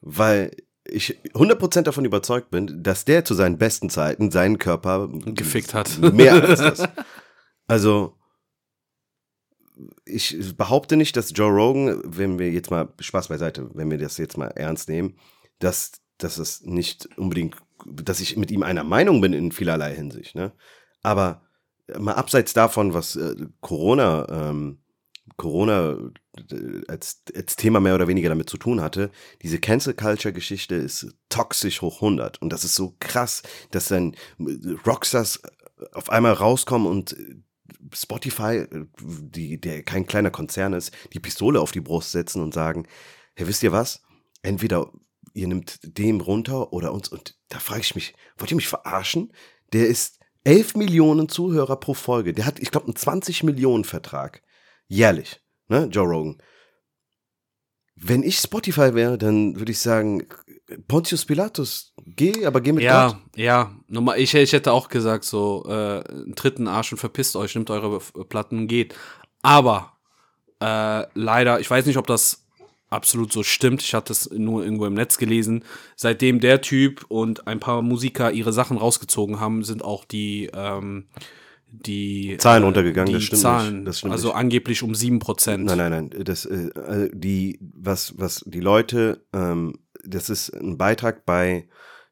weil 0.00 0.56
ich 0.84 1.18
100% 1.34 1.82
davon 1.82 2.04
überzeugt 2.04 2.50
bin, 2.50 2.82
dass 2.82 3.04
der 3.04 3.24
zu 3.24 3.34
seinen 3.34 3.58
besten 3.58 3.90
Zeiten 3.90 4.30
seinen 4.30 4.58
Körper 4.58 5.08
gefickt 5.08 5.74
hat. 5.74 5.98
Mehr 5.98 6.34
als 6.48 6.60
das. 6.60 6.88
Also, 7.66 8.16
ich 10.04 10.56
behaupte 10.56 10.96
nicht, 10.96 11.16
dass 11.16 11.32
Joe 11.34 11.50
Rogan, 11.50 12.02
wenn 12.04 12.38
wir 12.38 12.50
jetzt 12.50 12.70
mal 12.70 12.92
Spaß 12.98 13.28
beiseite, 13.28 13.70
wenn 13.74 13.90
wir 13.90 13.98
das 13.98 14.18
jetzt 14.18 14.36
mal 14.36 14.48
ernst 14.48 14.88
nehmen, 14.88 15.16
dass, 15.58 15.92
dass 16.18 16.38
es 16.38 16.62
nicht 16.62 17.08
unbedingt, 17.16 17.56
dass 17.86 18.20
ich 18.20 18.36
mit 18.36 18.50
ihm 18.50 18.62
einer 18.62 18.84
Meinung 18.84 19.20
bin 19.20 19.32
in 19.32 19.52
vielerlei 19.52 19.94
Hinsicht, 19.94 20.34
ne? 20.34 20.52
Aber 21.02 21.42
mal 21.98 22.14
abseits 22.14 22.52
davon, 22.52 22.94
was 22.94 23.16
äh, 23.16 23.34
Corona, 23.60 24.26
ähm, 24.30 24.78
Corona 25.36 25.96
äh, 26.50 26.82
als, 26.88 27.22
als 27.34 27.56
Thema 27.56 27.80
mehr 27.80 27.94
oder 27.94 28.08
weniger 28.08 28.28
damit 28.28 28.50
zu 28.50 28.58
tun 28.58 28.80
hatte, 28.80 29.10
diese 29.42 29.58
Cancel 29.58 29.94
Culture 29.94 30.32
Geschichte 30.32 30.74
ist 30.74 31.14
toxisch 31.28 31.82
hoch 31.82 31.96
100 31.96 32.40
und 32.42 32.52
das 32.52 32.64
ist 32.64 32.74
so 32.74 32.96
krass, 33.00 33.42
dass 33.70 33.88
dann 33.88 34.14
äh, 34.38 34.76
Rockstars 34.86 35.42
auf 35.92 36.10
einmal 36.10 36.34
rauskommen 36.34 36.86
und 36.86 37.16
Spotify, 37.94 38.66
die, 39.00 39.60
der 39.60 39.82
kein 39.82 40.06
kleiner 40.06 40.30
Konzern 40.30 40.72
ist, 40.72 40.92
die 41.12 41.20
Pistole 41.20 41.60
auf 41.60 41.72
die 41.72 41.80
Brust 41.80 42.12
setzen 42.12 42.42
und 42.42 42.52
sagen, 42.52 42.86
hey, 43.34 43.46
wisst 43.46 43.62
ihr 43.62 43.72
was? 43.72 44.02
Entweder 44.42 44.90
ihr 45.32 45.48
nimmt 45.48 45.80
dem 45.82 46.20
runter 46.20 46.72
oder 46.72 46.92
uns 46.92 47.08
und 47.08 47.36
da 47.48 47.58
frage 47.58 47.82
ich 47.82 47.94
mich, 47.94 48.14
wollt 48.38 48.50
ihr 48.50 48.56
mich 48.56 48.68
verarschen? 48.68 49.32
Der 49.72 49.86
ist 49.86 50.18
11 50.44 50.76
Millionen 50.76 51.28
Zuhörer 51.28 51.76
pro 51.76 51.94
Folge. 51.94 52.32
Der 52.32 52.46
hat, 52.46 52.58
ich 52.60 52.70
glaube, 52.70 52.86
einen 52.86 52.96
20 52.96 53.42
Millionen 53.42 53.84
Vertrag. 53.84 54.42
Jährlich. 54.88 55.40
Ne, 55.68 55.88
Joe 55.90 56.06
Rogan. 56.06 56.38
Wenn 57.94 58.22
ich 58.22 58.38
Spotify 58.38 58.94
wäre, 58.94 59.18
dann 59.18 59.58
würde 59.58 59.72
ich 59.72 59.78
sagen, 59.78 60.26
Pontius 60.88 61.26
Pilatus, 61.26 61.92
geh, 62.04 62.46
aber 62.46 62.60
geh 62.60 62.72
mit 62.72 62.84
ja, 62.84 63.08
Gott. 63.08 63.18
Ja, 63.36 63.76
ja. 63.88 64.14
Ich, 64.16 64.34
ich 64.34 64.52
hätte 64.52 64.72
auch 64.72 64.88
gesagt, 64.88 65.24
so, 65.24 65.64
äh, 65.66 66.02
tritt 66.34 66.56
einen 66.56 66.68
Arsch 66.68 66.92
und 66.92 66.98
verpisst 66.98 67.36
euch, 67.36 67.54
nimmt 67.54 67.70
eure 67.70 68.00
Platten 68.00 68.58
und 68.58 68.66
geht. 68.68 68.94
Aber 69.42 69.98
äh, 70.60 71.04
leider, 71.14 71.60
ich 71.60 71.70
weiß 71.70 71.86
nicht, 71.86 71.98
ob 71.98 72.06
das 72.06 72.39
absolut 72.90 73.32
so 73.32 73.42
stimmt. 73.42 73.82
Ich 73.82 73.94
hatte 73.94 74.12
es 74.12 74.30
nur 74.30 74.64
irgendwo 74.64 74.86
im 74.86 74.94
Netz 74.94 75.16
gelesen. 75.16 75.64
Seitdem 75.96 76.40
der 76.40 76.60
Typ 76.60 77.06
und 77.08 77.46
ein 77.46 77.60
paar 77.60 77.82
Musiker 77.82 78.32
ihre 78.32 78.52
Sachen 78.52 78.76
rausgezogen 78.76 79.40
haben, 79.40 79.62
sind 79.62 79.82
auch 79.84 80.04
die 80.04 80.50
ähm, 80.52 81.06
die 81.72 82.36
Zahlen 82.38 82.64
äh, 82.64 82.66
runtergegangen. 82.66 83.08
Die 83.08 83.14
das 83.14 83.24
stimmt 83.24 83.42
Zahlen, 83.42 83.74
nicht. 83.76 83.88
Das 83.88 83.98
stimmt 83.98 84.12
also 84.12 84.28
nicht. 84.28 84.36
angeblich 84.36 84.82
um 84.82 84.94
sieben 84.94 85.20
Prozent. 85.20 85.64
Nein, 85.64 85.78
nein, 85.78 85.90
nein. 85.90 86.24
Das 86.24 86.44
äh, 86.44 87.08
die 87.12 87.58
was 87.60 88.18
was 88.18 88.44
die 88.46 88.60
Leute 88.60 89.24
ähm, 89.32 89.78
das 90.04 90.30
ist 90.30 90.50
ein 90.50 90.78
Beitrag 90.78 91.24
bei 91.24 91.68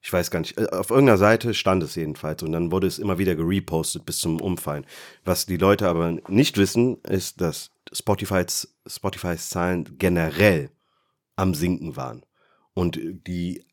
ich 0.08 0.12
weiß 0.14 0.30
gar 0.30 0.40
nicht, 0.40 0.56
äh, 0.56 0.68
auf 0.70 0.88
irgendeiner 0.88 1.18
Seite 1.18 1.52
stand 1.52 1.82
es 1.82 1.94
jedenfalls 1.94 2.42
und 2.42 2.52
dann 2.52 2.72
wurde 2.72 2.86
es 2.86 2.98
immer 2.98 3.18
wieder 3.18 3.36
gerepostet 3.36 4.06
bis 4.06 4.20
zum 4.20 4.40
Umfallen. 4.40 4.86
Was 5.22 5.44
die 5.44 5.58
Leute 5.58 5.86
aber 5.86 6.12
nicht 6.28 6.56
wissen, 6.56 6.96
ist, 7.02 7.42
dass 7.42 7.72
Spotify's, 7.92 8.74
Spotify's 8.86 9.50
Zahlen 9.50 9.98
generell 9.98 10.70
am 11.36 11.52
Sinken 11.52 11.96
waren 11.96 12.24
und 12.72 12.98
die 13.02 13.66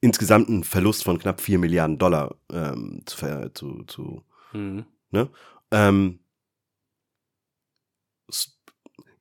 insgesamt 0.00 0.48
einen 0.48 0.62
Verlust 0.62 1.02
von 1.02 1.18
knapp 1.18 1.40
4 1.40 1.58
Milliarden 1.58 1.98
Dollar 1.98 2.36
ähm, 2.52 3.02
zu, 3.04 3.50
zu, 3.52 3.82
zu 3.82 4.22
mhm. 4.52 4.84
ne? 5.10 5.30
Ähm, 5.72 6.20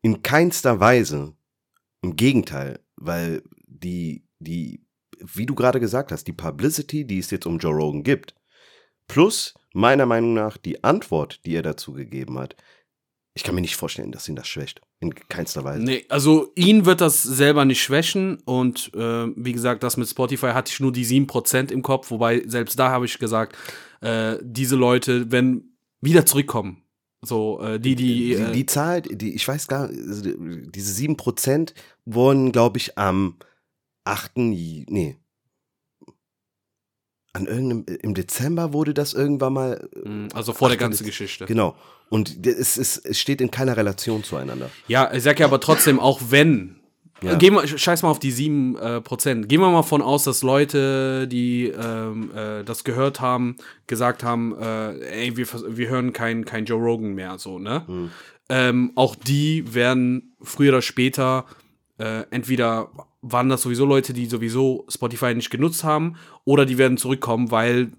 in 0.04 0.21
keinster 0.21 0.80
Weise, 0.80 1.34
im 2.04 2.15
Gegenteil, 2.15 2.80
weil 2.97 3.41
die, 3.65 4.28
die, 4.38 4.86
wie 5.21 5.45
du 5.45 5.55
gerade 5.55 5.79
gesagt 5.79 6.12
hast, 6.12 6.25
die 6.25 6.34
Publicity, 6.34 7.05
die 7.05 7.19
es 7.19 7.31
jetzt 7.31 7.45
um 7.45 7.57
Joe 7.57 7.73
Rogan 7.73 8.03
gibt, 8.03 8.36
plus 9.07 9.53
meiner 9.73 10.05
Meinung 10.05 10.34
nach 10.34 10.57
die 10.57 10.84
Antwort, 10.84 11.45
die 11.45 11.55
er 11.55 11.62
dazu 11.62 11.93
gegeben 11.93 12.39
hat, 12.39 12.55
ich 13.34 13.43
kann 13.43 13.55
mir 13.55 13.62
nicht 13.62 13.77
vorstellen, 13.77 14.12
dass 14.12 14.27
ihn 14.27 14.36
das 14.36 14.47
schwächt. 14.47 14.81
In 14.99 15.15
keinster 15.15 15.63
Weise. 15.63 15.84
Nee, 15.84 16.05
also 16.10 16.51
ihn 16.55 16.86
wird 16.86 17.01
das 17.01 17.23
selber 17.23 17.65
nicht 17.65 17.81
schwächen. 17.81 18.39
Und 18.45 18.91
äh, 18.93 19.27
wie 19.36 19.53
gesagt, 19.53 19.84
das 19.84 19.97
mit 19.97 20.07
Spotify 20.07 20.47
hatte 20.47 20.71
ich 20.71 20.79
nur 20.79 20.91
die 20.91 21.05
7% 21.05 21.71
im 21.71 21.81
Kopf. 21.81 22.12
Wobei 22.12 22.43
selbst 22.45 22.77
da 22.77 22.89
habe 22.89 23.05
ich 23.05 23.17
gesagt, 23.17 23.55
äh, 24.01 24.38
diese 24.41 24.75
Leute, 24.75 25.31
wenn 25.31 25.75
wieder 26.01 26.25
zurückkommen. 26.25 26.84
So, 27.21 27.62
äh, 27.62 27.79
die, 27.79 27.95
die. 27.95 28.36
Die, 28.36 28.36
die, 28.36 28.51
die 28.51 28.65
Zahl, 28.65 29.01
die, 29.01 29.34
ich 29.34 29.47
weiß 29.47 29.67
gar 29.67 29.88
also 29.88 30.34
diese 30.38 31.01
7% 31.01 31.73
wurden, 32.05 32.51
glaube 32.51 32.77
ich, 32.77 32.97
am 32.97 33.38
8. 34.03 34.31
Nee, 34.37 35.17
an 37.33 37.47
irgendeinem, 37.47 37.85
im 38.01 38.13
Dezember 38.13 38.73
wurde 38.73 38.93
das 38.93 39.13
irgendwann 39.13 39.53
mal. 39.53 39.89
Mm, 40.03 40.27
also 40.33 40.53
vor 40.53 40.67
der 40.67 40.77
ganzen 40.77 41.05
Geschichte. 41.05 41.45
Genau. 41.45 41.75
Und 42.09 42.45
es, 42.45 42.77
es, 42.77 42.97
es 42.97 43.19
steht 43.19 43.39
in 43.39 43.51
keiner 43.51 43.77
Relation 43.77 44.23
zueinander. 44.23 44.69
Ja, 44.87 45.13
ich 45.13 45.23
sag 45.23 45.39
ja 45.39 45.45
aber 45.45 45.61
trotzdem, 45.61 45.99
auch 45.99 46.19
wenn. 46.29 46.77
Ja. 47.23 47.35
Gehen 47.35 47.53
wir, 47.53 47.65
scheiß 47.65 48.01
mal 48.01 48.09
auf 48.09 48.19
die 48.19 48.33
7%. 48.33 48.79
Äh, 48.79 49.01
Prozent. 49.01 49.47
Gehen 49.47 49.61
wir 49.61 49.69
mal 49.69 49.83
von 49.83 50.01
aus, 50.01 50.23
dass 50.23 50.41
Leute, 50.41 51.27
die 51.27 51.67
ähm, 51.67 52.31
äh, 52.35 52.63
das 52.63 52.83
gehört 52.83 53.21
haben, 53.21 53.57
gesagt 53.85 54.23
haben, 54.23 54.55
äh, 54.59 54.97
ey, 55.25 55.37
wir, 55.37 55.47
wir 55.67 55.87
hören 55.87 56.13
kein, 56.13 56.45
kein 56.45 56.65
Joe 56.65 56.81
Rogan 56.81 57.13
mehr, 57.13 57.37
so, 57.37 57.59
ne? 57.59 57.83
Hm. 57.85 58.12
Ähm, 58.49 58.91
auch 58.95 59.15
die 59.15 59.73
werden 59.73 60.35
früher 60.41 60.71
oder 60.71 60.81
später 60.81 61.45
äh, 61.99 62.23
entweder 62.31 62.89
waren 63.22 63.50
das 63.50 63.62
sowieso 63.62 63.86
Leute, 63.86 64.13
die 64.13 64.26
sowieso 64.26 64.86
Spotify 64.90 65.34
nicht 65.36 65.50
genutzt 65.50 65.84
haben, 65.84 66.15
oder 66.44 66.65
die 66.65 66.78
werden 66.78 66.98
zurückkommen, 66.98 67.52
weil 67.52 67.92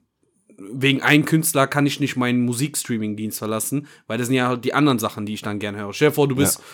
wegen 0.59 1.03
einem 1.03 1.25
Künstler 1.25 1.67
kann 1.67 1.87
ich 1.87 2.01
nicht 2.01 2.17
meinen 2.17 2.45
Musikstreaming-Dienst 2.45 3.39
verlassen, 3.39 3.87
weil 4.07 4.19
das 4.19 4.29
sind 4.29 4.37
ja 4.37 4.57
die 4.57 4.75
anderen 4.75 4.99
Sachen, 4.99 5.27
die 5.27 5.35
ich 5.35 5.43
dann 5.43 5.59
gerne 5.59 5.79
höre. 5.79 5.93
Stell 5.93 6.09
dir 6.09 6.15
vor, 6.15 6.29
du 6.29 6.37
bist, 6.37 6.59
ja. 6.59 6.65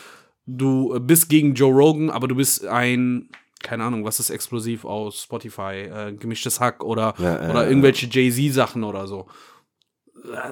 du 0.47 1.01
bist 1.01 1.29
gegen 1.29 1.55
Joe 1.55 1.73
Rogan, 1.73 2.11
aber 2.11 2.29
du 2.29 2.35
bist 2.35 2.67
ein, 2.67 3.31
keine 3.63 3.85
Ahnung, 3.85 4.05
was 4.05 4.21
ist 4.21 4.31
explosiv 4.31 4.85
aus 4.85 5.23
Spotify, 5.23 5.89
äh, 5.91 6.13
gemischtes 6.13 6.61
Hack 6.61 6.83
oder, 6.85 7.15
ja, 7.19 7.51
oder 7.51 7.69
irgendwelche 7.69 8.07
Jay-Z-Sachen 8.07 8.85
oder 8.85 9.07
so. 9.07 9.27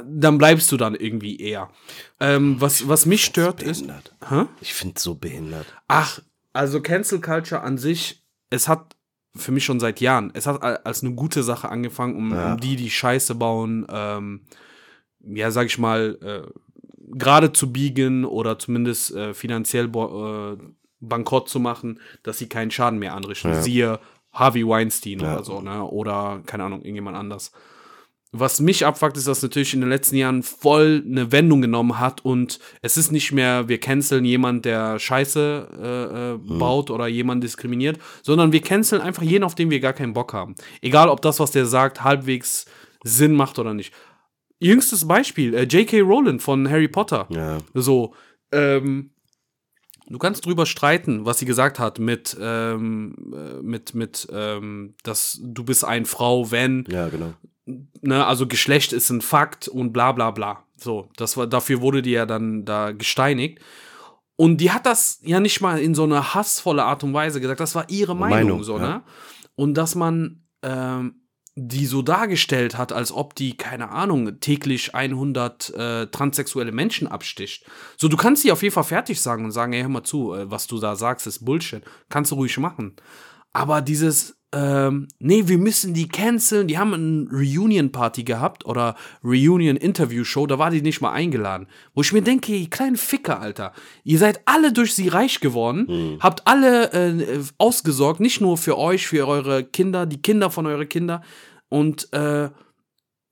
Dann 0.07 0.39
bleibst 0.39 0.71
du 0.71 0.77
dann 0.77 0.95
irgendwie 0.95 1.39
eher. 1.39 1.71
Ähm, 2.21 2.57
was, 2.61 2.89
was 2.89 3.05
mich 3.05 3.25
stört 3.25 3.63
ist. 3.63 3.85
Hä? 4.29 4.45
Ich 4.61 4.73
finde 4.73 4.95
es 4.97 5.03
so 5.03 5.17
behindert. 5.17 5.67
Ach, 5.89 6.21
also 6.57 6.81
Cancel 6.81 7.21
Culture 7.21 7.61
an 7.61 7.79
sich, 7.79 8.25
es 8.51 8.69
hat 8.69 8.97
für 9.35 9.53
mich 9.53 9.65
schon 9.65 9.81
seit 9.81 10.01
Jahren. 10.01 10.31
Es 10.35 10.47
hat 10.47 10.63
als 10.63 11.03
eine 11.03 11.15
gute 11.15 11.43
Sache 11.43 11.69
angefangen, 11.69 12.17
um, 12.17 12.33
ja. 12.33 12.55
um 12.55 12.61
die, 12.61 12.77
die 12.77 12.91
Scheiße 12.91 13.35
bauen, 13.35 13.87
ähm, 13.91 14.47
ja, 15.21 15.51
sag 15.51 15.67
ich 15.67 15.79
mal, 15.79 16.19
äh, 16.23 16.51
gerade 17.19 17.53
zu 17.53 17.73
biegen 17.73 18.25
oder 18.25 18.59
zumindest 18.59 19.15
äh, 19.15 19.35
finanziell 19.35 19.87
äh, 19.87 20.57
bankrott 21.01 21.49
zu 21.49 21.61
machen, 21.61 22.01
dass 22.23 22.39
sie 22.39 22.49
keinen 22.49 22.71
Schaden 22.71 22.99
mehr 22.99 23.15
anrichten. 23.15 23.53
Ja. 23.53 23.63
Siehe 23.63 24.01
Harvey 24.33 24.67
Weinstein 24.67 25.21
ja. 25.21 25.35
oder 25.35 25.45
so, 25.45 25.61
ne? 25.61 25.85
Oder, 25.85 26.43
keine 26.47 26.65
Ahnung, 26.65 26.81
irgendjemand 26.81 27.17
anders. 27.17 27.53
Was 28.39 28.61
mich 28.61 28.85
abfuckt, 28.85 29.17
ist, 29.17 29.27
dass 29.27 29.43
natürlich 29.43 29.73
in 29.73 29.81
den 29.81 29.89
letzten 29.89 30.17
Jahren 30.17 30.43
voll 30.43 31.03
eine 31.07 31.33
Wendung 31.33 31.63
genommen 31.63 31.99
hat 31.99 32.25
und 32.25 32.59
es 32.83 32.97
ist 32.97 33.11
nicht 33.11 33.33
mehr, 33.33 33.69
wir 33.69 33.79
canceln 33.79 34.25
jemand, 34.25 34.65
der 34.65 34.99
Scheiße 34.99 35.69
äh, 35.81 36.33
äh, 36.33 36.35
mhm. 36.35 36.59
baut 36.59 36.91
oder 36.91 37.07
jemand 37.07 37.43
diskriminiert, 37.43 37.99
sondern 38.23 38.53
wir 38.53 38.61
canceln 38.61 39.01
einfach 39.01 39.23
jeden, 39.23 39.45
auf 39.45 39.55
den 39.55 39.71
wir 39.71 39.81
gar 39.81 39.93
keinen 39.93 40.13
Bock 40.13 40.33
haben. 40.33 40.55
Egal, 40.83 41.09
ob 41.09 41.23
das, 41.23 41.41
was 41.41 41.51
der 41.51 41.67
sagt, 41.67 42.05
halbwegs 42.05 42.67
Sinn 43.05 43.35
macht 43.35 43.59
oder 43.59 43.75
nicht. 43.75 43.93
Jüngstes 44.59 45.07
Beispiel, 45.07 45.55
äh, 45.55 45.63
J.K. 45.63 46.01
Rowland 46.01 46.43
von 46.43 46.69
Harry 46.69 46.89
Potter. 46.89 47.27
Ja. 47.31 47.59
So, 47.75 48.15
ähm, 48.53 49.11
Du 50.09 50.19
kannst 50.19 50.47
drüber 50.47 50.67
streiten, 50.67 51.27
was 51.27 51.41
sie 51.41 51.47
gesagt 51.47 51.81
hat 51.81 51.99
mit, 51.99 52.37
ähm, 52.41 53.17
äh, 53.35 53.61
mit, 53.61 53.93
mit, 53.97 54.29
ähm, 54.31 54.95
dass 55.03 55.41
du 55.43 55.65
bist 55.65 55.85
ein 55.85 56.05
Frau, 56.05 56.53
wenn. 56.53 56.85
Ja, 56.89 57.09
genau 57.09 57.35
ne, 57.67 58.27
also 58.27 58.47
Geschlecht 58.47 58.93
ist 58.93 59.11
ein 59.11 59.21
Fakt 59.21 59.69
und 59.69 59.93
bla 59.93 60.13
bla 60.13 60.31
bla. 60.31 60.65
So, 60.77 61.09
das 61.17 61.37
war, 61.37 61.47
dafür 61.47 61.81
wurde 61.81 62.03
die 62.03 62.13
ja 62.13 62.27
dann 62.27 62.65
da 62.65 62.93
gesteinigt. 62.93 63.61
Und 64.37 64.59
die 64.59 64.71
hat 64.71 64.85
das 64.85 65.21
ja 65.23 65.41
nicht 65.41 65.61
mal 65.61 65.79
in 65.79 65.95
so 65.95 66.05
eine 66.05 66.35
hassvolle 66.35 66.85
Art 66.85 67.03
und 67.03 67.15
Weise 67.15 67.41
gesagt. 67.41 67.61
Das 67.61 67.75
war 67.75 67.89
ihre 67.89 68.15
Meinung, 68.15 68.39
Meinung 68.39 68.65
so, 68.65 68.79
ja. 68.79 68.89
ne? 68.89 69.03
Und 69.55 69.75
dass 69.75 69.95
man 69.95 70.43
ähm, 70.63 71.27
die 71.59 71.87
so 71.87 72.03
dargestellt 72.03 72.77
hat, 72.77 72.93
als 72.93 73.11
ob 73.11 73.35
die, 73.35 73.57
keine 73.57 73.89
Ahnung, 73.89 74.41
täglich 74.41 74.95
100 74.95 75.71
äh, 75.71 76.07
transsexuelle 76.09 76.71
Menschen 76.71 77.09
absticht. 77.09 77.65
So, 77.97 78.09
du 78.09 78.19
kannst 78.19 78.43
sie 78.43 78.53
auf 78.53 78.63
jeden 78.63 78.75
Fall 78.75 78.85
fertig 78.85 79.23
sagen 79.23 79.47
und 79.47 79.53
sagen, 79.53 79.73
ey, 79.73 79.81
hör 79.81 79.89
mal 79.89 80.05
zu, 80.05 80.35
äh, 80.35 80.51
was 80.51 80.67
du 80.67 80.79
da 80.79 80.97
sagst, 80.97 81.27
ist 81.27 81.47
Bullshit. 81.47 81.83
Kannst 82.11 82.31
du 82.31 82.35
ruhig 82.35 82.59
machen. 82.59 82.97
Aber 83.55 83.81
dieses 83.81 84.36
ähm, 84.53 85.09
nee, 85.19 85.43
wir 85.47 85.59
müssen 85.59 85.93
die 85.93 86.09
canceln. 86.09 86.69
Die 86.69 86.79
haben 86.79 86.95
eine 86.95 87.29
Reunion-Party 87.31 88.25
gehabt 88.25 88.65
oder 88.65 88.95
Reunion-Interview-Show, 89.25 90.47
da 90.47 90.59
war 90.59 90.71
die 90.71 90.83
nicht 90.83 91.01
mal 91.01 91.13
eingeladen. 91.13 91.67
Wo 91.95 92.03
ich 92.03 92.13
mir 92.13 92.23
denke, 92.23 92.55
ihr 92.55 92.71
kleinen 92.71 92.97
Ficker, 92.97 93.41
Alter. 93.41 93.73
Ihr 94.05 94.19
seid 94.19 94.41
alle 94.45 94.73
durch 94.73 94.95
sie 94.95 95.09
reich 95.09 95.41
geworden, 95.41 95.87
mhm. 95.89 96.19
habt 96.21 96.47
alle 96.47 96.93
äh, 96.93 97.41
ausgesorgt, 97.59 98.21
nicht 98.21 98.41
nur 98.41 98.57
für 98.57 98.79
euch, 98.79 99.07
für 99.07 99.27
eure 99.27 99.65
Kinder, 99.65 100.07
die 100.07 100.23
Kinder 100.23 100.51
von 100.51 100.67
euren 100.67 100.89
Kindern 100.89 101.23
und 101.69 102.13
äh, 102.13 102.49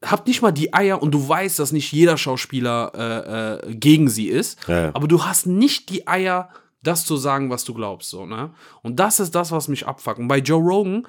habt 0.04 0.26
nicht 0.26 0.42
mal 0.42 0.52
die 0.52 0.74
Eier 0.74 1.02
und 1.02 1.12
du 1.12 1.28
weißt, 1.28 1.58
dass 1.58 1.72
nicht 1.72 1.92
jeder 1.92 2.18
Schauspieler 2.18 2.92
äh, 2.94 3.70
äh, 3.70 3.74
gegen 3.74 4.08
sie 4.08 4.26
ist, 4.26 4.58
ja. 4.68 4.90
aber 4.94 5.08
du 5.08 5.24
hast 5.24 5.46
nicht 5.46 5.90
die 5.90 6.06
Eier, 6.06 6.50
das 6.86 7.04
zu 7.04 7.16
sagen, 7.16 7.50
was 7.50 7.64
du 7.64 7.74
glaubst, 7.74 8.10
so, 8.10 8.26
ne? 8.26 8.54
Und 8.82 9.00
das 9.00 9.20
ist 9.20 9.34
das, 9.34 9.50
was 9.50 9.68
mich 9.68 9.86
abfuckt. 9.86 10.18
Und 10.18 10.28
bei 10.28 10.38
Joe 10.38 10.62
Rogan, 10.62 11.06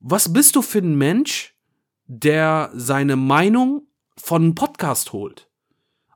was 0.00 0.32
bist 0.32 0.56
du 0.56 0.62
für 0.62 0.78
ein 0.78 0.96
Mensch, 0.96 1.54
der 2.06 2.70
seine 2.74 3.16
Meinung 3.16 3.86
von 4.16 4.42
einem 4.42 4.54
Podcast 4.54 5.12
holt? 5.12 5.48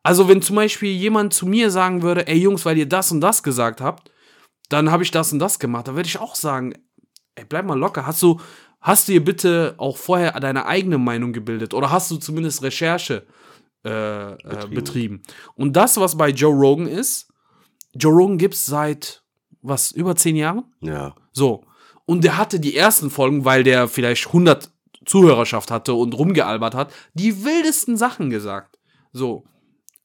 Also, 0.03 0.29
wenn 0.29 0.43
zum 0.43 0.57
Beispiel 0.57 0.93
jemand 0.93 1.35
zu 1.35 1.47
mir 1.47 1.71
sagen 1.71 2.03
würde, 2.03 2.27
ey 2.27 2.39
Jungs, 2.39 2.65
weil 2.65 2.79
ihr 2.79 2.89
das 2.89 3.13
und 3.13 3.21
das 3.21 3.43
gesagt 3.43 3.81
habt, 3.81 4.11
dann 4.69 4.91
habe 4.91 5.03
ich 5.03 5.11
das 5.11 5.33
und 5.33 5.39
das 5.39 5.59
gemacht, 5.59 5.89
dann 5.89 5.97
würde 5.97 6.09
ich 6.09 6.19
auch 6.19 6.35
sagen, 6.35 6.75
ey, 7.35 7.45
bleib 7.49 7.65
mal 7.65 7.79
locker. 7.79 8.07
Hast 8.07 8.23
du, 8.23 8.41
hast 8.81 9.09
du 9.09 9.13
dir 9.13 9.25
bitte 9.25 9.75
auch 9.79 9.97
vorher 9.97 10.39
deine 10.41 10.67
eigene 10.67 10.99
Meinung 10.99 11.33
gebildet 11.33 11.75
oder 11.75 11.91
hast 11.91 12.11
du 12.11 12.17
zumindest 12.17 12.63
Recherche 12.63 13.27
äh, 13.85 14.33
äh 14.33 14.37
betrieben. 14.37 14.75
betrieben? 14.75 15.23
Und 15.55 15.75
das, 15.75 15.99
was 15.99 16.17
bei 16.17 16.31
Joe 16.31 16.55
Rogan 16.55 16.87
ist, 16.87 17.28
Joe 17.99 18.13
Rogan 18.13 18.39
gibt's 18.39 18.67
seit, 18.67 19.23
was, 19.63 19.91
über 19.91 20.17
zehn 20.17 20.37
Jahren? 20.37 20.65
Ja. 20.81 21.15
So. 21.33 21.65
Und 22.07 22.25
der 22.25 22.39
hatte 22.39 22.59
die 22.61 22.77
ersten 22.77 23.11
Folgen, 23.11 23.45
weil 23.45 23.65
der 23.65 23.89
vielleicht 23.89 24.29
100 24.29 24.71
Zuhörerschaft 25.05 25.71
hatte 25.71 25.95
und 25.95 26.15
rumgealbert 26.15 26.75
hat, 26.75 26.93
die 27.15 27.45
wildesten 27.45 27.97
Sachen 27.97 28.31
gesagt. 28.31 28.79
So. 29.13 29.45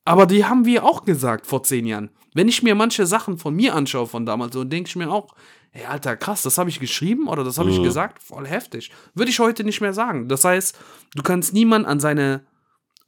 Aber 0.05 0.25
die 0.25 0.45
haben 0.45 0.65
wir 0.65 0.83
auch 0.83 1.05
gesagt 1.05 1.47
vor 1.47 1.63
zehn 1.63 1.85
Jahren. 1.85 2.09
Wenn 2.33 2.47
ich 2.47 2.63
mir 2.63 2.75
manche 2.75 3.05
Sachen 3.05 3.37
von 3.37 3.55
mir 3.55 3.75
anschaue 3.75 4.07
von 4.07 4.25
damals, 4.25 4.53
so 4.53 4.63
denke 4.63 4.89
ich 4.89 4.95
mir 4.95 5.09
auch, 5.09 5.33
ey, 5.71 5.85
Alter, 5.85 6.17
krass, 6.17 6.41
das 6.41 6.57
habe 6.57 6.69
ich 6.69 6.79
geschrieben 6.79 7.27
oder 7.27 7.43
das 7.43 7.57
habe 7.57 7.69
mhm. 7.69 7.75
ich 7.75 7.83
gesagt, 7.83 8.21
voll 8.21 8.47
heftig. 8.47 8.91
Würde 9.13 9.31
ich 9.31 9.39
heute 9.39 9.63
nicht 9.63 9.81
mehr 9.81 9.93
sagen. 9.93 10.27
Das 10.27 10.43
heißt, 10.43 10.77
du 11.15 11.23
kannst 11.23 11.53
niemand 11.53 11.85
an 11.85 11.99
seine, 11.99 12.45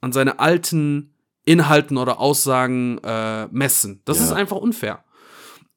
an 0.00 0.12
seine 0.12 0.38
alten 0.38 1.14
Inhalten 1.46 1.96
oder 1.96 2.20
Aussagen 2.20 2.98
äh, 2.98 3.46
messen. 3.46 4.02
Das 4.04 4.18
ja. 4.18 4.24
ist 4.24 4.32
einfach 4.32 4.58
unfair. 4.58 5.04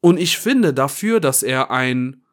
Und 0.02 0.20
ich 0.20 0.38
finde 0.38 0.74
dafür, 0.74 1.20
dass 1.20 1.44
er 1.44 1.72
ein 1.72 2.24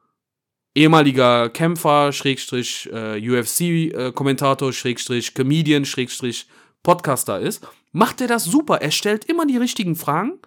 ehemaliger 0.74 1.48
Kämpfer, 1.50 2.12
Schrägstrich 2.12 2.88
äh, 2.92 3.18
UFC-Kommentator, 3.18 4.72
Schrägstrich 4.72 5.34
Comedian, 5.34 5.84
Schrägstrich 5.84 6.48
Podcaster 6.82 7.40
ist, 7.40 7.66
macht 7.92 8.20
er 8.20 8.28
das 8.28 8.44
super. 8.44 8.80
Er 8.80 8.90
stellt 8.90 9.24
immer 9.24 9.46
die 9.46 9.56
richtigen 9.56 9.96
Fragen. 9.96 10.38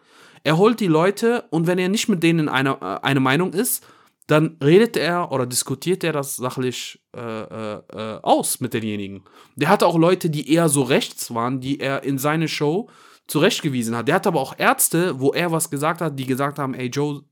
Er 0.44 0.58
holt 0.58 0.80
die 0.80 0.88
Leute 0.88 1.46
und 1.50 1.68
wenn 1.68 1.80
er 1.80 1.90
nicht 1.90 2.10
mit 2.10 2.24
denen 2.24 2.50
eine, 2.50 2.78
äh, 2.82 3.06
eine 3.06 3.20
Meinung 3.20 3.54
ist, 3.54 3.86
dann 4.30 4.57
redet 4.63 4.95
er 4.95 5.32
oder 5.32 5.47
diskutiert 5.47 6.03
er 6.03 6.13
das 6.13 6.36
sachlich 6.36 7.01
äh, 7.15 7.19
äh, 7.19 7.82
äh, 7.91 8.19
aus 8.21 8.59
mit 8.59 8.73
denjenigen. 8.73 9.23
Der 9.55 9.69
hatte 9.69 9.88
auch 9.88 9.97
Leute, 9.97 10.30
die 10.30 10.53
eher 10.53 10.69
so 10.69 10.84
rechts 10.84 11.34
waren, 11.34 11.61
die 11.61 11.80
er 11.80 12.03
in 12.03 12.19
seine 12.19 12.47
Show 12.47 12.89
zurechtgewiesen 13.27 13.95
hat. 13.95 14.07
Der 14.07 14.15
hat 14.15 14.27
aber 14.27 14.39
auch 14.39 14.53
Ärzte, 14.57 15.19
wo 15.19 15.34
er 15.34 15.51
was 15.51 15.71
gesagt 15.71 15.99
hat, 16.01 16.19
die 16.19 16.27
gesagt 16.27 16.59
haben, 16.59 16.75
ey 16.75 16.88
Joe, 16.88 17.23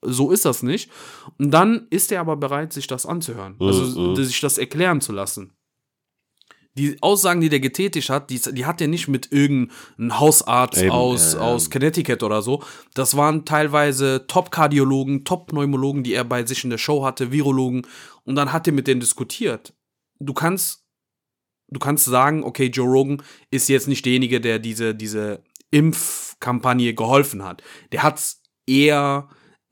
so 0.00 0.30
ist 0.30 0.44
das 0.44 0.62
nicht. 0.62 0.90
Und 1.38 1.50
dann 1.50 1.88
ist 1.90 2.12
er 2.12 2.20
aber 2.20 2.36
bereit, 2.36 2.72
sich 2.72 2.86
das 2.86 3.04
anzuhören, 3.04 3.56
also 3.58 4.00
mhm. 4.00 4.16
sich 4.16 4.40
das 4.40 4.58
erklären 4.58 5.00
zu 5.00 5.12
lassen 5.12 5.54
die 6.76 6.96
Aussagen, 7.02 7.40
die 7.40 7.48
der 7.48 7.60
getätigt 7.60 8.10
hat, 8.10 8.30
die, 8.30 8.40
die 8.52 8.66
hat 8.66 8.80
er 8.80 8.88
nicht 8.88 9.06
mit 9.06 9.30
irgendeinem 9.30 10.18
Hausarzt 10.18 10.82
Eben, 10.82 10.90
aus, 10.90 11.34
ja. 11.34 11.40
aus 11.40 11.70
Connecticut 11.70 12.22
oder 12.22 12.42
so. 12.42 12.62
Das 12.94 13.16
waren 13.16 13.44
teilweise 13.44 14.26
Top-Kardiologen, 14.26 15.24
Top-Pneumologen, 15.24 16.02
die 16.02 16.14
er 16.14 16.24
bei 16.24 16.44
sich 16.44 16.64
in 16.64 16.70
der 16.70 16.78
Show 16.78 17.04
hatte, 17.04 17.30
Virologen. 17.30 17.86
Und 18.24 18.34
dann 18.34 18.52
hat 18.52 18.66
er 18.66 18.72
mit 18.72 18.88
denen 18.88 19.00
diskutiert. 19.00 19.72
Du 20.18 20.34
kannst, 20.34 20.84
du 21.68 21.78
kannst 21.78 22.06
sagen, 22.06 22.42
okay, 22.42 22.66
Joe 22.66 22.88
Rogan 22.88 23.22
ist 23.50 23.68
jetzt 23.68 23.86
nicht 23.86 24.04
derjenige, 24.04 24.40
der 24.40 24.58
diese, 24.58 24.96
diese 24.96 25.44
Impfkampagne 25.70 26.94
geholfen 26.94 27.44
hat. 27.44 27.62
Der 27.92 28.02
hat's 28.02 28.42
eher 28.66 29.28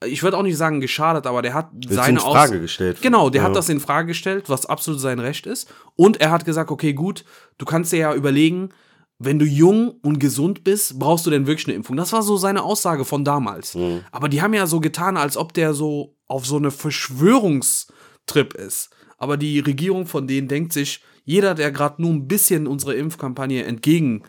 ich 0.07 0.23
würde 0.23 0.37
auch 0.37 0.43
nicht 0.43 0.57
sagen 0.57 0.81
geschadet, 0.81 1.27
aber 1.27 1.43
der 1.43 1.55
hat 1.55 1.71
Willst 1.73 1.95
seine 1.95 2.19
in 2.19 2.25
Frage 2.25 2.55
Aus 2.55 2.61
gestellt. 2.61 3.03
Genau, 3.03 3.31
der 3.31 3.43
ja. 3.43 3.49
hat 3.49 3.57
das 3.57 3.69
in 3.69 3.81
Frage 3.81 4.09
gestellt, 4.09 4.49
was 4.49 4.67
absolut 4.67 5.01
sein 5.01 5.19
Recht 5.19 5.47
ist. 5.47 5.73
Und 5.97 6.21
er 6.21 6.31
hat 6.31 6.45
gesagt, 6.45 6.71
okay, 6.71 6.93
gut, 6.93 7.25
du 7.59 7.65
kannst 7.65 7.93
dir 7.93 7.99
ja 7.99 8.15
überlegen, 8.15 8.71
wenn 9.19 9.39
du 9.39 9.45
jung 9.45 9.91
und 10.03 10.19
gesund 10.19 10.65
bist, 10.65 10.99
brauchst 10.99 11.27
du 11.27 11.31
denn 11.31 11.47
wirklich 11.47 11.69
eine 11.69 11.77
Impfung? 11.77 11.97
Das 11.97 12.13
war 12.13 12.23
so 12.23 12.37
seine 12.37 12.63
Aussage 12.63 13.05
von 13.05 13.25
damals. 13.25 13.75
Mhm. 13.75 14.01
Aber 14.11 14.29
die 14.29 14.43
haben 14.43 14.55
ja 14.55 14.67
so 14.67 14.81
getan, 14.81 15.17
als 15.17 15.37
ob 15.37 15.53
der 15.53 15.75
so 15.75 16.17
auf 16.27 16.45
so 16.47 16.57
eine 16.57 16.71
Verschwörungstrip 16.71 18.55
ist. 18.55 18.91
Aber 19.19 19.37
die 19.37 19.61
Regierung 19.61 20.07
von 20.07 20.27
denen 20.27 20.49
denkt 20.49 20.73
sich, 20.73 21.03
jeder, 21.25 21.55
der 21.55 21.71
gerade 21.71 22.03
nur 22.03 22.11
ein 22.11 22.27
bisschen 22.27 22.67
unsere 22.67 22.95
Impfkampagne 22.95 23.65
entgegen 23.65 24.25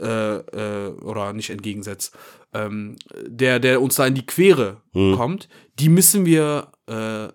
äh, 0.00 0.36
äh, 0.36 0.90
oder 1.00 1.32
nicht 1.32 1.50
entgegensetzt, 1.50 2.16
ähm, 2.52 2.96
der, 3.26 3.60
der 3.60 3.80
uns 3.80 3.96
da 3.96 4.06
in 4.06 4.14
die 4.14 4.26
Quere 4.26 4.82
hm. 4.92 5.16
kommt, 5.16 5.48
die 5.78 5.88
müssen 5.88 6.26
wir 6.26 6.72
äh, 6.86 7.28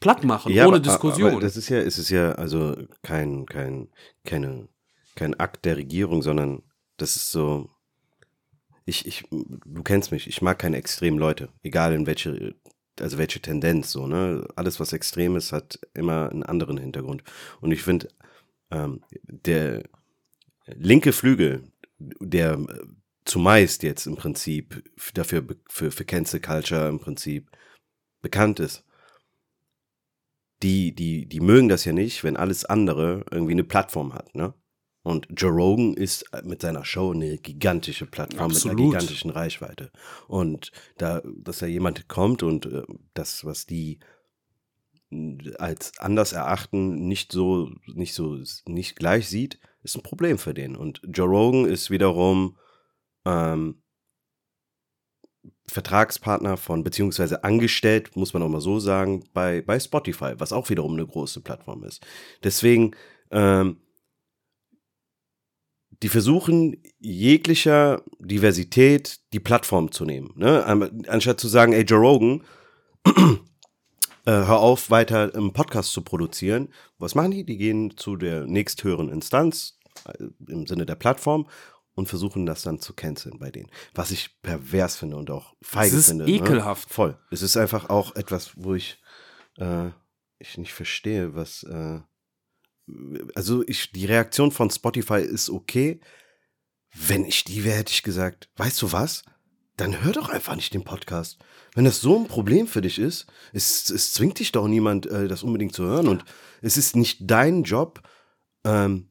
platt 0.00 0.24
machen, 0.24 0.52
ja, 0.52 0.66
ohne 0.66 0.76
aber, 0.76 0.84
Diskussion. 0.84 1.32
Aber 1.32 1.40
das 1.40 1.56
ist 1.56 1.68
ja, 1.68 1.78
es 1.78 1.98
ist 1.98 2.10
ja 2.10 2.32
also 2.32 2.76
kein, 3.02 3.46
kein, 3.46 3.88
keine, 4.24 4.68
kein 5.14 5.34
Akt 5.34 5.64
der 5.64 5.76
Regierung, 5.76 6.22
sondern 6.22 6.62
das 6.96 7.16
ist 7.16 7.30
so. 7.30 7.70
Ich, 8.84 9.04
ich, 9.04 9.24
du 9.30 9.82
kennst 9.82 10.12
mich, 10.12 10.28
ich 10.28 10.42
mag 10.42 10.60
keine 10.60 10.76
extremen 10.76 11.18
Leute, 11.18 11.48
egal 11.64 11.92
in 11.92 12.06
welche, 12.06 12.54
also 13.00 13.18
welche 13.18 13.40
Tendenz, 13.40 13.90
so, 13.90 14.06
ne? 14.06 14.46
Alles, 14.54 14.78
was 14.78 14.92
extrem 14.92 15.34
ist, 15.34 15.52
hat 15.52 15.80
immer 15.92 16.30
einen 16.30 16.44
anderen 16.44 16.78
Hintergrund. 16.78 17.24
Und 17.60 17.72
ich 17.72 17.82
finde, 17.82 18.08
ähm, 18.70 19.00
der 19.24 19.82
linke 20.66 21.12
Flügel, 21.12 21.64
der 21.98 22.64
zumeist 23.26 23.82
jetzt 23.82 24.06
im 24.06 24.16
Prinzip 24.16 24.82
dafür 25.14 25.44
für, 25.68 25.90
für 25.90 26.04
Cancel 26.04 26.40
Culture 26.40 26.88
im 26.88 26.98
Prinzip 26.98 27.50
bekannt 28.22 28.60
ist, 28.60 28.84
die, 30.62 30.94
die, 30.94 31.26
die 31.26 31.40
mögen 31.40 31.68
das 31.68 31.84
ja 31.84 31.92
nicht, 31.92 32.24
wenn 32.24 32.36
alles 32.36 32.64
andere 32.64 33.24
irgendwie 33.30 33.52
eine 33.52 33.64
Plattform 33.64 34.14
hat, 34.14 34.34
ne? 34.34 34.54
Und 35.02 35.28
Joe 35.30 35.52
Rogan 35.52 35.94
ist 35.94 36.24
mit 36.42 36.62
seiner 36.62 36.84
Show 36.84 37.12
eine 37.12 37.38
gigantische 37.38 38.06
Plattform 38.06 38.48
mit 38.48 38.56
Absolut. 38.56 38.80
einer 38.80 38.88
gigantischen 38.88 39.30
Reichweite. 39.30 39.92
Und 40.26 40.72
da, 40.98 41.22
dass 41.24 41.60
da 41.60 41.66
jemand 41.66 42.08
kommt 42.08 42.42
und 42.42 42.66
äh, 42.66 42.82
das, 43.14 43.44
was 43.44 43.66
die 43.66 44.00
als 45.58 45.96
anders 46.00 46.32
erachten, 46.32 47.06
nicht 47.06 47.30
so, 47.30 47.70
nicht 47.86 48.14
so, 48.14 48.36
nicht 48.66 48.96
gleich 48.96 49.28
sieht, 49.28 49.60
ist 49.84 49.94
ein 49.94 50.02
Problem 50.02 50.38
für 50.38 50.54
den. 50.54 50.74
Und 50.74 51.00
Joe 51.06 51.28
Rogan 51.28 51.66
ist 51.66 51.88
wiederum 51.88 52.56
ähm, 53.26 53.82
Vertragspartner 55.68 56.56
von, 56.56 56.84
beziehungsweise 56.84 57.42
angestellt, 57.44 58.16
muss 58.16 58.32
man 58.32 58.42
auch 58.42 58.48
mal 58.48 58.60
so 58.60 58.78
sagen, 58.78 59.24
bei, 59.34 59.62
bei 59.62 59.78
Spotify, 59.80 60.34
was 60.38 60.52
auch 60.52 60.70
wiederum 60.70 60.92
eine 60.92 61.06
große 61.06 61.40
Plattform 61.40 61.82
ist. 61.82 62.06
Deswegen, 62.44 62.92
ähm, 63.30 63.80
die 66.02 66.08
versuchen 66.08 66.80
jeglicher 66.98 68.02
Diversität 68.20 69.20
die 69.32 69.40
Plattform 69.40 69.90
zu 69.90 70.04
nehmen. 70.04 70.32
Ne? 70.36 70.64
An- 70.64 71.04
Anstatt 71.08 71.40
zu 71.40 71.48
sagen, 71.48 71.72
ey, 71.72 71.82
Joe 71.82 71.98
Rogan, 72.00 72.44
äh, 73.06 74.30
hör 74.30 74.60
auf, 74.60 74.90
weiter 74.90 75.34
einen 75.34 75.52
Podcast 75.52 75.92
zu 75.92 76.02
produzieren. 76.02 76.68
Was 76.98 77.14
machen 77.14 77.30
die? 77.32 77.44
Die 77.44 77.56
gehen 77.56 77.96
zu 77.96 78.16
der 78.16 78.46
nächsthöheren 78.46 79.08
Instanz 79.08 79.78
äh, 80.04 80.26
im 80.48 80.66
Sinne 80.66 80.86
der 80.86 80.96
Plattform 80.96 81.48
und 81.96 82.08
versuchen 82.08 82.46
das 82.46 82.62
dann 82.62 82.78
zu 82.78 82.92
canceln 82.92 83.38
bei 83.38 83.50
denen. 83.50 83.70
Was 83.94 84.10
ich 84.10 84.40
pervers 84.42 84.96
finde 84.96 85.16
und 85.16 85.30
auch 85.30 85.56
feige 85.62 85.94
Es 85.94 86.00
ist 86.00 86.08
finde. 86.08 86.26
ekelhaft. 86.26 86.90
Ne? 86.90 86.94
Voll. 86.94 87.18
Es 87.30 87.42
ist 87.42 87.56
einfach 87.56 87.88
auch 87.88 88.14
etwas, 88.14 88.52
wo 88.54 88.74
ich, 88.74 89.02
äh, 89.56 89.88
ich 90.38 90.58
nicht 90.58 90.74
verstehe, 90.74 91.34
was. 91.34 91.64
Äh, 91.64 92.00
also 93.34 93.64
ich, 93.66 93.90
die 93.90 94.04
Reaktion 94.04 94.52
von 94.52 94.70
Spotify 94.70 95.20
ist 95.20 95.50
okay. 95.50 96.00
Wenn 96.94 97.24
ich 97.24 97.44
die 97.44 97.64
wäre, 97.64 97.78
hätte 97.78 97.92
ich 97.92 98.02
gesagt, 98.02 98.50
weißt 98.56 98.80
du 98.82 98.92
was? 98.92 99.24
Dann 99.76 100.04
hör 100.04 100.12
doch 100.12 100.28
einfach 100.28 100.54
nicht 100.54 100.72
den 100.72 100.84
Podcast. 100.84 101.38
Wenn 101.74 101.84
das 101.84 102.00
so 102.00 102.18
ein 102.18 102.28
Problem 102.28 102.66
für 102.66 102.82
dich 102.82 102.98
ist, 102.98 103.26
es, 103.52 103.90
es 103.90 104.12
zwingt 104.12 104.38
dich 104.38 104.52
doch 104.52 104.68
niemand, 104.68 105.06
äh, 105.06 105.28
das 105.28 105.42
unbedingt 105.42 105.74
zu 105.74 105.84
hören. 105.84 106.08
Und 106.08 106.24
es 106.60 106.76
ist 106.76 106.94
nicht 106.94 107.22
dein 107.22 107.64
Job, 107.64 108.02
ähm, 108.64 109.08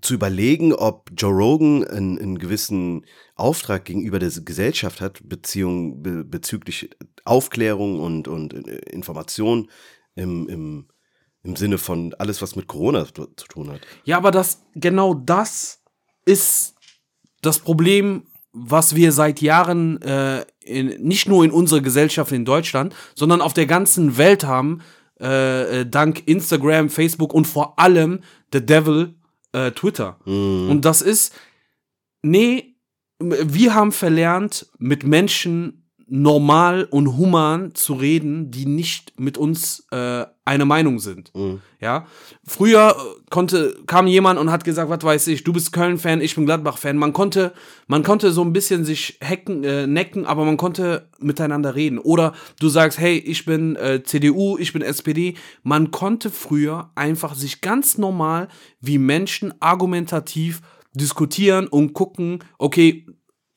zu 0.00 0.14
überlegen, 0.14 0.72
ob 0.72 1.10
Joe 1.16 1.32
Rogan 1.32 1.84
einen, 1.84 2.18
einen 2.18 2.38
gewissen 2.38 3.04
Auftrag 3.34 3.84
gegenüber 3.84 4.18
der 4.18 4.30
Gesellschaft 4.30 5.00
hat, 5.00 5.20
Beziehung, 5.28 6.02
be, 6.02 6.24
bezüglich 6.24 6.90
Aufklärung 7.24 8.00
und, 8.00 8.28
und 8.28 8.54
äh, 8.54 8.78
Information 8.90 9.70
im, 10.14 10.48
im, 10.48 10.88
im 11.42 11.56
Sinne 11.56 11.78
von 11.78 12.14
alles, 12.18 12.42
was 12.42 12.56
mit 12.56 12.66
Corona 12.66 13.06
zu, 13.06 13.26
zu 13.36 13.46
tun 13.46 13.70
hat. 13.70 13.80
Ja, 14.04 14.16
aber 14.16 14.30
das, 14.30 14.62
genau 14.74 15.14
das 15.14 15.82
ist 16.24 16.74
das 17.42 17.58
Problem, 17.58 18.24
was 18.52 18.94
wir 18.94 19.12
seit 19.12 19.40
Jahren 19.40 20.00
äh, 20.02 20.44
in, 20.60 20.88
nicht 21.02 21.28
nur 21.28 21.44
in 21.44 21.50
unserer 21.50 21.80
Gesellschaft 21.80 22.32
in 22.32 22.44
Deutschland, 22.44 22.94
sondern 23.14 23.40
auf 23.40 23.54
der 23.54 23.66
ganzen 23.66 24.16
Welt 24.16 24.44
haben, 24.44 24.82
äh, 25.20 25.80
äh, 25.80 25.86
dank 25.86 26.26
Instagram, 26.26 26.90
Facebook 26.90 27.34
und 27.34 27.46
vor 27.46 27.78
allem 27.78 28.20
The 28.52 28.64
Devil 28.64 29.17
äh, 29.52 29.70
Twitter. 29.72 30.18
Und 30.24 30.82
das 30.82 31.02
ist, 31.02 31.34
nee, 32.22 32.76
wir 33.20 33.74
haben 33.74 33.92
verlernt, 33.92 34.70
mit 34.78 35.04
Menschen 35.04 35.87
normal 36.10 36.84
und 36.90 37.16
human 37.16 37.74
zu 37.74 37.94
reden, 37.94 38.50
die 38.50 38.66
nicht 38.66 39.18
mit 39.20 39.36
uns 39.36 39.86
äh, 39.90 40.24
eine 40.44 40.64
Meinung 40.64 40.98
sind. 40.98 41.30
Ja, 41.80 42.06
früher 42.46 42.96
äh, 42.96 43.30
konnte 43.30 43.76
kam 43.86 44.06
jemand 44.06 44.40
und 44.40 44.50
hat 44.50 44.64
gesagt, 44.64 44.88
was 44.88 45.02
weiß 45.02 45.26
ich, 45.28 45.44
du 45.44 45.52
bist 45.52 45.72
Köln-Fan, 45.72 46.22
ich 46.22 46.34
bin 46.34 46.46
Gladbach-Fan. 46.46 46.96
Man 46.96 47.12
konnte, 47.12 47.52
man 47.86 48.02
konnte 48.02 48.32
so 48.32 48.42
ein 48.42 48.54
bisschen 48.54 48.84
sich 48.84 49.18
hacken, 49.22 49.62
äh, 49.64 49.86
necken, 49.86 50.24
aber 50.24 50.44
man 50.44 50.56
konnte 50.56 51.08
miteinander 51.20 51.74
reden. 51.74 51.98
Oder 51.98 52.32
du 52.58 52.68
sagst, 52.68 52.98
hey, 52.98 53.18
ich 53.18 53.44
bin 53.44 53.76
äh, 53.76 54.02
CDU, 54.02 54.56
ich 54.58 54.72
bin 54.72 54.80
SPD. 54.80 55.34
Man 55.62 55.90
konnte 55.90 56.30
früher 56.30 56.90
einfach 56.94 57.34
sich 57.34 57.60
ganz 57.60 57.98
normal 57.98 58.48
wie 58.80 58.98
Menschen 58.98 59.52
argumentativ 59.60 60.62
diskutieren 60.94 61.66
und 61.68 61.92
gucken, 61.92 62.38
okay, 62.56 63.06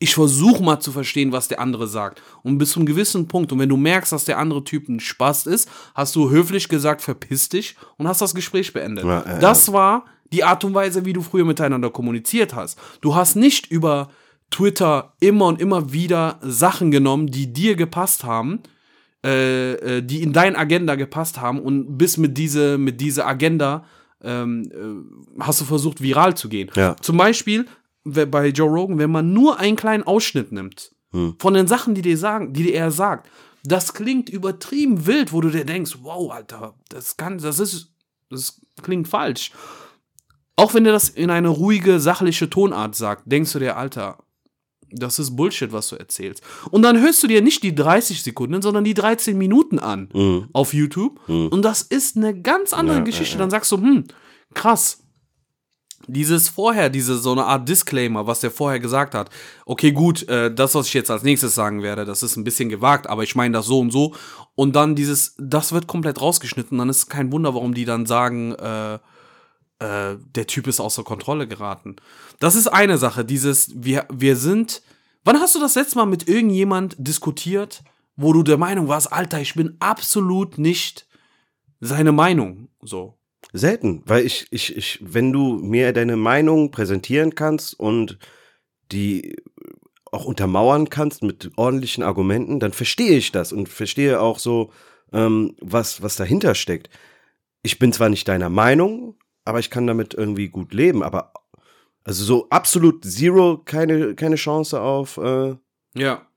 ich 0.01 0.15
versuche 0.15 0.63
mal 0.63 0.79
zu 0.79 0.91
verstehen, 0.91 1.31
was 1.31 1.47
der 1.47 1.59
andere 1.59 1.87
sagt. 1.87 2.23
Und 2.41 2.57
bis 2.57 2.71
zu 2.71 2.79
einem 2.79 2.87
gewissen 2.87 3.27
Punkt, 3.27 3.51
und 3.51 3.59
wenn 3.59 3.69
du 3.69 3.77
merkst, 3.77 4.11
dass 4.11 4.25
der 4.25 4.39
andere 4.39 4.63
Typ 4.63 4.89
ein 4.89 4.99
Spaß 4.99 5.45
ist, 5.45 5.69
hast 5.93 6.15
du 6.15 6.31
höflich 6.31 6.67
gesagt, 6.69 7.03
verpiss 7.03 7.49
dich 7.49 7.75
und 7.97 8.07
hast 8.07 8.19
das 8.19 8.33
Gespräch 8.33 8.73
beendet. 8.73 9.05
Ja, 9.05 9.23
ja, 9.23 9.37
das 9.37 9.71
war 9.71 10.05
die 10.33 10.43
Art 10.43 10.63
und 10.63 10.73
Weise, 10.73 11.05
wie 11.05 11.13
du 11.13 11.21
früher 11.21 11.45
miteinander 11.45 11.91
kommuniziert 11.91 12.55
hast. 12.55 12.79
Du 13.01 13.13
hast 13.13 13.35
nicht 13.35 13.67
über 13.67 14.09
Twitter 14.49 15.13
immer 15.19 15.45
und 15.45 15.61
immer 15.61 15.93
wieder 15.93 16.39
Sachen 16.41 16.89
genommen, 16.89 17.27
die 17.27 17.53
dir 17.53 17.75
gepasst 17.75 18.23
haben, 18.23 18.61
äh, 19.23 19.73
äh, 19.73 20.01
die 20.01 20.23
in 20.23 20.33
deine 20.33 20.57
Agenda 20.57 20.95
gepasst 20.95 21.39
haben 21.39 21.59
und 21.59 21.99
bis 21.99 22.17
mit 22.17 22.39
diese, 22.39 22.79
mit 22.79 22.99
dieser 22.99 23.27
Agenda 23.27 23.85
ähm, 24.23 24.63
äh, 24.71 25.43
hast 25.43 25.61
du 25.61 25.65
versucht, 25.65 26.01
viral 26.01 26.35
zu 26.35 26.49
gehen. 26.49 26.71
Ja. 26.75 26.95
Zum 27.01 27.17
Beispiel 27.17 27.67
bei 28.03 28.47
Joe 28.47 28.69
Rogan, 28.69 28.97
wenn 28.97 29.11
man 29.11 29.33
nur 29.33 29.59
einen 29.59 29.75
kleinen 29.75 30.03
Ausschnitt 30.03 30.51
nimmt 30.51 30.91
von 31.39 31.53
den 31.53 31.67
Sachen, 31.67 31.93
die 31.93 32.01
dir 32.01 32.17
sagen, 32.17 32.53
die 32.53 32.73
er 32.73 32.89
sagt, 32.89 33.29
das 33.63 33.93
klingt 33.93 34.29
übertrieben 34.29 35.05
wild, 35.05 35.33
wo 35.33 35.41
du 35.41 35.49
dir 35.49 35.65
denkst, 35.65 35.97
wow, 36.01 36.31
Alter, 36.31 36.73
das 36.89 37.17
kann, 37.17 37.37
das 37.37 37.59
ist, 37.59 37.91
das 38.29 38.61
klingt 38.81 39.07
falsch. 39.07 39.51
Auch 40.55 40.73
wenn 40.73 40.85
er 40.85 40.93
das 40.93 41.09
in 41.09 41.29
eine 41.29 41.49
ruhige, 41.49 41.99
sachliche 41.99 42.49
Tonart 42.49 42.95
sagt, 42.95 43.23
denkst 43.25 43.51
du 43.51 43.59
dir, 43.59 43.77
Alter, 43.77 44.19
das 44.89 45.19
ist 45.19 45.35
Bullshit, 45.35 45.71
was 45.71 45.89
du 45.89 45.95
erzählst. 45.95 46.41
Und 46.69 46.81
dann 46.81 46.99
hörst 46.99 47.21
du 47.23 47.27
dir 47.27 47.41
nicht 47.41 47.61
die 47.63 47.75
30 47.75 48.23
Sekunden, 48.23 48.61
sondern 48.61 48.83
die 48.83 48.93
13 48.93 49.37
Minuten 49.37 49.79
an 49.79 50.47
auf 50.53 50.73
YouTube. 50.73 51.19
Und 51.27 51.61
das 51.61 51.81
ist 51.81 52.17
eine 52.17 52.39
ganz 52.39 52.73
andere 52.73 52.97
Ja, 52.97 53.03
Geschichte. 53.03 53.37
Dann 53.37 53.49
sagst 53.49 53.71
du, 53.71 53.77
hm, 53.77 54.05
krass. 54.53 55.00
Dieses 56.07 56.49
vorher, 56.49 56.89
diese 56.89 57.17
so 57.17 57.31
eine 57.31 57.45
Art 57.45 57.67
Disclaimer, 57.67 58.27
was 58.27 58.39
der 58.39 58.51
vorher 58.51 58.79
gesagt 58.79 59.15
hat. 59.15 59.29
Okay, 59.65 59.91
gut, 59.91 60.27
äh, 60.27 60.53
das, 60.53 60.75
was 60.75 60.87
ich 60.87 60.93
jetzt 60.93 61.11
als 61.11 61.23
nächstes 61.23 61.55
sagen 61.55 61.83
werde, 61.83 62.05
das 62.05 62.23
ist 62.23 62.35
ein 62.35 62.43
bisschen 62.43 62.69
gewagt, 62.69 63.07
aber 63.07 63.23
ich 63.23 63.35
meine 63.35 63.57
das 63.57 63.65
so 63.65 63.79
und 63.79 63.91
so. 63.91 64.15
Und 64.55 64.75
dann 64.75 64.95
dieses, 64.95 65.35
das 65.37 65.71
wird 65.71 65.87
komplett 65.87 66.21
rausgeschnitten. 66.21 66.77
Dann 66.77 66.89
ist 66.89 66.97
es 66.97 67.07
kein 67.07 67.31
Wunder, 67.31 67.53
warum 67.53 67.73
die 67.73 67.85
dann 67.85 68.05
sagen, 68.05 68.53
äh, 68.53 68.95
äh, 69.81 70.17
der 70.35 70.47
Typ 70.47 70.67
ist 70.67 70.79
außer 70.79 71.03
Kontrolle 71.03 71.47
geraten. 71.47 71.95
Das 72.39 72.55
ist 72.55 72.67
eine 72.67 72.97
Sache. 72.97 73.25
Dieses, 73.25 73.71
wir, 73.75 74.05
wir 74.11 74.35
sind. 74.35 74.83
Wann 75.23 75.39
hast 75.39 75.55
du 75.55 75.59
das 75.59 75.75
letzte 75.75 75.97
Mal 75.97 76.05
mit 76.05 76.27
irgendjemand 76.27 76.95
diskutiert, 76.97 77.83
wo 78.15 78.33
du 78.33 78.43
der 78.43 78.57
Meinung 78.57 78.87
warst, 78.87 79.11
Alter, 79.11 79.39
ich 79.39 79.55
bin 79.55 79.75
absolut 79.79 80.57
nicht 80.57 81.07
seine 81.79 82.11
Meinung? 82.11 82.69
So. 82.81 83.17
Selten, 83.53 84.01
weil 84.05 84.25
ich, 84.25 84.47
ich, 84.51 84.75
ich, 84.77 84.99
wenn 85.01 85.33
du 85.33 85.55
mir 85.55 85.93
deine 85.93 86.15
Meinung 86.15 86.71
präsentieren 86.71 87.35
kannst 87.35 87.77
und 87.79 88.17
die 88.91 89.35
auch 90.11 90.25
untermauern 90.25 90.89
kannst 90.89 91.23
mit 91.23 91.51
ordentlichen 91.55 92.03
Argumenten, 92.03 92.59
dann 92.59 92.73
verstehe 92.73 93.17
ich 93.17 93.31
das 93.31 93.53
und 93.53 93.69
verstehe 93.69 94.21
auch 94.21 94.39
so, 94.39 94.71
ähm, 95.13 95.55
was, 95.61 96.01
was 96.01 96.15
dahinter 96.15 96.55
steckt. 96.55 96.89
Ich 97.63 97.79
bin 97.79 97.93
zwar 97.93 98.09
nicht 98.09 98.27
deiner 98.27 98.49
Meinung, 98.49 99.15
aber 99.45 99.59
ich 99.59 99.69
kann 99.69 99.87
damit 99.87 100.13
irgendwie 100.13 100.49
gut 100.49 100.73
leben, 100.73 101.03
aber 101.03 101.33
also 102.03 102.23
so 102.23 102.49
absolut 102.49 103.05
zero, 103.05 103.61
keine, 103.63 104.15
keine 104.15 104.35
Chance 104.35 104.81
auf 104.81 105.17
äh, 105.17 105.55
Ja. 105.95 106.27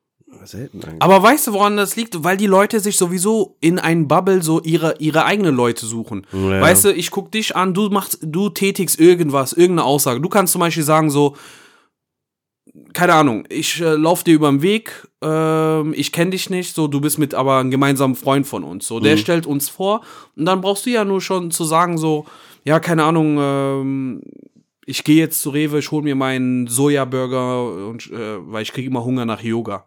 Selten 0.45 0.83
eigentlich. 0.83 1.03
Aber 1.03 1.23
weißt 1.23 1.47
du, 1.47 1.53
woran 1.53 1.77
das 1.77 1.97
liegt? 1.97 2.23
Weil 2.25 2.37
die 2.37 2.47
Leute 2.47 2.81
sich 2.81 2.97
sowieso 2.97 3.57
in 3.61 3.79
ein 3.79 4.09
Bubble 4.09 4.43
so 4.43 4.61
ihre, 4.61 4.97
ihre 4.99 5.25
eigenen 5.25 5.55
Leute 5.55 5.87
suchen. 5.87 6.27
Ja. 6.33 6.61
Weißt 6.61 6.85
du, 6.85 6.93
ich 6.93 7.11
guck 7.11 7.31
dich 7.33 7.57
an, 7.57 7.75
du 7.75 7.89
machst, 7.89 8.19
du 8.23 8.49
tätigst 8.49 8.99
irgendwas, 8.99 9.53
irgendeine 9.53 9.87
Aussage. 9.87 10.21
Du 10.21 10.29
kannst 10.29 10.53
zum 10.53 10.61
Beispiel 10.61 10.83
sagen 10.83 11.11
so, 11.11 11.37
keine 12.93 13.15
Ahnung, 13.15 13.45
ich 13.49 13.81
äh, 13.81 13.95
lauf 13.95 14.25
dir 14.25 14.35
über 14.35 14.51
den 14.51 14.63
Weg, 14.63 15.07
ähm, 15.23 15.95
ich 15.97 16.13
kenne 16.13 16.33
dich 16.33 16.51
nicht, 16.51 16.75
so 16.75 16.89
du 16.89 17.01
bist 17.01 17.19
mit 17.19 17.35
aber 17.35 17.59
ein 17.59 17.71
gemeinsamer 17.71 18.15
Freund 18.15 18.47
von 18.47 18.65
uns. 18.65 18.87
So, 18.87 19.01
der 19.01 19.17
stellt 19.17 19.47
uns 19.47 19.69
vor 19.69 20.03
und 20.37 20.45
dann 20.45 20.61
brauchst 20.61 20.87
du 20.87 20.91
ja 20.91 21.05
nur 21.05 21.21
schon 21.21 21.51
zu 21.51 21.65
sagen 21.65 21.99
so, 21.99 22.27
ja, 22.65 22.81
keine 22.81 23.05
Ahnung, 23.05 23.39
ähm, 23.41 24.23
ich 24.87 25.05
gehe 25.05 25.17
jetzt 25.17 25.41
zu 25.41 25.51
Rewe, 25.51 25.79
ich 25.79 25.91
hole 25.91 26.03
mir 26.03 26.15
meinen 26.15 26.67
Sojaburger 26.67 27.89
und 27.89 28.11
äh, 28.11 28.39
weil 28.41 28.63
ich 28.63 28.73
kriege 28.73 28.89
immer 28.89 29.05
Hunger 29.05 29.25
nach 29.25 29.43
Yoga. 29.43 29.85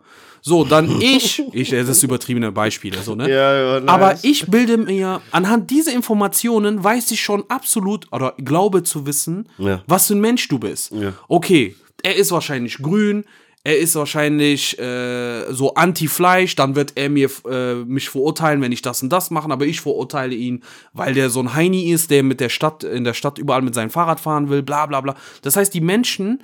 So, 0.47 0.63
dann 0.63 1.01
ich, 1.01 1.43
ich, 1.51 1.71
das 1.71 1.89
ist 1.89 2.03
übertriebene 2.03 2.53
Beispiele, 2.53 2.99
so, 3.01 3.15
ne? 3.15 3.29
Ja, 3.29 3.53
ja, 3.75 3.79
nice. 3.81 3.89
Aber 3.89 4.15
ich 4.23 4.47
bilde 4.47 4.77
mir, 4.77 5.19
anhand 5.31 5.69
dieser 5.69 5.93
Informationen 5.93 6.81
weiß 6.81 7.11
ich 7.11 7.19
schon 7.21 7.43
absolut 7.49 8.07
oder 8.13 8.33
glaube 8.37 8.83
zu 8.83 9.05
wissen, 9.05 9.49
Ja. 9.57 9.83
was 9.87 10.07
für 10.07 10.13
ein 10.15 10.21
Mensch 10.21 10.47
du 10.47 10.57
bist. 10.57 10.91
Ja. 10.93 11.11
Okay, 11.27 11.75
er 12.01 12.15
ist 12.15 12.31
wahrscheinlich 12.31 12.77
grün, 12.77 13.25
er 13.65 13.77
ist 13.77 13.95
wahrscheinlich 13.95 14.79
äh, 14.79 15.51
so 15.51 15.73
anti-Fleisch, 15.73 16.55
dann 16.55 16.77
wird 16.77 16.93
er 16.95 17.09
mir 17.09 17.29
äh, 17.49 17.73
mich 17.83 18.07
verurteilen, 18.07 18.61
wenn 18.61 18.71
ich 18.71 18.81
das 18.81 19.03
und 19.03 19.09
das 19.09 19.29
mache, 19.31 19.51
aber 19.51 19.65
ich 19.65 19.81
verurteile 19.81 20.33
ihn, 20.33 20.63
weil 20.93 21.13
der 21.13 21.29
so 21.29 21.41
ein 21.41 21.53
Heini 21.55 21.91
ist, 21.91 22.09
der 22.09 22.23
mit 22.23 22.39
der 22.39 22.47
Stadt, 22.47 22.85
in 22.85 23.03
der 23.03 23.13
Stadt 23.13 23.37
überall 23.37 23.61
mit 23.63 23.75
seinem 23.75 23.89
Fahrrad 23.89 24.21
fahren 24.21 24.47
will, 24.49 24.63
bla 24.63 24.85
bla 24.85 25.01
bla. 25.01 25.15
Das 25.41 25.57
heißt, 25.57 25.73
die 25.73 25.81
Menschen, 25.81 26.41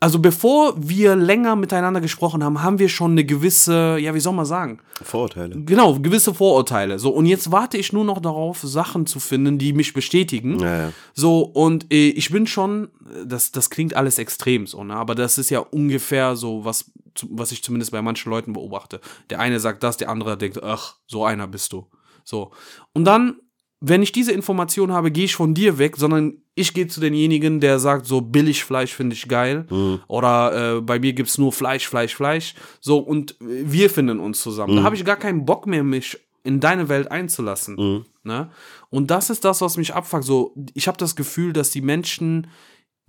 also 0.00 0.18
bevor 0.18 0.74
wir 0.76 1.16
länger 1.16 1.56
miteinander 1.56 2.00
gesprochen 2.00 2.44
haben, 2.44 2.62
haben 2.62 2.78
wir 2.78 2.88
schon 2.88 3.12
eine 3.12 3.24
gewisse, 3.24 3.98
ja, 3.98 4.14
wie 4.14 4.20
soll 4.20 4.32
man 4.32 4.46
sagen? 4.46 4.78
Vorurteile. 5.02 5.56
Genau, 5.60 5.98
gewisse 5.98 6.34
Vorurteile. 6.34 6.98
So, 6.98 7.10
und 7.10 7.26
jetzt 7.26 7.50
warte 7.50 7.76
ich 7.76 7.92
nur 7.92 8.04
noch 8.04 8.20
darauf, 8.20 8.60
Sachen 8.62 9.06
zu 9.06 9.18
finden, 9.20 9.58
die 9.58 9.72
mich 9.72 9.94
bestätigen. 9.94 10.60
Ja, 10.60 10.76
ja. 10.76 10.92
So, 11.14 11.40
und 11.40 11.92
äh, 11.92 12.10
ich 12.10 12.30
bin 12.30 12.46
schon, 12.46 12.88
das, 13.24 13.50
das 13.50 13.70
klingt 13.70 13.94
alles 13.94 14.18
extrem 14.18 14.66
so, 14.66 14.84
ne? 14.84 14.94
Aber 14.94 15.14
das 15.14 15.38
ist 15.38 15.50
ja 15.50 15.60
ungefähr 15.60 16.36
so, 16.36 16.64
was, 16.64 16.90
was 17.28 17.50
ich 17.52 17.62
zumindest 17.62 17.90
bei 17.92 18.02
manchen 18.02 18.30
Leuten 18.30 18.52
beobachte. 18.52 19.00
Der 19.30 19.40
eine 19.40 19.58
sagt 19.58 19.82
das, 19.82 19.96
der 19.96 20.10
andere 20.10 20.38
denkt, 20.38 20.62
ach, 20.62 20.96
so 21.06 21.24
einer 21.24 21.48
bist 21.48 21.72
du. 21.72 21.86
So. 22.24 22.52
Und 22.92 23.04
dann, 23.04 23.36
wenn 23.80 24.02
ich 24.02 24.10
diese 24.12 24.32
Information 24.32 24.92
habe, 24.92 25.10
gehe 25.10 25.26
ich 25.26 25.36
von 25.36 25.54
dir 25.54 25.78
weg, 25.78 25.96
sondern 25.96 26.38
ich 26.54 26.74
gehe 26.74 26.88
zu 26.88 27.00
denjenigen, 27.00 27.60
der 27.60 27.78
sagt, 27.78 28.06
so 28.06 28.20
billig 28.20 28.64
Fleisch 28.64 28.92
finde 28.92 29.14
ich 29.14 29.28
geil. 29.28 29.66
Oder 30.08 30.76
äh, 30.76 30.80
bei 30.80 30.98
mir 30.98 31.12
gibt 31.12 31.28
es 31.28 31.38
nur 31.38 31.52
Fleisch, 31.52 31.86
Fleisch, 31.86 32.14
Fleisch. 32.16 32.54
So, 32.80 32.98
und 32.98 33.36
wir 33.38 33.88
finden 33.88 34.18
uns 34.18 34.40
zusammen. 34.40 34.76
Da 34.76 34.82
habe 34.82 34.96
ich 34.96 35.04
gar 35.04 35.16
keinen 35.16 35.44
Bock 35.44 35.66
mehr, 35.66 35.84
mich 35.84 36.18
in 36.42 36.60
deine 36.60 36.88
Welt 36.88 37.10
einzulassen. 37.10 38.04
Ne? 38.24 38.50
Und 38.90 39.10
das 39.10 39.30
ist 39.30 39.44
das, 39.44 39.60
was 39.60 39.76
mich 39.76 39.94
abfuckt. 39.94 40.24
So, 40.24 40.54
ich 40.74 40.88
habe 40.88 40.98
das 40.98 41.14
Gefühl, 41.14 41.52
dass 41.52 41.70
die 41.70 41.82
Menschen 41.82 42.48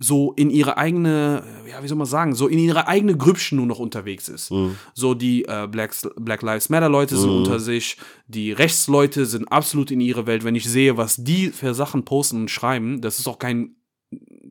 so 0.02 0.32
in 0.32 0.48
ihre 0.48 0.78
eigene, 0.78 1.44
ja, 1.70 1.82
wie 1.82 1.86
soll 1.86 1.98
man 1.98 2.06
sagen, 2.06 2.34
so 2.34 2.48
in 2.48 2.58
ihre 2.58 2.88
eigene 2.88 3.16
Grübschen 3.18 3.56
nur 3.56 3.66
noch 3.66 3.78
unterwegs 3.78 4.30
ist. 4.30 4.50
So 4.94 5.12
die 5.12 5.44
äh, 5.44 5.68
Black, 5.70 5.94
Black 6.16 6.40
Lives 6.40 6.70
Matter 6.70 6.88
Leute 6.88 7.18
sind 7.18 7.28
unter 7.28 7.60
sich, 7.60 7.98
die 8.26 8.50
Rechtsleute 8.50 9.26
sind 9.26 9.52
absolut 9.52 9.90
in 9.90 10.00
ihre 10.00 10.26
Welt. 10.26 10.42
Wenn 10.42 10.54
ich 10.54 10.64
sehe, 10.64 10.96
was 10.96 11.16
die 11.16 11.50
für 11.50 11.74
Sachen 11.74 12.06
posten 12.06 12.40
und 12.40 12.50
schreiben, 12.50 13.02
das 13.02 13.18
ist 13.18 13.28
auch 13.28 13.38
kein, 13.38 13.76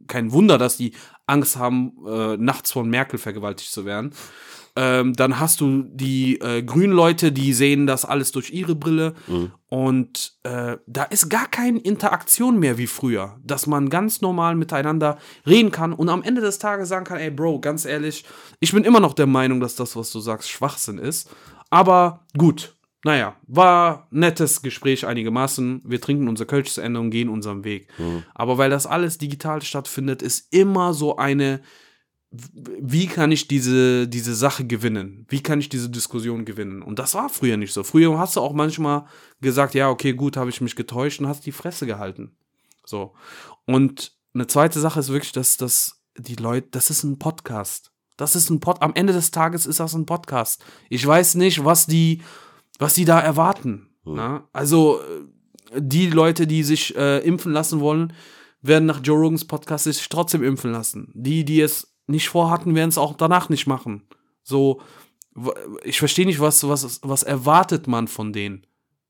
kein 0.05 0.31
Wunder, 0.31 0.59
dass 0.59 0.77
die 0.77 0.93
Angst 1.25 1.57
haben, 1.57 1.93
äh, 2.07 2.37
nachts 2.37 2.71
von 2.71 2.87
Merkel 2.87 3.17
vergewaltigt 3.17 3.71
zu 3.71 3.85
werden. 3.85 4.11
Ähm, 4.75 5.13
dann 5.13 5.39
hast 5.39 5.61
du 5.61 5.83
die 5.83 6.39
äh, 6.39 6.63
grünen 6.63 6.93
Leute, 6.93 7.31
die 7.31 7.53
sehen 7.53 7.87
das 7.87 8.05
alles 8.05 8.31
durch 8.31 8.51
ihre 8.51 8.75
Brille. 8.75 9.13
Und 9.67 10.33
äh, 10.43 10.77
da 10.87 11.03
ist 11.03 11.29
gar 11.29 11.47
keine 11.47 11.79
Interaktion 11.79 12.59
mehr 12.59 12.77
wie 12.77 12.87
früher, 12.87 13.39
dass 13.43 13.67
man 13.67 13.89
ganz 13.89 14.21
normal 14.21 14.55
miteinander 14.55 15.17
reden 15.45 15.71
kann 15.71 15.93
und 15.93 16.09
am 16.09 16.23
Ende 16.23 16.41
des 16.41 16.59
Tages 16.59 16.89
sagen 16.89 17.05
kann, 17.05 17.19
ey 17.19 17.29
Bro, 17.29 17.59
ganz 17.59 17.85
ehrlich, 17.85 18.25
ich 18.59 18.71
bin 18.71 18.83
immer 18.83 18.99
noch 18.99 19.13
der 19.13 19.27
Meinung, 19.27 19.59
dass 19.59 19.75
das, 19.75 19.95
was 19.95 20.11
du 20.11 20.19
sagst, 20.19 20.49
Schwachsinn 20.49 20.97
ist. 20.97 21.29
Aber 21.69 22.25
gut, 22.37 22.75
naja, 23.05 23.35
war 23.47 24.07
nettes 24.11 24.61
Gespräch 24.61 25.05
einigermaßen. 25.05 25.81
Wir 25.85 26.01
trinken 26.01 26.27
unser 26.27 26.45
Kölsch 26.45 26.71
zu 26.71 26.81
Ende 26.81 26.99
und 26.99 27.11
gehen 27.11 27.29
unseren 27.29 27.63
Weg. 27.63 27.87
Aber 28.33 28.57
weil 28.57 28.69
das 28.69 28.87
alles 28.87 29.17
digital 29.17 29.61
stattfindet, 29.61 30.21
ist 30.21 30.53
immer 30.53 30.93
so 30.93 31.15
eine 31.15 31.61
wie 32.31 33.07
kann 33.07 33.31
ich 33.31 33.47
diese, 33.47 34.07
diese 34.07 34.35
Sache 34.35 34.65
gewinnen? 34.65 35.25
Wie 35.29 35.41
kann 35.41 35.59
ich 35.59 35.69
diese 35.69 35.89
Diskussion 35.89 36.45
gewinnen? 36.45 36.83
Und 36.83 36.99
das 36.99 37.15
war 37.15 37.29
früher 37.29 37.57
nicht 37.57 37.73
so. 37.73 37.83
Früher 37.83 38.17
hast 38.19 38.35
du 38.35 38.41
auch 38.41 38.53
manchmal 38.53 39.05
gesagt, 39.41 39.73
ja, 39.73 39.89
okay, 39.89 40.13
gut, 40.13 40.37
habe 40.37 40.51
ich 40.51 40.61
mich 40.61 40.75
getäuscht 40.75 41.19
und 41.19 41.27
hast 41.27 41.45
die 41.45 41.51
Fresse 41.51 41.87
gehalten. 41.87 42.35
So. 42.85 43.13
Und 43.65 44.13
eine 44.35 44.45
zweite 44.45 44.79
Sache 44.79 44.99
ist 44.99 45.09
wirklich, 45.09 45.31
dass, 45.31 45.57
dass 45.57 46.03
die 46.17 46.35
Leute, 46.35 46.67
das 46.71 46.91
ist 46.91 47.03
ein 47.03 47.17
Podcast. 47.17 47.91
Das 48.15 48.35
ist 48.35 48.49
ein 48.49 48.59
Pod, 48.59 48.81
am 48.81 48.93
Ende 48.93 49.13
des 49.13 49.31
Tages 49.31 49.65
ist 49.65 49.79
das 49.79 49.95
ein 49.95 50.05
Podcast. 50.05 50.63
Ich 50.89 51.05
weiß 51.05 51.35
nicht, 51.35 51.65
was 51.65 51.87
die, 51.87 52.21
was 52.77 52.93
die 52.93 53.05
da 53.05 53.19
erwarten. 53.19 53.89
Na? 54.03 54.47
Also, 54.53 54.99
äh, 55.01 55.81
die 55.81 56.09
Leute, 56.09 56.45
die 56.45 56.63
sich 56.63 56.95
äh, 56.95 57.19
impfen 57.19 57.53
lassen 57.53 57.79
wollen, 57.79 58.13
werden 58.61 58.85
nach 58.85 59.01
Joe 59.03 59.17
Rogans 59.17 59.45
Podcast 59.45 59.85
sich 59.85 60.09
trotzdem 60.09 60.43
impfen 60.43 60.71
lassen. 60.71 61.11
Die, 61.15 61.45
die 61.45 61.61
es 61.61 61.95
nicht 62.09 62.29
vorhatten, 62.29 62.75
werden 62.75 62.89
es 62.89 62.97
auch 62.97 63.15
danach 63.15 63.49
nicht 63.49 63.67
machen. 63.67 64.03
So, 64.43 64.81
ich 65.83 65.99
verstehe 65.99 66.25
nicht, 66.25 66.39
was, 66.39 66.67
was, 66.67 66.99
was 67.03 67.23
erwartet 67.23 67.87
man 67.87 68.07
von 68.07 68.33
denen. 68.33 68.65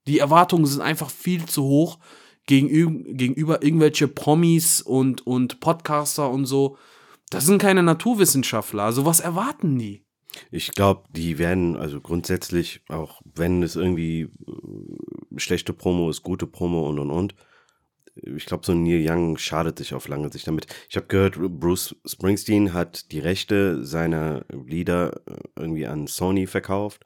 Die 0.08 0.20
Erwartungen 0.20 0.66
sind 0.66 0.82
einfach 0.82 1.10
viel 1.10 1.46
zu 1.46 1.64
hoch 1.64 2.00
gegenüber, 2.46 3.14
gegenüber 3.14 3.64
irgendwelche 3.64 4.08
Promis 4.08 4.82
und, 4.82 5.26
und 5.26 5.60
Podcaster 5.60 6.30
und 6.30 6.46
so. 6.46 6.78
Das 7.30 7.46
sind 7.46 7.62
keine 7.62 7.84
Naturwissenschaftler. 7.84 8.84
Also 8.84 9.06
was 9.06 9.20
erwarten 9.20 9.78
die? 9.78 10.04
Ich 10.52 10.72
glaube, 10.72 11.04
die 11.10 11.38
werden, 11.38 11.76
also 11.76 12.02
grundsätzlich, 12.02 12.82
auch 12.88 13.22
wenn 13.36 13.64
es 13.64 13.76
irgendwie 13.76 14.22
äh, 14.22 14.30
schlechte 15.38 15.74
Promo 15.74 16.10
ist, 16.10 16.24
gute 16.24 16.48
Promo 16.48 16.88
und 16.90 17.00
und 17.00 17.12
und. 17.12 17.36
Ich 18.24 18.46
glaube, 18.46 18.66
so 18.66 18.72
ein 18.74 18.84
Neil 18.84 19.04
Young 19.08 19.38
schadet 19.38 19.78
sich 19.78 19.94
auf 19.94 20.08
lange 20.08 20.32
Sicht 20.32 20.48
damit. 20.48 20.68
Ich 20.90 20.96
habe 20.96 21.08
gehört, 21.08 21.38
Bruce 21.38 21.96
Springsteen 22.06 22.74
hat 22.74 23.12
die 23.12 23.20
Rechte 23.20 23.84
seiner 23.86 24.46
Lieder 24.50 25.22
äh, 25.28 25.36
irgendwie 25.56 25.88
an 25.88 26.08
Sony 26.08 26.48
verkauft. 26.48 27.06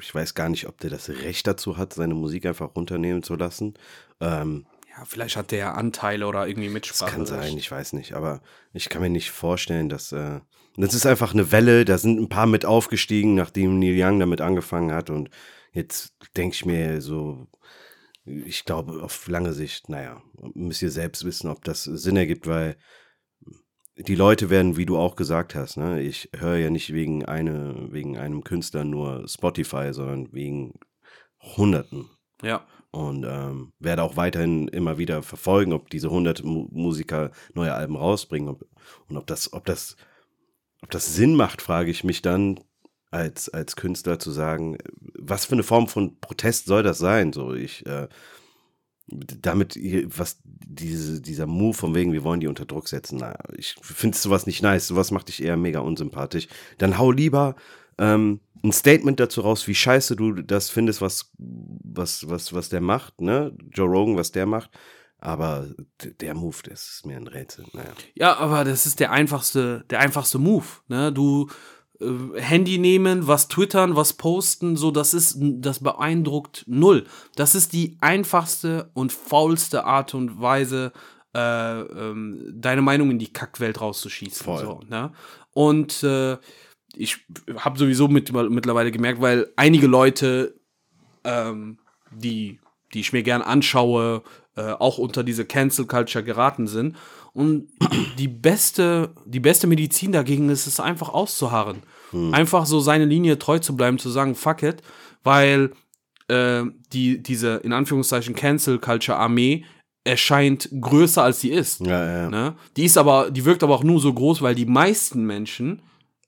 Ich 0.00 0.14
weiß 0.14 0.34
gar 0.34 0.48
nicht, 0.48 0.66
ob 0.66 0.78
der 0.80 0.90
das 0.90 1.08
Recht 1.08 1.46
dazu 1.46 1.76
hat, 1.76 1.92
seine 1.92 2.14
Musik 2.14 2.46
einfach 2.46 2.74
runternehmen 2.74 3.22
zu 3.22 3.36
lassen. 3.36 3.74
Ähm, 4.20 4.66
Ja, 4.96 5.04
vielleicht 5.04 5.36
hat 5.36 5.50
der 5.52 5.58
ja 5.58 5.72
Anteile 5.74 6.26
oder 6.26 6.48
irgendwie 6.48 6.66
das 6.66 6.74
Mitsprache. 6.74 7.12
kann 7.12 7.26
sein, 7.26 7.56
ich 7.56 7.70
weiß 7.70 7.92
nicht. 7.92 8.14
Aber 8.14 8.40
ich 8.72 8.88
kann 8.88 9.02
mir 9.02 9.10
nicht 9.10 9.30
vorstellen, 9.30 9.88
dass. 9.88 10.12
Äh, 10.12 10.40
das 10.76 10.94
ist 10.94 11.06
einfach 11.06 11.32
eine 11.32 11.50
Welle, 11.50 11.84
da 11.84 11.98
sind 11.98 12.20
ein 12.20 12.28
paar 12.28 12.46
mit 12.46 12.64
aufgestiegen, 12.64 13.34
nachdem 13.34 13.80
Neil 13.80 13.96
Young 14.00 14.20
damit 14.20 14.40
angefangen 14.40 14.92
hat. 14.92 15.10
Und 15.10 15.28
jetzt 15.72 16.14
denke 16.36 16.54
ich 16.54 16.64
mir 16.64 17.00
so, 17.00 17.48
ich 18.28 18.64
glaube, 18.64 19.02
auf 19.02 19.28
lange 19.28 19.52
Sicht, 19.52 19.88
naja, 19.88 20.22
müsst 20.54 20.82
ihr 20.82 20.90
selbst 20.90 21.24
wissen, 21.24 21.48
ob 21.48 21.64
das 21.64 21.84
Sinn 21.84 22.16
ergibt, 22.16 22.46
weil 22.46 22.76
die 23.96 24.14
Leute 24.14 24.48
werden, 24.50 24.76
wie 24.76 24.86
du 24.86 24.96
auch 24.96 25.16
gesagt 25.16 25.54
hast, 25.54 25.76
ne, 25.76 26.00
ich 26.00 26.30
höre 26.36 26.56
ja 26.56 26.70
nicht 26.70 26.92
wegen, 26.92 27.24
eine, 27.24 27.88
wegen 27.90 28.16
einem 28.16 28.44
Künstler 28.44 28.84
nur 28.84 29.26
Spotify, 29.26 29.92
sondern 29.92 30.32
wegen 30.32 30.78
Hunderten. 31.56 32.10
Ja. 32.42 32.64
und 32.92 33.24
ähm, 33.28 33.72
werde 33.80 34.04
auch 34.04 34.16
weiterhin 34.16 34.68
immer 34.68 34.96
wieder 34.96 35.22
verfolgen, 35.22 35.72
ob 35.72 35.90
diese 35.90 36.06
100 36.06 36.44
Mu 36.44 36.68
Musiker 36.70 37.32
neue 37.52 37.74
Alben 37.74 37.96
rausbringen. 37.96 38.48
Ob, 38.48 38.64
und 39.08 39.16
ob 39.16 39.26
das, 39.26 39.52
ob 39.52 39.64
das, 39.64 39.96
ob 40.82 40.90
das 40.90 41.14
Sinn 41.14 41.34
macht, 41.34 41.60
frage 41.60 41.90
ich 41.90 42.04
mich 42.04 42.22
dann 42.22 42.60
als 43.10 43.48
als 43.48 43.76
Künstler 43.76 44.18
zu 44.18 44.30
sagen, 44.30 44.78
was 45.18 45.46
für 45.46 45.52
eine 45.52 45.62
Form 45.62 45.88
von 45.88 46.18
Protest 46.20 46.66
soll 46.66 46.82
das 46.82 46.98
sein? 46.98 47.32
So 47.32 47.54
ich 47.54 47.86
äh, 47.86 48.08
damit 49.10 49.78
was 50.16 50.38
diese, 50.44 51.22
dieser 51.22 51.46
Move 51.46 51.74
von 51.74 51.94
wegen, 51.94 52.12
wir 52.12 52.24
wollen 52.24 52.40
die 52.40 52.46
unter 52.46 52.66
Druck 52.66 52.88
setzen. 52.88 53.18
Na, 53.20 53.36
ich 53.56 53.74
finde 53.80 54.16
sowas 54.16 54.46
nicht 54.46 54.62
nice. 54.62 54.88
Sowas 54.88 55.10
macht 55.10 55.28
dich 55.28 55.42
eher 55.42 55.56
mega 55.56 55.80
unsympathisch. 55.80 56.48
Dann 56.76 56.98
hau 56.98 57.10
lieber 57.10 57.56
ähm, 57.96 58.40
ein 58.62 58.72
Statement 58.72 59.18
dazu 59.18 59.40
raus, 59.40 59.66
wie 59.66 59.74
scheiße 59.74 60.16
du 60.16 60.32
das 60.42 60.68
findest, 60.68 61.00
was, 61.00 61.32
was, 61.38 62.28
was, 62.28 62.52
was 62.52 62.68
der 62.68 62.80
macht, 62.80 63.20
ne? 63.20 63.56
Joe 63.72 63.88
Rogan, 63.88 64.16
was 64.16 64.32
der 64.32 64.46
macht. 64.46 64.70
Aber 65.20 65.66
der 66.20 66.34
Move, 66.34 66.58
das 66.62 66.88
ist 66.88 67.06
mir 67.06 67.16
ein 67.16 67.26
Rätsel. 67.26 67.64
Naja. 67.72 67.90
Ja, 68.14 68.36
aber 68.36 68.64
das 68.64 68.86
ist 68.86 69.00
der 69.00 69.10
einfachste, 69.10 69.84
der 69.90 69.98
einfachste 69.98 70.38
Move. 70.38 70.66
Ne? 70.86 71.12
Du 71.12 71.48
Handy 72.00 72.78
nehmen, 72.78 73.26
was 73.26 73.48
twittern, 73.48 73.96
was 73.96 74.12
posten, 74.12 74.76
so 74.76 74.90
das 74.90 75.14
ist, 75.14 75.36
das 75.40 75.80
beeindruckt 75.80 76.64
null. 76.68 77.06
Das 77.34 77.54
ist 77.54 77.72
die 77.72 77.96
einfachste 78.00 78.90
und 78.94 79.12
faulste 79.12 79.84
Art 79.84 80.14
und 80.14 80.40
Weise, 80.40 80.92
äh, 81.34 81.80
ähm, 81.80 82.54
deine 82.54 82.82
Meinung 82.82 83.10
in 83.10 83.18
die 83.18 83.32
Kackwelt 83.32 83.80
rauszuschießen. 83.80 84.44
Voll. 84.44 84.64
So, 84.64 84.80
ne? 84.88 85.12
Und 85.52 86.02
äh, 86.04 86.38
ich 86.94 87.18
habe 87.56 87.78
sowieso 87.78 88.06
mit, 88.08 88.32
mittlerweile 88.32 88.92
gemerkt, 88.92 89.20
weil 89.20 89.52
einige 89.56 89.88
Leute, 89.88 90.54
ähm, 91.24 91.78
die, 92.12 92.60
die 92.94 93.00
ich 93.00 93.12
mir 93.12 93.24
gern 93.24 93.42
anschaue, 93.42 94.22
äh, 94.56 94.72
auch 94.72 94.98
unter 94.98 95.22
diese 95.22 95.44
Cancel 95.44 95.86
Culture 95.86 96.24
geraten 96.24 96.66
sind. 96.66 96.96
Und 97.32 97.68
die 98.18 98.28
beste, 98.28 99.14
die 99.24 99.40
beste 99.40 99.66
Medizin 99.66 100.12
dagegen 100.12 100.48
ist 100.50 100.66
es 100.66 100.80
einfach 100.80 101.08
auszuharren. 101.10 101.82
Einfach 102.32 102.64
so 102.64 102.80
seine 102.80 103.04
Linie 103.04 103.38
treu 103.38 103.58
zu 103.58 103.76
bleiben, 103.76 103.98
zu 103.98 104.08
sagen, 104.08 104.34
fuck 104.34 104.62
it, 104.62 104.82
weil 105.24 105.72
äh, 106.28 106.62
die, 106.92 107.22
diese 107.22 107.56
in 107.56 107.72
Anführungszeichen 107.74 108.34
Cancel 108.34 108.78
Culture 108.78 109.18
Armee 109.18 109.64
erscheint 110.04 110.70
größer 110.80 111.22
als 111.22 111.40
sie 111.40 111.50
ist. 111.50 111.80
Ja, 111.80 112.22
ja. 112.22 112.30
Ne? 112.30 112.54
Die 112.76 112.84
ist 112.84 112.96
aber, 112.96 113.30
die 113.30 113.44
wirkt 113.44 113.62
aber 113.62 113.74
auch 113.74 113.84
nur 113.84 114.00
so 114.00 114.12
groß, 114.12 114.40
weil 114.40 114.54
die 114.54 114.64
meisten 114.64 115.24
Menschen 115.26 115.82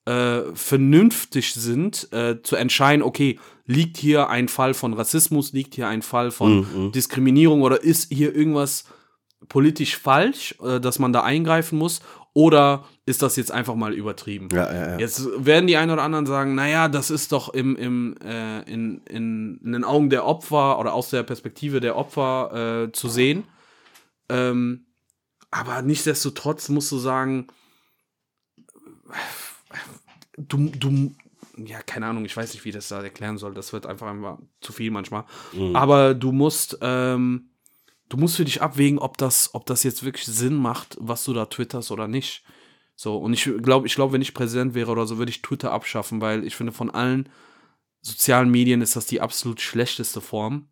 äh, 0.04 0.42
vernünftig 0.54 1.54
sind, 1.54 2.12
äh, 2.12 2.42
zu 2.42 2.56
entscheiden, 2.56 3.02
okay, 3.02 3.38
liegt 3.66 3.96
hier 3.96 4.28
ein 4.28 4.48
Fall 4.48 4.74
von 4.74 4.92
Rassismus, 4.92 5.52
liegt 5.52 5.74
hier 5.74 5.88
ein 5.88 6.02
Fall 6.02 6.30
von 6.30 6.66
Mhm. 6.74 6.92
Diskriminierung 6.92 7.62
oder 7.62 7.82
ist 7.82 8.12
hier 8.12 8.34
irgendwas 8.34 8.84
politisch 9.48 9.96
falsch, 9.96 10.54
äh, 10.62 10.80
dass 10.80 10.98
man 10.98 11.12
da 11.12 11.22
eingreifen 11.22 11.78
muss? 11.78 12.00
Oder 12.32 12.84
ist 13.06 13.22
das 13.22 13.34
jetzt 13.34 13.50
einfach 13.50 13.74
mal 13.74 13.92
übertrieben? 13.92 14.48
Ja, 14.52 14.72
ja, 14.72 14.90
ja. 14.90 14.98
Jetzt 14.98 15.26
werden 15.36 15.66
die 15.66 15.76
einen 15.76 15.90
oder 15.90 16.02
anderen 16.02 16.26
sagen, 16.26 16.54
naja, 16.54 16.88
das 16.88 17.10
ist 17.10 17.32
doch 17.32 17.52
im, 17.52 17.74
im, 17.74 18.16
äh, 18.22 18.60
in, 18.70 19.02
in, 19.08 19.60
in 19.64 19.72
den 19.72 19.84
Augen 19.84 20.10
der 20.10 20.24
Opfer 20.24 20.78
oder 20.78 20.94
aus 20.94 21.10
der 21.10 21.24
Perspektive 21.24 21.80
der 21.80 21.96
Opfer 21.96 22.84
äh, 22.86 22.92
zu 22.92 23.08
sehen. 23.08 23.44
Ähm, 24.28 24.86
aber 25.50 25.82
nichtsdestotrotz 25.82 26.68
musst 26.68 26.92
du 26.92 26.98
sagen, 26.98 27.48
du, 30.36 30.70
du, 30.78 31.12
ja, 31.56 31.82
keine 31.82 32.06
Ahnung, 32.06 32.24
ich 32.24 32.36
weiß 32.36 32.54
nicht, 32.54 32.64
wie 32.64 32.68
ich 32.68 32.74
das 32.76 32.88
da 32.88 33.02
erklären 33.02 33.38
soll. 33.38 33.54
Das 33.54 33.72
wird 33.72 33.86
einfach 33.86 34.06
einfach 34.06 34.38
zu 34.60 34.72
viel 34.72 34.92
manchmal. 34.92 35.24
Aber 35.74 36.14
du 36.14 36.30
musst, 36.30 36.78
ähm, 36.80 37.49
du 38.10 38.18
musst 38.18 38.36
für 38.36 38.44
dich 38.44 38.60
abwägen, 38.60 38.98
ob 38.98 39.16
das, 39.16 39.50
ob 39.54 39.64
das 39.64 39.82
jetzt 39.82 40.04
wirklich 40.04 40.26
Sinn 40.26 40.54
macht, 40.54 40.96
was 41.00 41.24
du 41.24 41.32
da 41.32 41.46
twitterst 41.46 41.90
oder 41.90 42.06
nicht. 42.06 42.42
So, 42.96 43.16
und 43.16 43.32
ich 43.32 43.48
glaube, 43.62 43.86
ich 43.86 43.94
glaube, 43.94 44.12
wenn 44.12 44.20
ich 44.20 44.34
Präsident 44.34 44.74
wäre 44.74 44.90
oder 44.90 45.06
so, 45.06 45.16
würde 45.16 45.30
ich 45.30 45.40
Twitter 45.40 45.72
abschaffen, 45.72 46.20
weil 46.20 46.44
ich 46.44 46.54
finde, 46.54 46.72
von 46.72 46.90
allen 46.90 47.30
sozialen 48.02 48.50
Medien 48.50 48.82
ist 48.82 48.96
das 48.96 49.06
die 49.06 49.20
absolut 49.22 49.60
schlechteste 49.62 50.20
Form. 50.20 50.68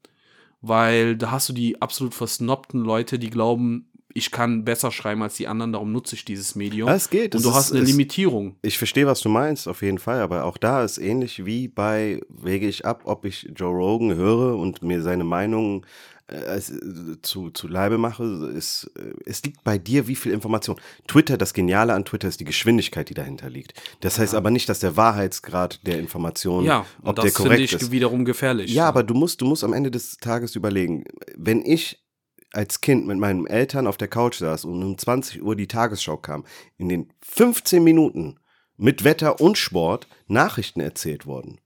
Weil 0.60 1.16
da 1.16 1.30
hast 1.30 1.48
du 1.48 1.52
die 1.52 1.80
absolut 1.80 2.14
versnobten 2.14 2.80
Leute, 2.80 3.18
die 3.20 3.30
glauben, 3.30 3.92
ich 4.12 4.32
kann 4.32 4.64
besser 4.64 4.90
schreiben 4.90 5.22
als 5.22 5.36
die 5.36 5.46
anderen, 5.46 5.72
darum 5.72 5.92
nutze 5.92 6.16
ich 6.16 6.24
dieses 6.24 6.56
Medium. 6.56 6.88
Ja, 6.88 6.96
es 6.96 7.10
geht. 7.10 7.36
Und 7.36 7.44
du 7.44 7.50
ist- 7.50 7.54
hast 7.54 7.72
eine 7.72 7.82
es- 7.82 7.88
Limitierung. 7.88 8.56
Ich 8.62 8.76
verstehe, 8.76 9.06
was 9.06 9.20
du 9.20 9.28
meinst, 9.28 9.68
auf 9.68 9.82
jeden 9.82 9.98
Fall, 9.98 10.20
aber 10.20 10.44
auch 10.44 10.56
da 10.56 10.82
ist 10.82 10.98
ähnlich 10.98 11.46
wie 11.46 11.68
bei 11.68 12.20
wege 12.28 12.66
ich 12.66 12.84
ab, 12.84 13.02
ob 13.04 13.24
ich 13.24 13.48
Joe 13.54 13.72
Rogan 13.72 14.16
höre 14.16 14.56
und 14.56 14.82
mir 14.82 15.00
seine 15.02 15.22
Meinung 15.24 15.86
äh, 16.30 16.56
äh, 16.56 17.22
zu, 17.22 17.50
zu 17.50 17.68
Leibe 17.68 17.98
mache. 17.98 18.24
Es, 18.56 18.90
äh, 18.96 19.12
es 19.24 19.42
liegt 19.42 19.64
bei 19.64 19.78
dir, 19.78 20.06
wie 20.06 20.14
viel 20.16 20.32
Information. 20.32 20.78
Twitter, 21.06 21.36
das 21.38 21.54
Geniale 21.54 21.94
an 21.94 22.04
Twitter 22.04 22.28
ist 22.28 22.40
die 22.40 22.44
Geschwindigkeit, 22.44 23.08
die 23.08 23.14
dahinter 23.14 23.48
liegt. 23.48 23.72
Das 24.00 24.18
heißt 24.18 24.34
aber 24.34 24.50
nicht, 24.50 24.68
dass 24.68 24.80
der 24.80 24.96
Wahrheitsgrad 24.96 25.86
der 25.86 25.98
Information, 25.98 26.64
Ja, 26.64 26.84
ob 27.02 27.16
der 27.16 27.24
das 27.24 27.36
finde 27.36 27.50
korrekt 27.50 27.72
ich 27.72 27.80
ist. 27.80 27.90
wiederum 27.90 28.24
gefährlich. 28.24 28.72
Ja, 28.72 28.86
aber 28.86 29.02
du 29.02 29.14
musst, 29.14 29.40
du 29.40 29.46
musst 29.46 29.64
am 29.64 29.72
Ende 29.72 29.90
des 29.90 30.18
Tages 30.18 30.54
überlegen, 30.54 31.04
wenn 31.36 31.64
ich 31.64 32.04
als 32.52 32.80
Kind 32.80 33.06
mit 33.06 33.18
meinen 33.18 33.46
Eltern 33.46 33.86
auf 33.86 33.96
der 33.96 34.08
Couch 34.08 34.36
saß 34.36 34.64
und 34.64 34.82
um 34.82 34.96
20 34.96 35.42
Uhr 35.42 35.56
die 35.56 35.68
Tagesschau 35.68 36.16
kam, 36.16 36.44
in 36.76 36.88
den 36.88 37.12
15 37.22 37.82
Minuten 37.82 38.38
mit 38.76 39.04
Wetter 39.04 39.40
und 39.40 39.58
Sport 39.58 40.08
Nachrichten 40.26 40.80
erzählt 40.80 41.26
wurden, 41.26 41.60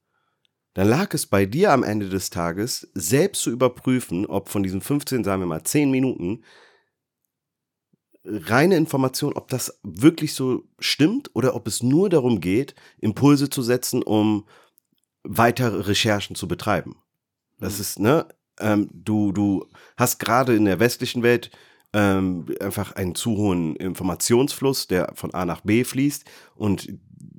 dann 0.74 0.88
lag 0.88 1.12
es 1.14 1.26
bei 1.26 1.44
dir 1.46 1.72
am 1.72 1.82
Ende 1.82 2.08
des 2.08 2.30
Tages, 2.30 2.88
selbst 2.94 3.42
zu 3.42 3.50
überprüfen, 3.50 4.26
ob 4.26 4.48
von 4.48 4.62
diesen 4.62 4.80
15, 4.80 5.24
sagen 5.24 5.42
wir 5.42 5.46
mal, 5.46 5.64
10 5.64 5.90
Minuten 5.90 6.42
reine 8.24 8.76
Information, 8.76 9.32
ob 9.34 9.48
das 9.48 9.78
wirklich 9.82 10.34
so 10.34 10.64
stimmt 10.78 11.30
oder 11.34 11.54
ob 11.54 11.66
es 11.66 11.82
nur 11.82 12.08
darum 12.08 12.40
geht, 12.40 12.74
Impulse 12.98 13.50
zu 13.50 13.62
setzen, 13.62 14.02
um 14.02 14.46
weitere 15.24 15.80
Recherchen 15.80 16.36
zu 16.36 16.48
betreiben. 16.48 16.96
Das 17.58 17.80
ist, 17.80 17.98
ne, 17.98 18.26
ähm, 18.60 18.88
du, 18.92 19.32
du 19.32 19.66
hast 19.96 20.18
gerade 20.18 20.54
in 20.54 20.64
der 20.64 20.80
westlichen 20.80 21.22
Welt 21.22 21.50
ähm, 21.92 22.46
einfach 22.60 22.92
einen 22.92 23.14
zu 23.14 23.36
hohen 23.36 23.76
Informationsfluss, 23.76 24.86
der 24.86 25.12
von 25.14 25.34
A 25.34 25.44
nach 25.44 25.60
B 25.60 25.84
fließt 25.84 26.24
und 26.54 26.88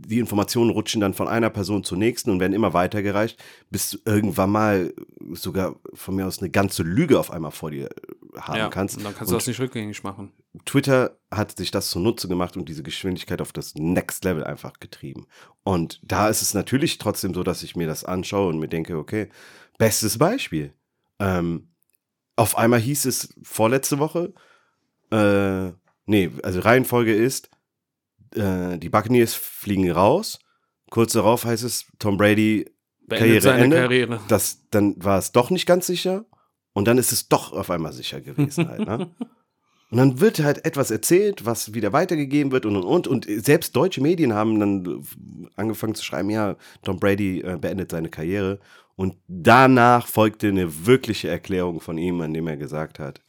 die 0.06 0.20
Informationen 0.20 0.70
rutschen 0.70 1.01
dann 1.01 1.14
von 1.14 1.28
einer 1.28 1.49
Person 1.49 1.84
zur 1.84 1.97
nächsten 1.97 2.30
und 2.30 2.39
werden 2.39 2.54
immer 2.54 2.74
weitergereicht, 2.74 3.41
bis 3.70 3.91
du 3.91 3.97
irgendwann 4.06 4.51
mal 4.51 4.93
sogar 5.32 5.76
von 5.93 6.16
mir 6.16 6.28
aus 6.28 6.39
eine 6.39 6.49
ganze 6.49 6.84
Lüge 6.84 7.20
auf 7.20 7.32
einmal 7.32 7.51
vor 7.51 7.72
dir 7.72 7.86
äh, 7.86 8.39
haben 8.39 8.58
ja, 8.58 8.70
kannst. 8.70 8.97
Und 8.97 9.06
dann 9.06 9.16
kannst 9.16 9.32
du 9.32 9.36
Und 9.36 9.41
das 9.41 9.47
nicht 9.47 9.60
rückgängig 9.60 10.04
machen. 10.04 10.32
Twitter 10.66 11.18
hat 11.32 11.58
sich 11.58 11.72
das 11.72 11.89
zunutze 11.89 12.28
gemacht 12.28 12.58
und 12.58 12.68
diese 12.68 12.84
Geschwindigkeit 12.84 13.41
auf 13.41 13.54
das 13.54 13.76
Next 13.76 14.24
Level 14.26 14.43
einfach 14.43 14.74
getrieben. 14.80 15.28
Und 15.64 15.99
da 16.04 16.28
ist 16.30 16.41
es 16.41 16.54
natürlich 16.54 16.97
trotzdem 16.97 17.34
so, 17.34 17.43
dass 17.43 17.64
ich 17.64 17.76
mir 17.76 17.88
das 17.88 18.04
anschaue 18.04 18.49
und 18.49 18.60
mir 18.60 18.68
denke, 18.68 18.97
okay, 18.97 19.30
bestes 19.78 20.18
Beispiel. 20.18 20.74
Ähm, 21.20 21.70
auf 22.36 22.57
einmal 22.57 22.79
hieß 22.79 23.05
es 23.05 23.34
vorletzte 23.43 23.99
Woche, 23.99 24.34
äh, 25.11 25.71
nee, 26.05 26.31
also 26.41 26.59
Reihenfolge 26.59 27.13
ist, 27.13 27.49
äh, 28.36 28.77
die 28.77 28.89
Buccaneers 28.89 29.34
fliegen 29.34 29.89
raus. 29.91 30.39
Kurz 30.89 31.13
darauf 31.13 31.45
heißt 31.45 31.63
es, 31.63 31.86
Tom 31.99 32.17
Brady 32.17 32.69
Beendet 33.05 33.43
seine 33.43 33.69
Karriereende. 33.69 33.77
Karriere. 33.77 34.19
das, 34.27 34.69
dann 34.69 34.95
war 35.03 35.19
es 35.19 35.31
doch 35.31 35.49
nicht 35.49 35.65
ganz 35.65 35.88
sicher 35.88 36.25
und 36.73 36.88
dann 36.88 36.97
ist 36.97 37.11
es 37.11 37.27
doch 37.29 37.51
auf 37.51 37.69
einmal 37.69 37.93
sicher 37.93 38.21
gewesen 38.21 38.67
halt, 38.67 38.88
ne? 38.88 39.11
Und 39.93 39.97
dann 39.99 40.19
wird 40.19 40.39
halt 40.39 40.65
etwas 40.65 40.89
erzählt, 40.89 41.45
was 41.45 41.75
wieder 41.75 41.93
weitergegeben 41.93 42.51
wird 42.51 42.65
und 42.65 42.75
und 42.77 42.84
und. 42.84 43.07
Und 43.07 43.27
selbst 43.29 43.75
deutsche 43.75 44.01
Medien 44.01 44.34
haben 44.34 44.59
dann 44.59 45.05
angefangen 45.55 45.93
zu 45.93 46.03
schreiben, 46.03 46.31
ja, 46.31 46.55
Tom 46.81 46.99
Brady 46.99 47.41
äh, 47.41 47.59
beendet 47.61 47.91
seine 47.91 48.09
Karriere. 48.09 48.59
Und 48.95 49.15
danach 49.27 50.07
folgte 50.07 50.47
eine 50.49 50.85
wirkliche 50.85 51.27
Erklärung 51.29 51.79
von 51.81 51.97
ihm, 51.97 52.21
an 52.21 52.33
dem 52.33 52.47
er 52.47 52.57
gesagt 52.57 52.99
hat, 52.99 53.21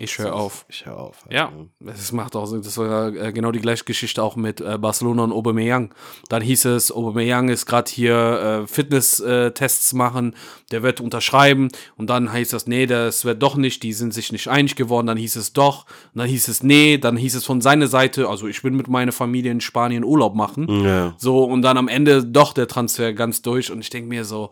Ich 0.00 0.18
höre 0.18 0.34
auf. 0.34 0.64
ich 0.68 0.86
höre 0.86 0.98
auf. 0.98 1.22
halt, 1.24 1.32
Ja, 1.32 1.50
ne? 1.50 1.68
das 1.80 2.10
macht 2.12 2.34
auch 2.36 2.46
Sinn. 2.46 2.62
Das 2.62 2.76
war 2.78 3.14
äh, 3.14 3.32
genau 3.32 3.52
die 3.52 3.60
gleiche 3.60 3.84
Geschichte 3.84 4.22
auch 4.22 4.34
mit 4.36 4.60
äh, 4.60 4.76
Barcelona 4.76 5.22
und 5.24 5.32
Aubameyang. 5.32 5.94
Dann 6.28 6.42
hieß 6.42 6.64
es, 6.66 6.90
Aubameyang 6.92 7.48
ist 7.48 7.66
gerade 7.66 7.90
hier 7.90 8.62
äh, 8.64 8.66
Fitness-Tests 8.66 9.92
machen, 9.94 10.34
der 10.72 10.82
wird 10.82 11.00
unterschreiben 11.00 11.68
und 11.96 12.10
dann 12.10 12.32
heißt 12.32 12.52
das, 12.52 12.66
nee, 12.66 12.86
das 12.86 13.24
wird 13.24 13.42
doch 13.42 13.56
nicht, 13.56 13.82
die 13.82 13.92
sind 13.92 14.12
sich 14.12 14.32
nicht 14.32 14.48
einig 14.48 14.76
geworden, 14.76 15.06
dann 15.06 15.16
hieß 15.18 15.36
es 15.36 15.52
doch, 15.52 15.84
und 16.12 16.18
dann 16.20 16.28
hieß 16.28 16.48
es 16.48 16.62
nee, 16.62 16.98
dann 16.98 17.16
hieß 17.16 17.34
es 17.36 17.44
von 17.44 17.60
seiner 17.60 17.86
Seite, 17.86 18.28
also 18.28 18.46
ich 18.48 18.62
will 18.64 18.72
mit 18.72 18.88
meiner 18.88 19.12
Familie 19.12 19.52
in 19.52 19.60
Spanien 19.60 20.04
Urlaub 20.04 20.34
machen. 20.34 20.66
Ja. 20.84 21.14
So, 21.18 21.44
und 21.44 21.62
dann 21.62 21.76
am 21.78 21.88
Ende 21.88 22.24
doch 22.24 22.52
der 22.52 22.66
Transfer 22.68 23.12
ganz 23.12 23.42
durch 23.42 23.70
und 23.70 23.80
ich 23.80 23.90
denke 23.90 24.08
mir 24.08 24.24
so, 24.24 24.50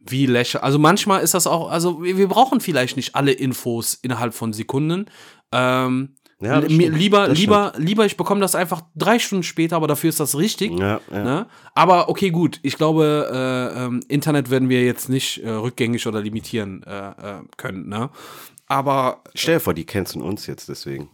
wie 0.00 0.26
lächer. 0.26 0.62
Also 0.62 0.78
manchmal 0.78 1.22
ist 1.22 1.34
das 1.34 1.46
auch, 1.46 1.70
also 1.70 2.02
wir, 2.02 2.16
wir 2.16 2.28
brauchen 2.28 2.60
vielleicht 2.60 2.96
nicht 2.96 3.14
alle 3.14 3.32
Infos 3.32 3.94
innerhalb 3.94 4.34
von 4.34 4.52
Sekunden. 4.52 5.06
Ähm, 5.52 6.14
Ja, 6.40 6.60
lieber, 6.60 7.26
lieber, 7.28 7.72
lieber, 7.76 8.06
ich 8.06 8.16
bekomme 8.16 8.40
das 8.40 8.54
einfach 8.54 8.82
drei 8.94 9.18
Stunden 9.18 9.42
später, 9.42 9.74
aber 9.74 9.88
dafür 9.88 10.10
ist 10.10 10.20
das 10.20 10.38
richtig. 10.38 10.70
Ja, 10.78 11.00
ja. 11.10 11.24
Ne? 11.24 11.46
Aber 11.74 12.08
okay, 12.08 12.30
gut. 12.30 12.60
Ich 12.62 12.76
glaube, 12.76 13.28
äh, 13.74 13.84
ähm, 13.84 14.00
Internet 14.06 14.48
werden 14.48 14.68
wir 14.68 14.84
jetzt 14.84 15.08
nicht 15.08 15.42
äh, 15.42 15.50
rückgängig 15.50 16.06
oder 16.06 16.20
limitieren 16.20 16.84
äh, 16.84 17.08
äh, 17.08 17.40
können. 17.56 17.88
Ne? 17.88 18.10
Aber 18.68 19.24
Stell 19.34 19.56
dir 19.56 19.60
vor, 19.60 19.74
die 19.74 19.84
canceln 19.84 20.22
uns 20.22 20.46
jetzt 20.46 20.68
deswegen. 20.68 21.10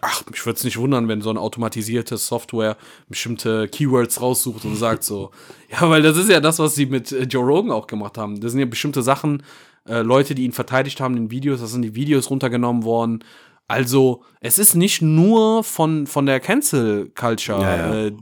Ach, 0.00 0.24
mich 0.30 0.44
würde 0.46 0.56
es 0.56 0.64
nicht 0.64 0.78
wundern, 0.78 1.06
wenn 1.08 1.20
so 1.20 1.30
eine 1.30 1.40
automatisierte 1.40 2.16
Software 2.16 2.76
bestimmte 3.08 3.68
Keywords 3.68 4.20
raussucht 4.20 4.64
und 4.64 4.76
sagt 4.76 5.04
so, 5.04 5.30
ja, 5.70 5.88
weil 5.88 6.02
das 6.02 6.16
ist 6.16 6.30
ja 6.30 6.40
das, 6.40 6.58
was 6.58 6.74
sie 6.74 6.86
mit 6.86 7.12
äh, 7.12 7.24
Joe 7.24 7.44
Rogan 7.44 7.70
auch 7.70 7.86
gemacht 7.86 8.16
haben. 8.16 8.40
Das 8.40 8.52
sind 8.52 8.60
ja 8.60 8.66
bestimmte 8.66 9.02
Sachen, 9.02 9.42
äh, 9.86 10.00
Leute, 10.00 10.34
die 10.34 10.44
ihn 10.44 10.52
verteidigt 10.52 11.00
haben 11.00 11.16
in 11.16 11.30
Videos, 11.30 11.60
das 11.60 11.72
sind 11.72 11.82
die 11.82 11.94
Videos 11.94 12.30
runtergenommen 12.30 12.84
worden. 12.84 13.24
Also, 13.68 14.22
es 14.40 14.58
ist 14.58 14.74
nicht 14.74 15.00
nur 15.02 15.64
von, 15.64 16.06
von 16.06 16.26
der 16.26 16.40
Cancel 16.40 17.10
Culture, 17.14 17.62
Ja, 17.62 17.76
ja. 17.76 18.06
Äh, 18.06 18.12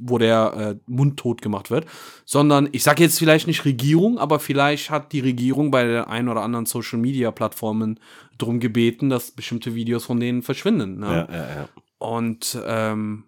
wo 0.00 0.18
der 0.18 0.76
äh, 0.76 0.90
Mund 0.90 1.18
tot 1.18 1.40
gemacht 1.40 1.70
wird, 1.70 1.86
sondern 2.24 2.68
ich 2.72 2.82
sage 2.82 3.02
jetzt 3.02 3.18
vielleicht 3.18 3.46
nicht 3.46 3.64
Regierung, 3.64 4.18
aber 4.18 4.40
vielleicht 4.40 4.90
hat 4.90 5.12
die 5.12 5.20
Regierung 5.20 5.70
bei 5.70 5.84
der 5.84 6.08
ein 6.08 6.28
oder 6.28 6.42
anderen 6.42 6.66
Social 6.66 6.98
Media 6.98 7.30
Plattformen 7.30 8.00
drum 8.42 8.60
gebeten, 8.60 9.10
dass 9.10 9.30
bestimmte 9.30 9.74
Videos 9.74 10.04
von 10.04 10.20
denen 10.20 10.42
verschwinden. 10.42 10.98
Ne? 10.98 11.06
Ja, 11.06 11.36
ja, 11.36 11.54
ja. 11.56 11.68
Und 11.98 12.58
ähm, 12.66 13.24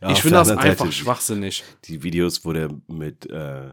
Ja, 0.00 0.10
ich 0.10 0.22
finde 0.22 0.38
das 0.38 0.50
einfach 0.50 0.86
Seite, 0.86 0.92
schwachsinnig. 0.92 1.64
Die 1.84 2.02
Videos, 2.02 2.44
wo 2.44 2.52
der 2.52 2.70
mit 2.86 3.28
äh, 3.30 3.70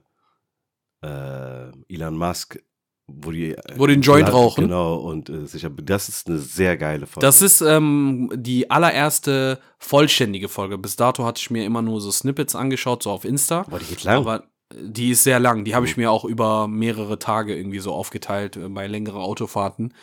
äh, 1.02 1.72
Elon 1.88 2.18
Musk, 2.18 2.60
wo 3.08 3.32
die 3.32 3.54
äh, 3.56 3.74
Wo 3.76 3.88
den 3.88 4.02
Joint 4.02 4.28
ja, 4.28 4.34
rauchen. 4.34 4.66
Genau, 4.66 4.96
und 4.96 5.30
äh, 5.30 5.46
sicher, 5.46 5.70
das 5.70 6.10
ist 6.10 6.28
eine 6.28 6.38
sehr 6.38 6.78
geile 6.78 7.08
Folge. 7.08 7.26
Das 7.26 7.42
ist 7.42 7.62
ähm, 7.62 8.32
die 8.36 8.70
allererste 8.70 9.60
vollständige 9.78 10.48
Folge. 10.48 10.78
Bis 10.78 10.96
dato 10.96 11.26
hatte 11.26 11.40
ich 11.40 11.50
mir 11.50 11.66
immer 11.66 11.82
nur 11.82 12.02
so 12.02 12.12
Snippets 12.12 12.56
angeschaut, 12.56 13.04
so 13.04 13.12
auf 13.12 13.26
Insta. 13.26 13.64
Boah, 13.64 13.80
die 13.80 13.86
geht 13.86 14.04
lang. 14.04 14.18
Aber 14.18 14.44
die 14.72 15.12
ist 15.12 15.24
sehr 15.24 15.40
lang. 15.40 15.66
Die 15.66 15.74
habe 15.76 15.86
ich 15.86 15.98
mir 15.98 16.12
auch 16.12 16.26
über 16.26 16.68
mehrere 16.68 17.18
Tage 17.18 17.56
irgendwie 17.56 17.80
so 17.80 17.94
aufgeteilt 17.94 18.58
äh, 18.58 18.70
bei 18.70 18.88
längeren 18.88 19.22
Autofahrten. 19.22 19.94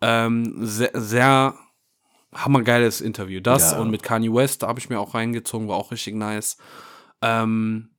Ähm, 0.00 0.54
sehr, 0.60 0.90
sehr 0.94 1.54
hammergeiles 2.34 3.00
Interview. 3.00 3.40
Das 3.40 3.72
Ja. 3.72 3.78
und 3.78 3.90
mit 3.90 4.02
Kanye 4.02 4.32
West 4.32 4.62
habe 4.62 4.78
ich 4.78 4.88
mir 4.90 5.00
auch 5.00 5.14
reingezogen, 5.14 5.68
war 5.68 5.76
auch 5.76 5.90
richtig 5.90 6.14
nice. 6.14 6.56
Ähm, 7.22 7.90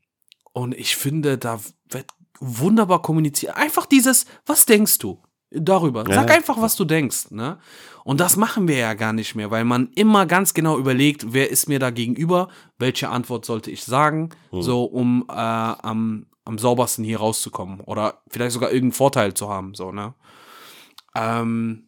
und 0.53 0.75
ich 0.75 0.95
finde, 0.95 1.37
da 1.37 1.59
wird 1.89 2.05
wunderbar 2.39 3.01
kommuniziert. 3.01 3.55
Einfach 3.55 3.85
dieses, 3.85 4.25
was 4.45 4.65
denkst 4.65 4.99
du? 4.99 5.21
darüber. 5.49 6.03
Sag 6.05 6.29
Ja. 6.29 6.35
einfach, 6.35 6.59
was 6.61 6.75
du 6.75 6.83
denkst, 6.85 7.31
ne? 7.31 7.57
Und 8.03 8.19
das 8.19 8.35
machen 8.35 8.67
wir 8.67 8.77
ja 8.77 8.93
gar 8.95 9.13
nicht 9.13 9.35
mehr, 9.35 9.49
weil 9.51 9.63
man 9.63 9.89
immer 9.95 10.25
ganz 10.25 10.53
genau 10.53 10.77
überlegt, 10.77 11.33
wer 11.33 11.49
ist 11.49 11.69
mir 11.69 11.79
da 11.79 11.89
gegenüber, 11.89 12.49
welche 12.77 13.09
Antwort 13.09 13.45
sollte 13.45 13.71
ich 13.71 13.83
sagen, 13.83 14.29
so 14.51 14.83
um 14.83 15.25
äh, 15.29 15.33
am, 15.33 16.25
am 16.43 16.57
saubersten 16.57 17.05
hier 17.05 17.19
rauszukommen 17.19 17.79
oder 17.81 18.21
vielleicht 18.27 18.51
sogar 18.51 18.71
irgendeinen 18.71 18.93
Vorteil 18.93 19.33
zu 19.33 19.49
haben, 19.49 19.73
so, 19.73 19.91
ne? 19.91 20.13
Ähm, 21.15 21.86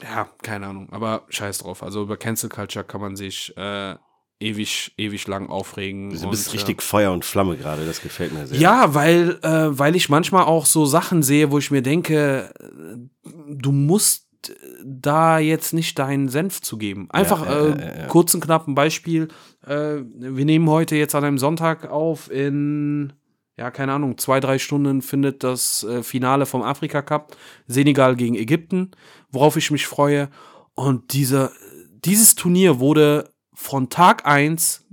ja, 0.00 0.28
keine 0.42 0.66
Ahnung, 0.66 0.88
aber 0.90 1.24
scheiß 1.28 1.58
drauf. 1.58 1.82
Also 1.82 2.02
über 2.02 2.16
Cancel 2.16 2.48
Culture 2.48 2.84
kann 2.84 3.00
man 3.00 3.16
sich 3.16 3.56
äh, 3.56 3.96
ewig, 4.42 4.92
ewig 4.96 5.26
lang 5.26 5.48
aufregen. 5.48 6.10
Du 6.10 6.24
und, 6.24 6.30
bist 6.30 6.48
äh, 6.48 6.52
richtig 6.52 6.82
Feuer 6.82 7.12
und 7.12 7.24
Flamme 7.24 7.56
gerade, 7.56 7.86
das 7.86 8.02
gefällt 8.02 8.32
mir 8.32 8.46
sehr. 8.46 8.58
ja, 8.58 8.94
weil, 8.94 9.38
äh, 9.42 9.78
weil 9.78 9.96
ich 9.96 10.08
manchmal 10.08 10.44
auch 10.44 10.66
so 10.66 10.84
Sachen 10.84 11.22
sehe, 11.22 11.50
wo 11.50 11.58
ich 11.58 11.70
mir 11.70 11.82
denke, 11.82 12.52
äh, 12.58 13.28
du 13.48 13.72
musst 13.72 14.26
äh, 14.48 14.52
da 14.84 15.38
jetzt 15.38 15.72
nicht 15.72 15.98
deinen 15.98 16.28
Senf 16.28 16.60
zu 16.60 16.76
geben. 16.76 17.08
Einfach 17.10 17.46
Ja, 17.46 17.52
ja, 17.52 17.66
äh, 17.66 17.68
ja, 17.68 18.00
ja. 18.00 18.06
kurz 18.08 18.34
und 18.34 18.40
knapp 18.44 18.66
ein 18.66 18.74
Beispiel. 18.74 19.28
Äh, 19.64 19.98
wir 20.14 20.44
nehmen 20.44 20.68
heute 20.68 20.96
jetzt 20.96 21.14
an 21.14 21.24
einem 21.24 21.38
Sonntag 21.38 21.90
auf 21.90 22.30
in, 22.30 23.12
ja, 23.62 23.70
keine 23.70 23.92
Ahnung, 23.92 24.18
zwei, 24.18 24.40
drei 24.40 24.58
Stunden 24.58 25.02
findet 25.02 25.44
das 25.44 25.84
äh, 25.84 26.02
Finale 26.02 26.46
vom 26.46 26.62
Afrika 26.62 27.00
Cup 27.00 27.36
Senegal 27.68 28.16
gegen 28.16 28.34
Ägypten, 28.34 28.90
worauf 29.30 29.56
ich 29.56 29.70
mich 29.70 29.86
freue. 29.86 30.30
Und 30.74 31.12
diese, 31.12 31.52
dieses 32.04 32.34
Turnier 32.34 32.80
wurde 32.80 33.30
von 33.54 33.88
Tag 33.88 34.26
eins 34.26 34.84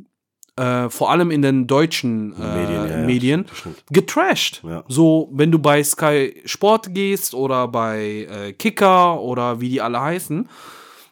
äh, 0.55 0.88
vor 0.88 1.09
allem 1.09 1.32
in 1.32 1.41
den 1.41 1.65
deutschen 1.65 2.34
äh, 2.34 2.57
Medien, 2.57 2.76
ja, 2.76 2.86
ja, 2.86 3.05
Medien 3.07 3.45
stimmt. 3.51 3.84
getrashed. 3.89 4.61
Ja. 4.63 4.84
So, 4.88 5.30
wenn 5.32 5.51
du 5.51 5.57
bei 5.57 5.84
Sky 5.84 6.39
Sport 6.45 6.93
gehst 6.93 7.34
oder 7.34 7.67
bei 7.67 8.28
äh, 8.30 8.53
Kicker 8.53 9.20
oder 9.20 9.61
wie 9.61 9.70
die 9.70 9.82
alle 9.82 9.99
heißen, 9.99 10.47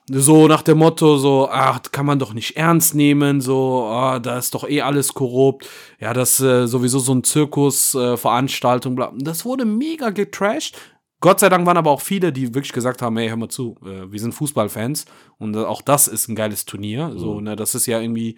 so 0.09 0.47
nach 0.47 0.61
dem 0.61 0.77
Motto, 0.77 1.17
so, 1.17 1.49
ach, 1.51 1.81
kann 1.91 2.05
man 2.05 2.19
doch 2.19 2.33
nicht 2.33 2.55
ernst 2.55 2.95
nehmen, 2.95 3.41
so, 3.41 3.83
ah, 3.83 4.19
da 4.19 4.37
ist 4.37 4.53
doch 4.53 4.67
eh 4.67 4.81
alles 4.81 5.13
korrupt, 5.13 5.67
ja, 5.99 6.13
das 6.13 6.39
äh, 6.39 6.65
sowieso 6.67 6.99
so 6.99 7.13
ein 7.13 7.23
Zirkus, 7.23 7.93
äh, 7.93 8.15
Veranstaltung, 8.15 8.95
bla. 8.95 9.11
Das 9.17 9.43
wurde 9.43 9.65
mega 9.65 10.09
getrashed. 10.11 10.77
Gott 11.19 11.39
sei 11.39 11.49
Dank 11.49 11.65
waren 11.65 11.77
aber 11.77 11.91
auch 11.91 12.01
viele, 12.01 12.31
die 12.31 12.53
wirklich 12.53 12.73
gesagt 12.73 13.01
haben, 13.01 13.17
hey, 13.17 13.27
hör 13.27 13.37
mal 13.37 13.49
zu, 13.49 13.75
äh, 13.83 14.09
wir 14.11 14.19
sind 14.19 14.33
Fußballfans 14.33 15.05
und 15.39 15.55
äh, 15.55 15.59
auch 15.59 15.81
das 15.81 16.07
ist 16.07 16.29
ein 16.29 16.35
geiles 16.35 16.65
Turnier, 16.65 17.13
so, 17.17 17.41
ne, 17.41 17.55
das 17.55 17.75
ist 17.75 17.85
ja 17.85 17.99
irgendwie, 17.99 18.37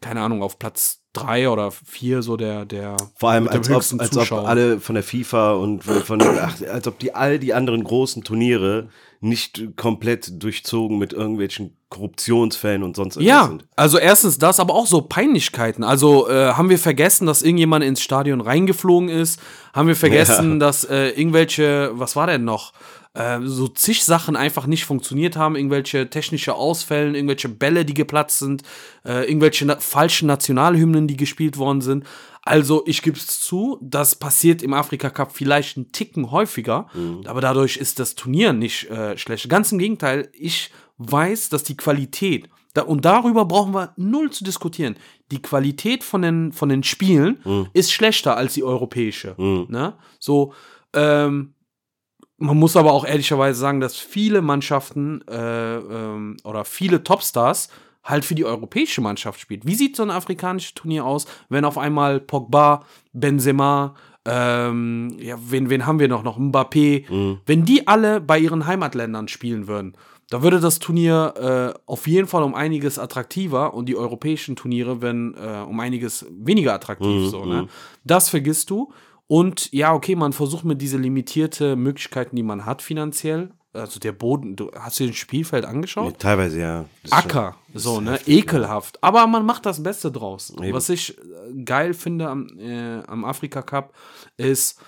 keine 0.00 0.20
Ahnung, 0.20 0.42
auf 0.42 0.58
Platz 0.58 1.02
drei 1.16 1.48
oder 1.48 1.70
vier 1.70 2.22
so 2.22 2.36
der, 2.36 2.66
der 2.66 2.96
Vor 3.18 3.30
allem, 3.30 3.48
als 3.48 3.70
ob, 3.70 4.00
als 4.00 4.16
ob 4.16 4.32
alle 4.32 4.80
von 4.80 4.94
der 4.94 5.04
FIFA 5.04 5.54
und 5.54 5.82
von 5.82 6.20
ach, 6.20 6.60
als 6.70 6.86
ob 6.86 6.98
die 6.98 7.14
all 7.14 7.38
die 7.38 7.54
anderen 7.54 7.82
großen 7.82 8.22
Turniere 8.22 8.90
nicht 9.20 9.76
komplett 9.76 10.42
durchzogen 10.42 10.98
mit 10.98 11.12
irgendwelchen 11.12 11.76
Korruptionsfällen 11.88 12.82
und 12.82 12.96
sonst 12.96 13.16
irgendwas 13.16 13.28
Ja, 13.42 13.46
sind. 13.48 13.64
also 13.76 13.98
erstens 13.98 14.38
das, 14.38 14.60
aber 14.60 14.74
auch 14.74 14.86
so 14.86 15.02
Peinlichkeiten. 15.02 15.84
Also 15.84 16.28
äh, 16.28 16.52
haben 16.52 16.68
wir 16.70 16.78
vergessen, 16.78 17.26
dass 17.26 17.42
irgendjemand 17.42 17.84
ins 17.84 18.02
Stadion 18.02 18.40
reingeflogen 18.40 19.08
ist? 19.08 19.40
Haben 19.72 19.88
wir 19.88 19.96
vergessen, 19.96 20.52
Ja. 20.52 20.58
dass 20.66 20.84
äh, 20.84 21.08
irgendwelche, 21.10 21.90
was 21.94 22.16
war 22.16 22.26
denn 22.26 22.44
noch? 22.44 22.72
Äh, 23.14 23.38
so 23.44 23.68
zig 23.68 24.04
Sachen 24.04 24.36
einfach 24.36 24.66
nicht 24.66 24.84
funktioniert 24.84 25.36
haben, 25.36 25.56
irgendwelche 25.56 26.10
technische 26.10 26.54
Ausfällen, 26.54 27.14
irgendwelche 27.14 27.48
Bälle, 27.48 27.84
die 27.84 27.94
geplatzt 27.94 28.40
sind, 28.40 28.62
äh, 29.06 29.24
irgendwelche 29.26 29.64
na 29.64 29.76
falschen 29.78 30.26
Nationalhymnen, 30.26 31.06
die 31.08 31.16
gespielt 31.16 31.56
worden 31.56 31.80
sind. 31.80 32.04
Also 32.46 32.84
ich 32.86 33.02
gebe 33.02 33.18
es 33.18 33.40
zu, 33.40 33.76
das 33.82 34.14
passiert 34.14 34.62
im 34.62 34.72
Afrika 34.72 35.10
Cup 35.10 35.32
vielleicht 35.32 35.76
einen 35.76 35.90
Ticken 35.90 36.30
häufiger, 36.30 36.86
aber 37.26 37.40
dadurch 37.40 37.76
ist 37.76 37.98
das 37.98 38.14
Turnier 38.14 38.52
nicht 38.52 38.88
äh, 38.88 39.18
schlecht. 39.18 39.48
Ganz 39.48 39.72
im 39.72 39.78
Gegenteil, 39.78 40.30
ich 40.32 40.70
weiß, 40.98 41.48
dass 41.48 41.64
die 41.64 41.76
Qualität, 41.76 42.48
da, 42.72 42.82
und 42.82 43.04
darüber 43.04 43.46
brauchen 43.46 43.74
wir 43.74 43.94
null 43.96 44.30
zu 44.30 44.44
diskutieren, 44.44 44.96
die 45.32 45.42
Qualität 45.42 46.04
von 46.04 46.22
den, 46.22 46.52
von 46.52 46.68
den 46.68 46.84
Spielen 46.84 47.38
ist 47.72 47.92
schlechter 47.92 48.36
als 48.36 48.54
die 48.54 48.62
europäische. 48.62 49.34
Ne? 49.68 49.94
So, 50.20 50.52
ähm, 50.92 51.54
man 52.38 52.56
muss 52.56 52.76
aber 52.76 52.92
auch 52.92 53.04
ehrlicherweise 53.04 53.58
sagen, 53.58 53.80
dass 53.80 53.96
viele 53.96 54.40
Mannschaften 54.40 55.22
äh, 55.26 55.76
ähm, 55.76 56.36
oder 56.44 56.64
viele 56.64 57.02
Topstars 57.02 57.70
halt 58.06 58.24
für 58.24 58.34
die 58.34 58.44
europäische 58.44 59.00
Mannschaft 59.00 59.40
spielt. 59.40 59.66
Wie 59.66 59.74
sieht 59.74 59.96
so 59.96 60.02
ein 60.02 60.10
afrikanisches 60.10 60.74
Turnier 60.74 61.04
aus, 61.04 61.26
wenn 61.48 61.64
auf 61.64 61.76
einmal 61.76 62.20
Pogba, 62.20 62.84
Benzema, 63.12 63.94
ähm, 64.24 65.16
ja, 65.20 65.36
wen, 65.38 65.70
wen 65.70 65.86
haben 65.86 66.00
wir 66.00 66.08
noch? 66.08 66.22
Noch 66.22 66.38
Mbappé. 66.38 67.04
Wenn 67.46 67.64
die 67.64 67.86
alle 67.86 68.20
bei 68.20 68.38
ihren 68.38 68.66
Heimatländern 68.66 69.28
spielen 69.28 69.68
würden, 69.68 69.96
da 70.30 70.42
würde 70.42 70.58
das 70.58 70.80
Turnier 70.80 71.74
äh, 71.76 71.78
auf 71.86 72.08
jeden 72.08 72.26
Fall 72.26 72.42
um 72.42 72.54
einiges 72.54 72.98
attraktiver 72.98 73.74
und 73.74 73.86
die 73.88 73.96
europäischen 73.96 74.56
Turniere 74.56 75.00
werden 75.00 75.34
äh, 75.34 75.62
um 75.62 75.78
einiges 75.78 76.26
weniger 76.30 76.74
attraktiv. 76.74 77.30
so, 77.30 77.44
ne? 77.44 77.68
Das 78.04 78.28
vergisst 78.28 78.70
du. 78.70 78.92
Und 79.28 79.72
ja, 79.72 79.92
okay, 79.92 80.16
man 80.16 80.32
versucht 80.32 80.64
mit 80.64 80.80
diese 80.80 80.98
limitierte 80.98 81.76
Möglichkeiten, 81.76 82.36
die 82.36 82.42
man 82.42 82.64
hat 82.64 82.82
finanziell, 82.82 83.50
also 83.76 84.00
der 84.00 84.12
Boden, 84.12 84.56
du 84.56 84.70
hast 84.78 84.98
dir 84.98 85.06
das 85.06 85.16
Spielfeld 85.16 85.64
angeschaut? 85.64 86.18
Teilweise 86.18 86.60
ja. 86.60 86.84
Das 87.02 87.12
Acker, 87.12 87.56
so, 87.74 88.00
ne? 88.00 88.18
Ekelhaft. 88.26 89.02
Aber 89.02 89.26
man 89.26 89.44
macht 89.46 89.66
das 89.66 89.82
Beste 89.82 90.10
draus. 90.10 90.52
Eben. 90.60 90.72
Was 90.72 90.88
ich 90.88 91.16
äh, 91.18 91.62
geil 91.64 91.94
finde 91.94 92.28
am, 92.28 92.48
äh, 92.58 93.00
am 93.06 93.24
Afrika 93.24 93.62
Cup 93.62 93.94
ist 94.36 94.80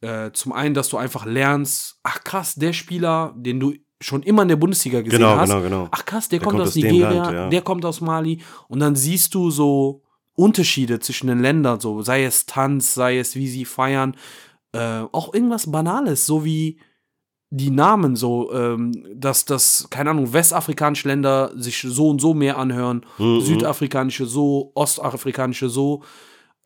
äh, 0.00 0.30
zum 0.32 0.52
einen, 0.52 0.74
dass 0.74 0.88
du 0.88 0.96
einfach 0.96 1.24
lernst, 1.26 1.98
ach 2.02 2.22
krass, 2.24 2.54
der 2.54 2.72
Spieler, 2.72 3.34
den 3.36 3.60
du 3.60 3.74
schon 4.00 4.22
immer 4.22 4.42
in 4.42 4.48
der 4.48 4.56
Bundesliga 4.56 5.00
gesehen 5.00 5.18
Genau, 5.20 5.36
hast. 5.36 5.48
genau, 5.48 5.62
genau. 5.62 5.88
Ach 5.90 6.04
krass, 6.04 6.28
der, 6.28 6.38
Der 6.38 6.44
kommt, 6.44 6.58
kommt 6.58 6.68
aus 6.68 6.74
Nigeria, 6.74 7.10
Land, 7.10 7.32
ja. 7.34 7.48
der 7.48 7.62
kommt 7.62 7.84
aus 7.84 8.00
Mali. 8.00 8.42
Und 8.68 8.80
dann 8.80 8.94
siehst 8.94 9.34
du 9.34 9.50
so 9.50 10.02
Unterschiede 10.34 11.00
zwischen 11.00 11.28
den 11.28 11.40
Ländern, 11.40 11.80
so 11.80 12.02
sei 12.02 12.24
es 12.24 12.44
Tanz, 12.44 12.92
sei 12.94 13.18
es 13.18 13.36
wie 13.36 13.48
sie 13.48 13.64
feiern, 13.64 14.14
äh, 14.72 15.00
auch 15.12 15.32
irgendwas 15.32 15.70
Banales, 15.70 16.26
so 16.26 16.44
wie 16.44 16.78
die 17.50 17.70
Namen 17.70 18.16
so, 18.16 18.52
ähm, 18.52 18.92
dass 19.14 19.44
das, 19.44 19.86
keine 19.90 20.10
Ahnung, 20.10 20.32
westafrikanische 20.32 21.08
Länder 21.08 21.52
sich 21.56 21.80
so 21.80 22.08
und 22.10 22.20
so 22.20 22.34
mehr 22.34 22.58
anhören, 22.58 23.06
Mhm. 23.18 23.40
südafrikanische 23.40 24.26
so, 24.26 24.72
ostafrikanische 24.74 25.68
so. 25.68 26.02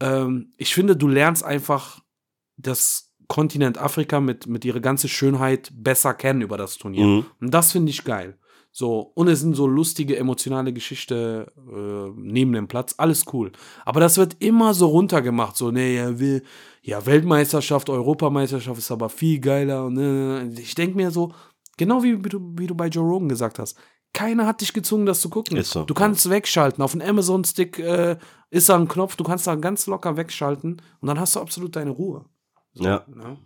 Ähm, 0.00 0.52
ich 0.56 0.74
finde, 0.74 0.96
du 0.96 1.06
lernst 1.08 1.44
einfach 1.44 2.00
das 2.56 3.12
Kontinent 3.28 3.78
Afrika 3.78 4.20
mit, 4.20 4.46
mit 4.46 4.64
ihrer 4.64 4.80
ganzen 4.80 5.08
Schönheit 5.08 5.70
besser 5.74 6.14
kennen 6.14 6.40
über 6.40 6.56
das 6.56 6.78
Turnier. 6.78 7.06
Mhm. 7.06 7.26
Und 7.40 7.54
das 7.54 7.72
finde 7.72 7.90
ich 7.90 8.02
geil. 8.04 8.36
So, 8.72 9.00
und 9.14 9.26
es 9.28 9.40
sind 9.40 9.54
so 9.54 9.66
lustige, 9.66 10.16
emotionale 10.16 10.72
Geschichte 10.72 11.52
äh, 11.56 12.12
neben 12.16 12.52
dem 12.52 12.68
Platz, 12.68 12.94
alles 12.98 13.24
cool. 13.32 13.50
Aber 13.84 13.98
das 14.00 14.16
wird 14.16 14.36
immer 14.38 14.74
so 14.74 14.86
runtergemacht, 14.86 15.56
so, 15.56 15.72
nee, 15.72 15.96
ja, 15.96 16.18
will, 16.20 16.44
ja, 16.82 17.04
Weltmeisterschaft, 17.04 17.90
Europameisterschaft 17.90 18.78
ist 18.78 18.90
aber 18.90 19.08
viel 19.08 19.38
geiler. 19.40 19.84
Und, 19.84 19.98
äh, 19.98 20.60
ich 20.60 20.74
denke 20.74 20.96
mir 20.96 21.10
so, 21.10 21.32
genau 21.76 22.02
wie, 22.02 22.16
du, 22.18 22.52
wie 22.56 22.66
du 22.66 22.74
bei 22.74 22.88
Joe 22.88 23.04
Rogan 23.04 23.28
gesagt 23.28 23.58
hast, 23.58 23.76
keiner 24.12 24.46
hat 24.46 24.60
dich 24.60 24.72
gezwungen, 24.72 25.06
das 25.06 25.20
zu 25.20 25.30
gucken. 25.30 25.62
So, 25.62 25.84
du 25.84 25.94
kannst 25.94 26.28
wegschalten. 26.28 26.82
Auf 26.82 26.92
dem 26.92 27.00
Amazon-Stick 27.00 27.78
äh, 27.78 28.16
ist 28.50 28.68
da 28.68 28.76
ein 28.76 28.88
Knopf, 28.88 29.16
du 29.16 29.24
kannst 29.24 29.46
da 29.46 29.54
ganz 29.54 29.86
locker 29.86 30.16
wegschalten 30.16 30.82
und 31.00 31.06
dann 31.06 31.20
hast 31.20 31.36
du 31.36 31.40
absolut 31.40 31.76
deine 31.76 31.90
Ruhe. 31.90 32.24
So, 32.72 32.84
Ja. 32.84 33.04
Ne? 33.08 33.38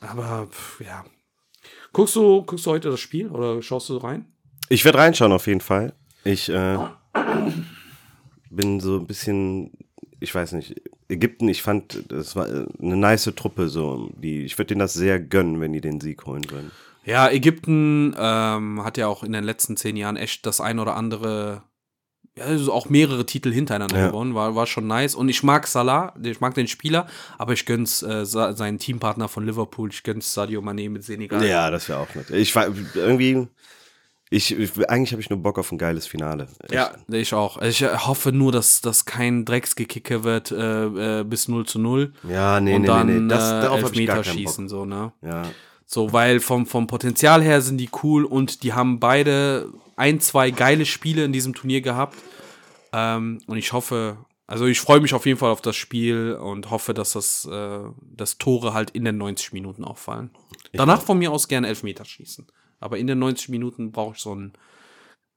Aber, 0.00 0.48
pff, 0.50 0.80
ja. 0.80 1.04
Guckst 1.92 2.16
du, 2.16 2.42
guckst 2.42 2.66
du 2.66 2.70
heute 2.70 2.90
das 2.90 3.00
Spiel 3.00 3.28
oder 3.28 3.62
schaust 3.62 3.88
du 3.88 3.96
rein? 3.98 4.26
Ich 4.68 4.84
werde 4.84 4.98
reinschauen 4.98 5.32
auf 5.32 5.46
jeden 5.46 5.60
Fall. 5.60 5.94
Ich 6.24 6.48
äh, 6.48 6.78
bin 8.50 8.80
so 8.80 8.98
ein 8.98 9.06
bisschen, 9.06 9.72
ich 10.20 10.34
weiß 10.34 10.52
nicht, 10.52 10.80
Ägypten, 11.08 11.48
ich 11.48 11.62
fand, 11.62 12.04
das 12.10 12.36
war 12.36 12.48
äh, 12.48 12.66
eine 12.80 12.96
nice 12.96 13.30
Truppe, 13.36 13.68
so. 13.68 14.10
Die, 14.16 14.44
ich 14.44 14.56
würde 14.58 14.68
denen 14.68 14.80
das 14.80 14.94
sehr 14.94 15.20
gönnen, 15.20 15.60
wenn 15.60 15.72
die 15.72 15.80
den 15.80 16.00
Sieg 16.00 16.24
holen 16.26 16.48
würden. 16.50 16.70
Ja, 17.04 17.28
Ägypten 17.28 18.14
ähm, 18.16 18.84
hat 18.84 18.96
ja 18.96 19.08
auch 19.08 19.22
in 19.24 19.32
den 19.32 19.44
letzten 19.44 19.76
zehn 19.76 19.96
Jahren 19.96 20.16
echt 20.16 20.46
das 20.46 20.60
ein 20.60 20.78
oder 20.78 20.94
andere, 20.96 21.62
ja, 22.36 22.44
also 22.44 22.72
auch 22.72 22.88
mehrere 22.88 23.26
Titel 23.26 23.52
hintereinander 23.52 23.98
Ja. 23.98 24.06
gewonnen, 24.08 24.34
war, 24.34 24.54
war 24.54 24.66
schon 24.66 24.86
nice. 24.86 25.16
Und 25.16 25.28
ich 25.28 25.42
mag 25.42 25.66
Salah, 25.66 26.14
ich 26.22 26.40
mag 26.40 26.54
den 26.54 26.68
Spieler, 26.68 27.08
aber 27.38 27.54
ich 27.54 27.66
gönn's 27.66 28.02
äh, 28.02 28.24
seinen 28.24 28.78
Teampartner 28.78 29.28
von 29.28 29.44
Liverpool, 29.44 29.90
ich 29.90 30.04
gönn's 30.04 30.32
Sadio 30.32 30.60
Mané 30.60 30.88
mit 30.88 31.02
Senegal. 31.02 31.44
Ja, 31.44 31.70
das 31.70 31.88
wäre 31.88 31.98
auch 31.98 32.14
nett. 32.14 32.30
Ich 32.30 32.54
war 32.54 32.68
irgendwie, 32.94 33.48
ich, 34.32 34.58
ich 34.58 34.88
eigentlich 34.88 35.12
habe 35.12 35.20
ich 35.20 35.28
nur 35.28 35.40
Bock 35.40 35.58
auf 35.58 35.70
ein 35.72 35.78
geiles 35.78 36.06
Finale. 36.06 36.48
Echt. 36.62 36.72
Ja, 36.72 36.92
ich 37.08 37.34
auch. 37.34 37.60
Ich 37.60 37.82
äh, 37.82 37.94
hoffe 37.94 38.32
nur, 38.32 38.50
dass 38.50 38.80
das 38.80 39.04
kein 39.04 39.44
Drecksgekicke 39.44 40.24
wird 40.24 40.50
äh, 40.50 41.20
äh, 41.20 41.24
bis 41.24 41.48
0 41.48 41.66
zu 41.66 41.78
0. 41.78 42.12
Ja, 42.28 42.60
nee, 42.60 42.74
und 42.74 42.82
nee, 42.82 42.86
dann 42.86 43.06
nee, 43.06 43.20
nee. 43.20 43.28
Das, 43.28 43.50
äh, 43.50 43.60
darauf 43.60 43.92
ich 43.92 44.06
gar 44.06 44.16
Elfmeter 44.18 44.24
schießen, 44.24 44.68
so, 44.68 44.84
ne? 44.84 45.12
Ja. 45.20 45.42
So, 45.84 46.12
weil 46.14 46.40
vom, 46.40 46.66
vom 46.66 46.86
Potenzial 46.86 47.42
her 47.42 47.60
sind 47.60 47.76
die 47.76 47.90
cool 48.02 48.24
und 48.24 48.62
die 48.62 48.72
haben 48.72 48.98
beide 48.98 49.68
ein, 49.96 50.20
zwei 50.20 50.50
geile 50.50 50.86
Spiele 50.86 51.24
in 51.24 51.32
diesem 51.34 51.54
Turnier 51.54 51.82
gehabt. 51.82 52.16
Ähm, 52.94 53.40
und 53.46 53.58
ich 53.58 53.72
hoffe, 53.72 54.16
Also 54.46 54.66
ich 54.66 54.80
freue 54.80 55.00
mich 55.00 55.14
auf 55.14 55.26
jeden 55.26 55.38
Fall 55.38 55.50
auf 55.50 55.60
das 55.60 55.76
Spiel 55.76 56.34
und 56.34 56.70
hoffe, 56.70 56.94
dass 56.94 57.12
das, 57.12 57.46
äh, 57.50 57.80
das 58.00 58.38
Tore 58.38 58.72
halt 58.72 58.90
in 58.90 59.04
den 59.04 59.18
90 59.18 59.52
Minuten 59.52 59.84
auffallen. 59.84 60.30
Danach 60.72 61.02
von 61.02 61.18
mir 61.18 61.30
aus 61.30 61.48
gerne 61.48 61.68
Elfmeter 61.68 62.04
schießen. 62.04 62.46
Aber 62.82 62.98
in 62.98 63.06
den 63.06 63.20
90 63.20 63.48
Minuten 63.48 63.92
brauche 63.92 64.16
ich 64.16 64.20
so 64.20 64.34
ein 64.34 64.52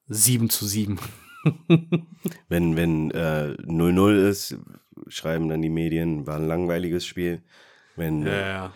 7 0.08 0.50
zu 0.50 0.66
7. 0.66 1.00
Wenn, 2.50 2.76
wenn 2.76 3.12
äh, 3.12 3.56
0-0 3.62 4.28
ist, 4.28 4.58
schreiben 5.08 5.48
dann 5.48 5.62
die 5.62 5.70
Medien, 5.70 6.26
war 6.26 6.38
ein 6.38 6.48
langweiliges 6.48 7.06
Spiel. 7.06 7.44
Wenn 7.96 8.26
äh, 8.26 8.50
ja. 8.50 8.74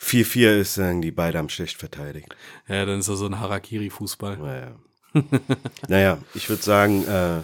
4-4 0.00 0.60
ist, 0.60 0.74
sagen 0.74 1.02
die 1.02 1.10
beide 1.10 1.38
haben 1.38 1.48
schlecht 1.48 1.78
verteidigt. 1.78 2.36
Ja, 2.68 2.86
dann 2.86 3.00
ist 3.00 3.08
das 3.08 3.18
so 3.18 3.26
ein 3.26 3.40
Harakiri-Fußball. 3.40 4.36
Naja, 4.36 4.76
naja 5.88 6.18
ich 6.34 6.48
würde 6.48 6.62
sagen, 6.62 7.04
äh, 7.08 7.40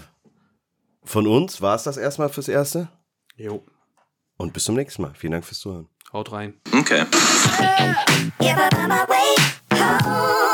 von 1.02 1.26
uns 1.26 1.60
war 1.60 1.74
es 1.74 1.82
das 1.82 1.96
erstmal 1.96 2.28
fürs 2.28 2.46
Erste. 2.46 2.88
Jo. 3.36 3.64
Und 4.36 4.52
bis 4.52 4.62
zum 4.62 4.76
nächsten 4.76 5.02
Mal. 5.02 5.14
Vielen 5.16 5.32
Dank 5.32 5.44
fürs 5.44 5.58
Zuhören. 5.58 5.88
Haut 6.12 6.30
rein. 6.30 6.54
Okay. 6.72 7.04
How 9.78 10.45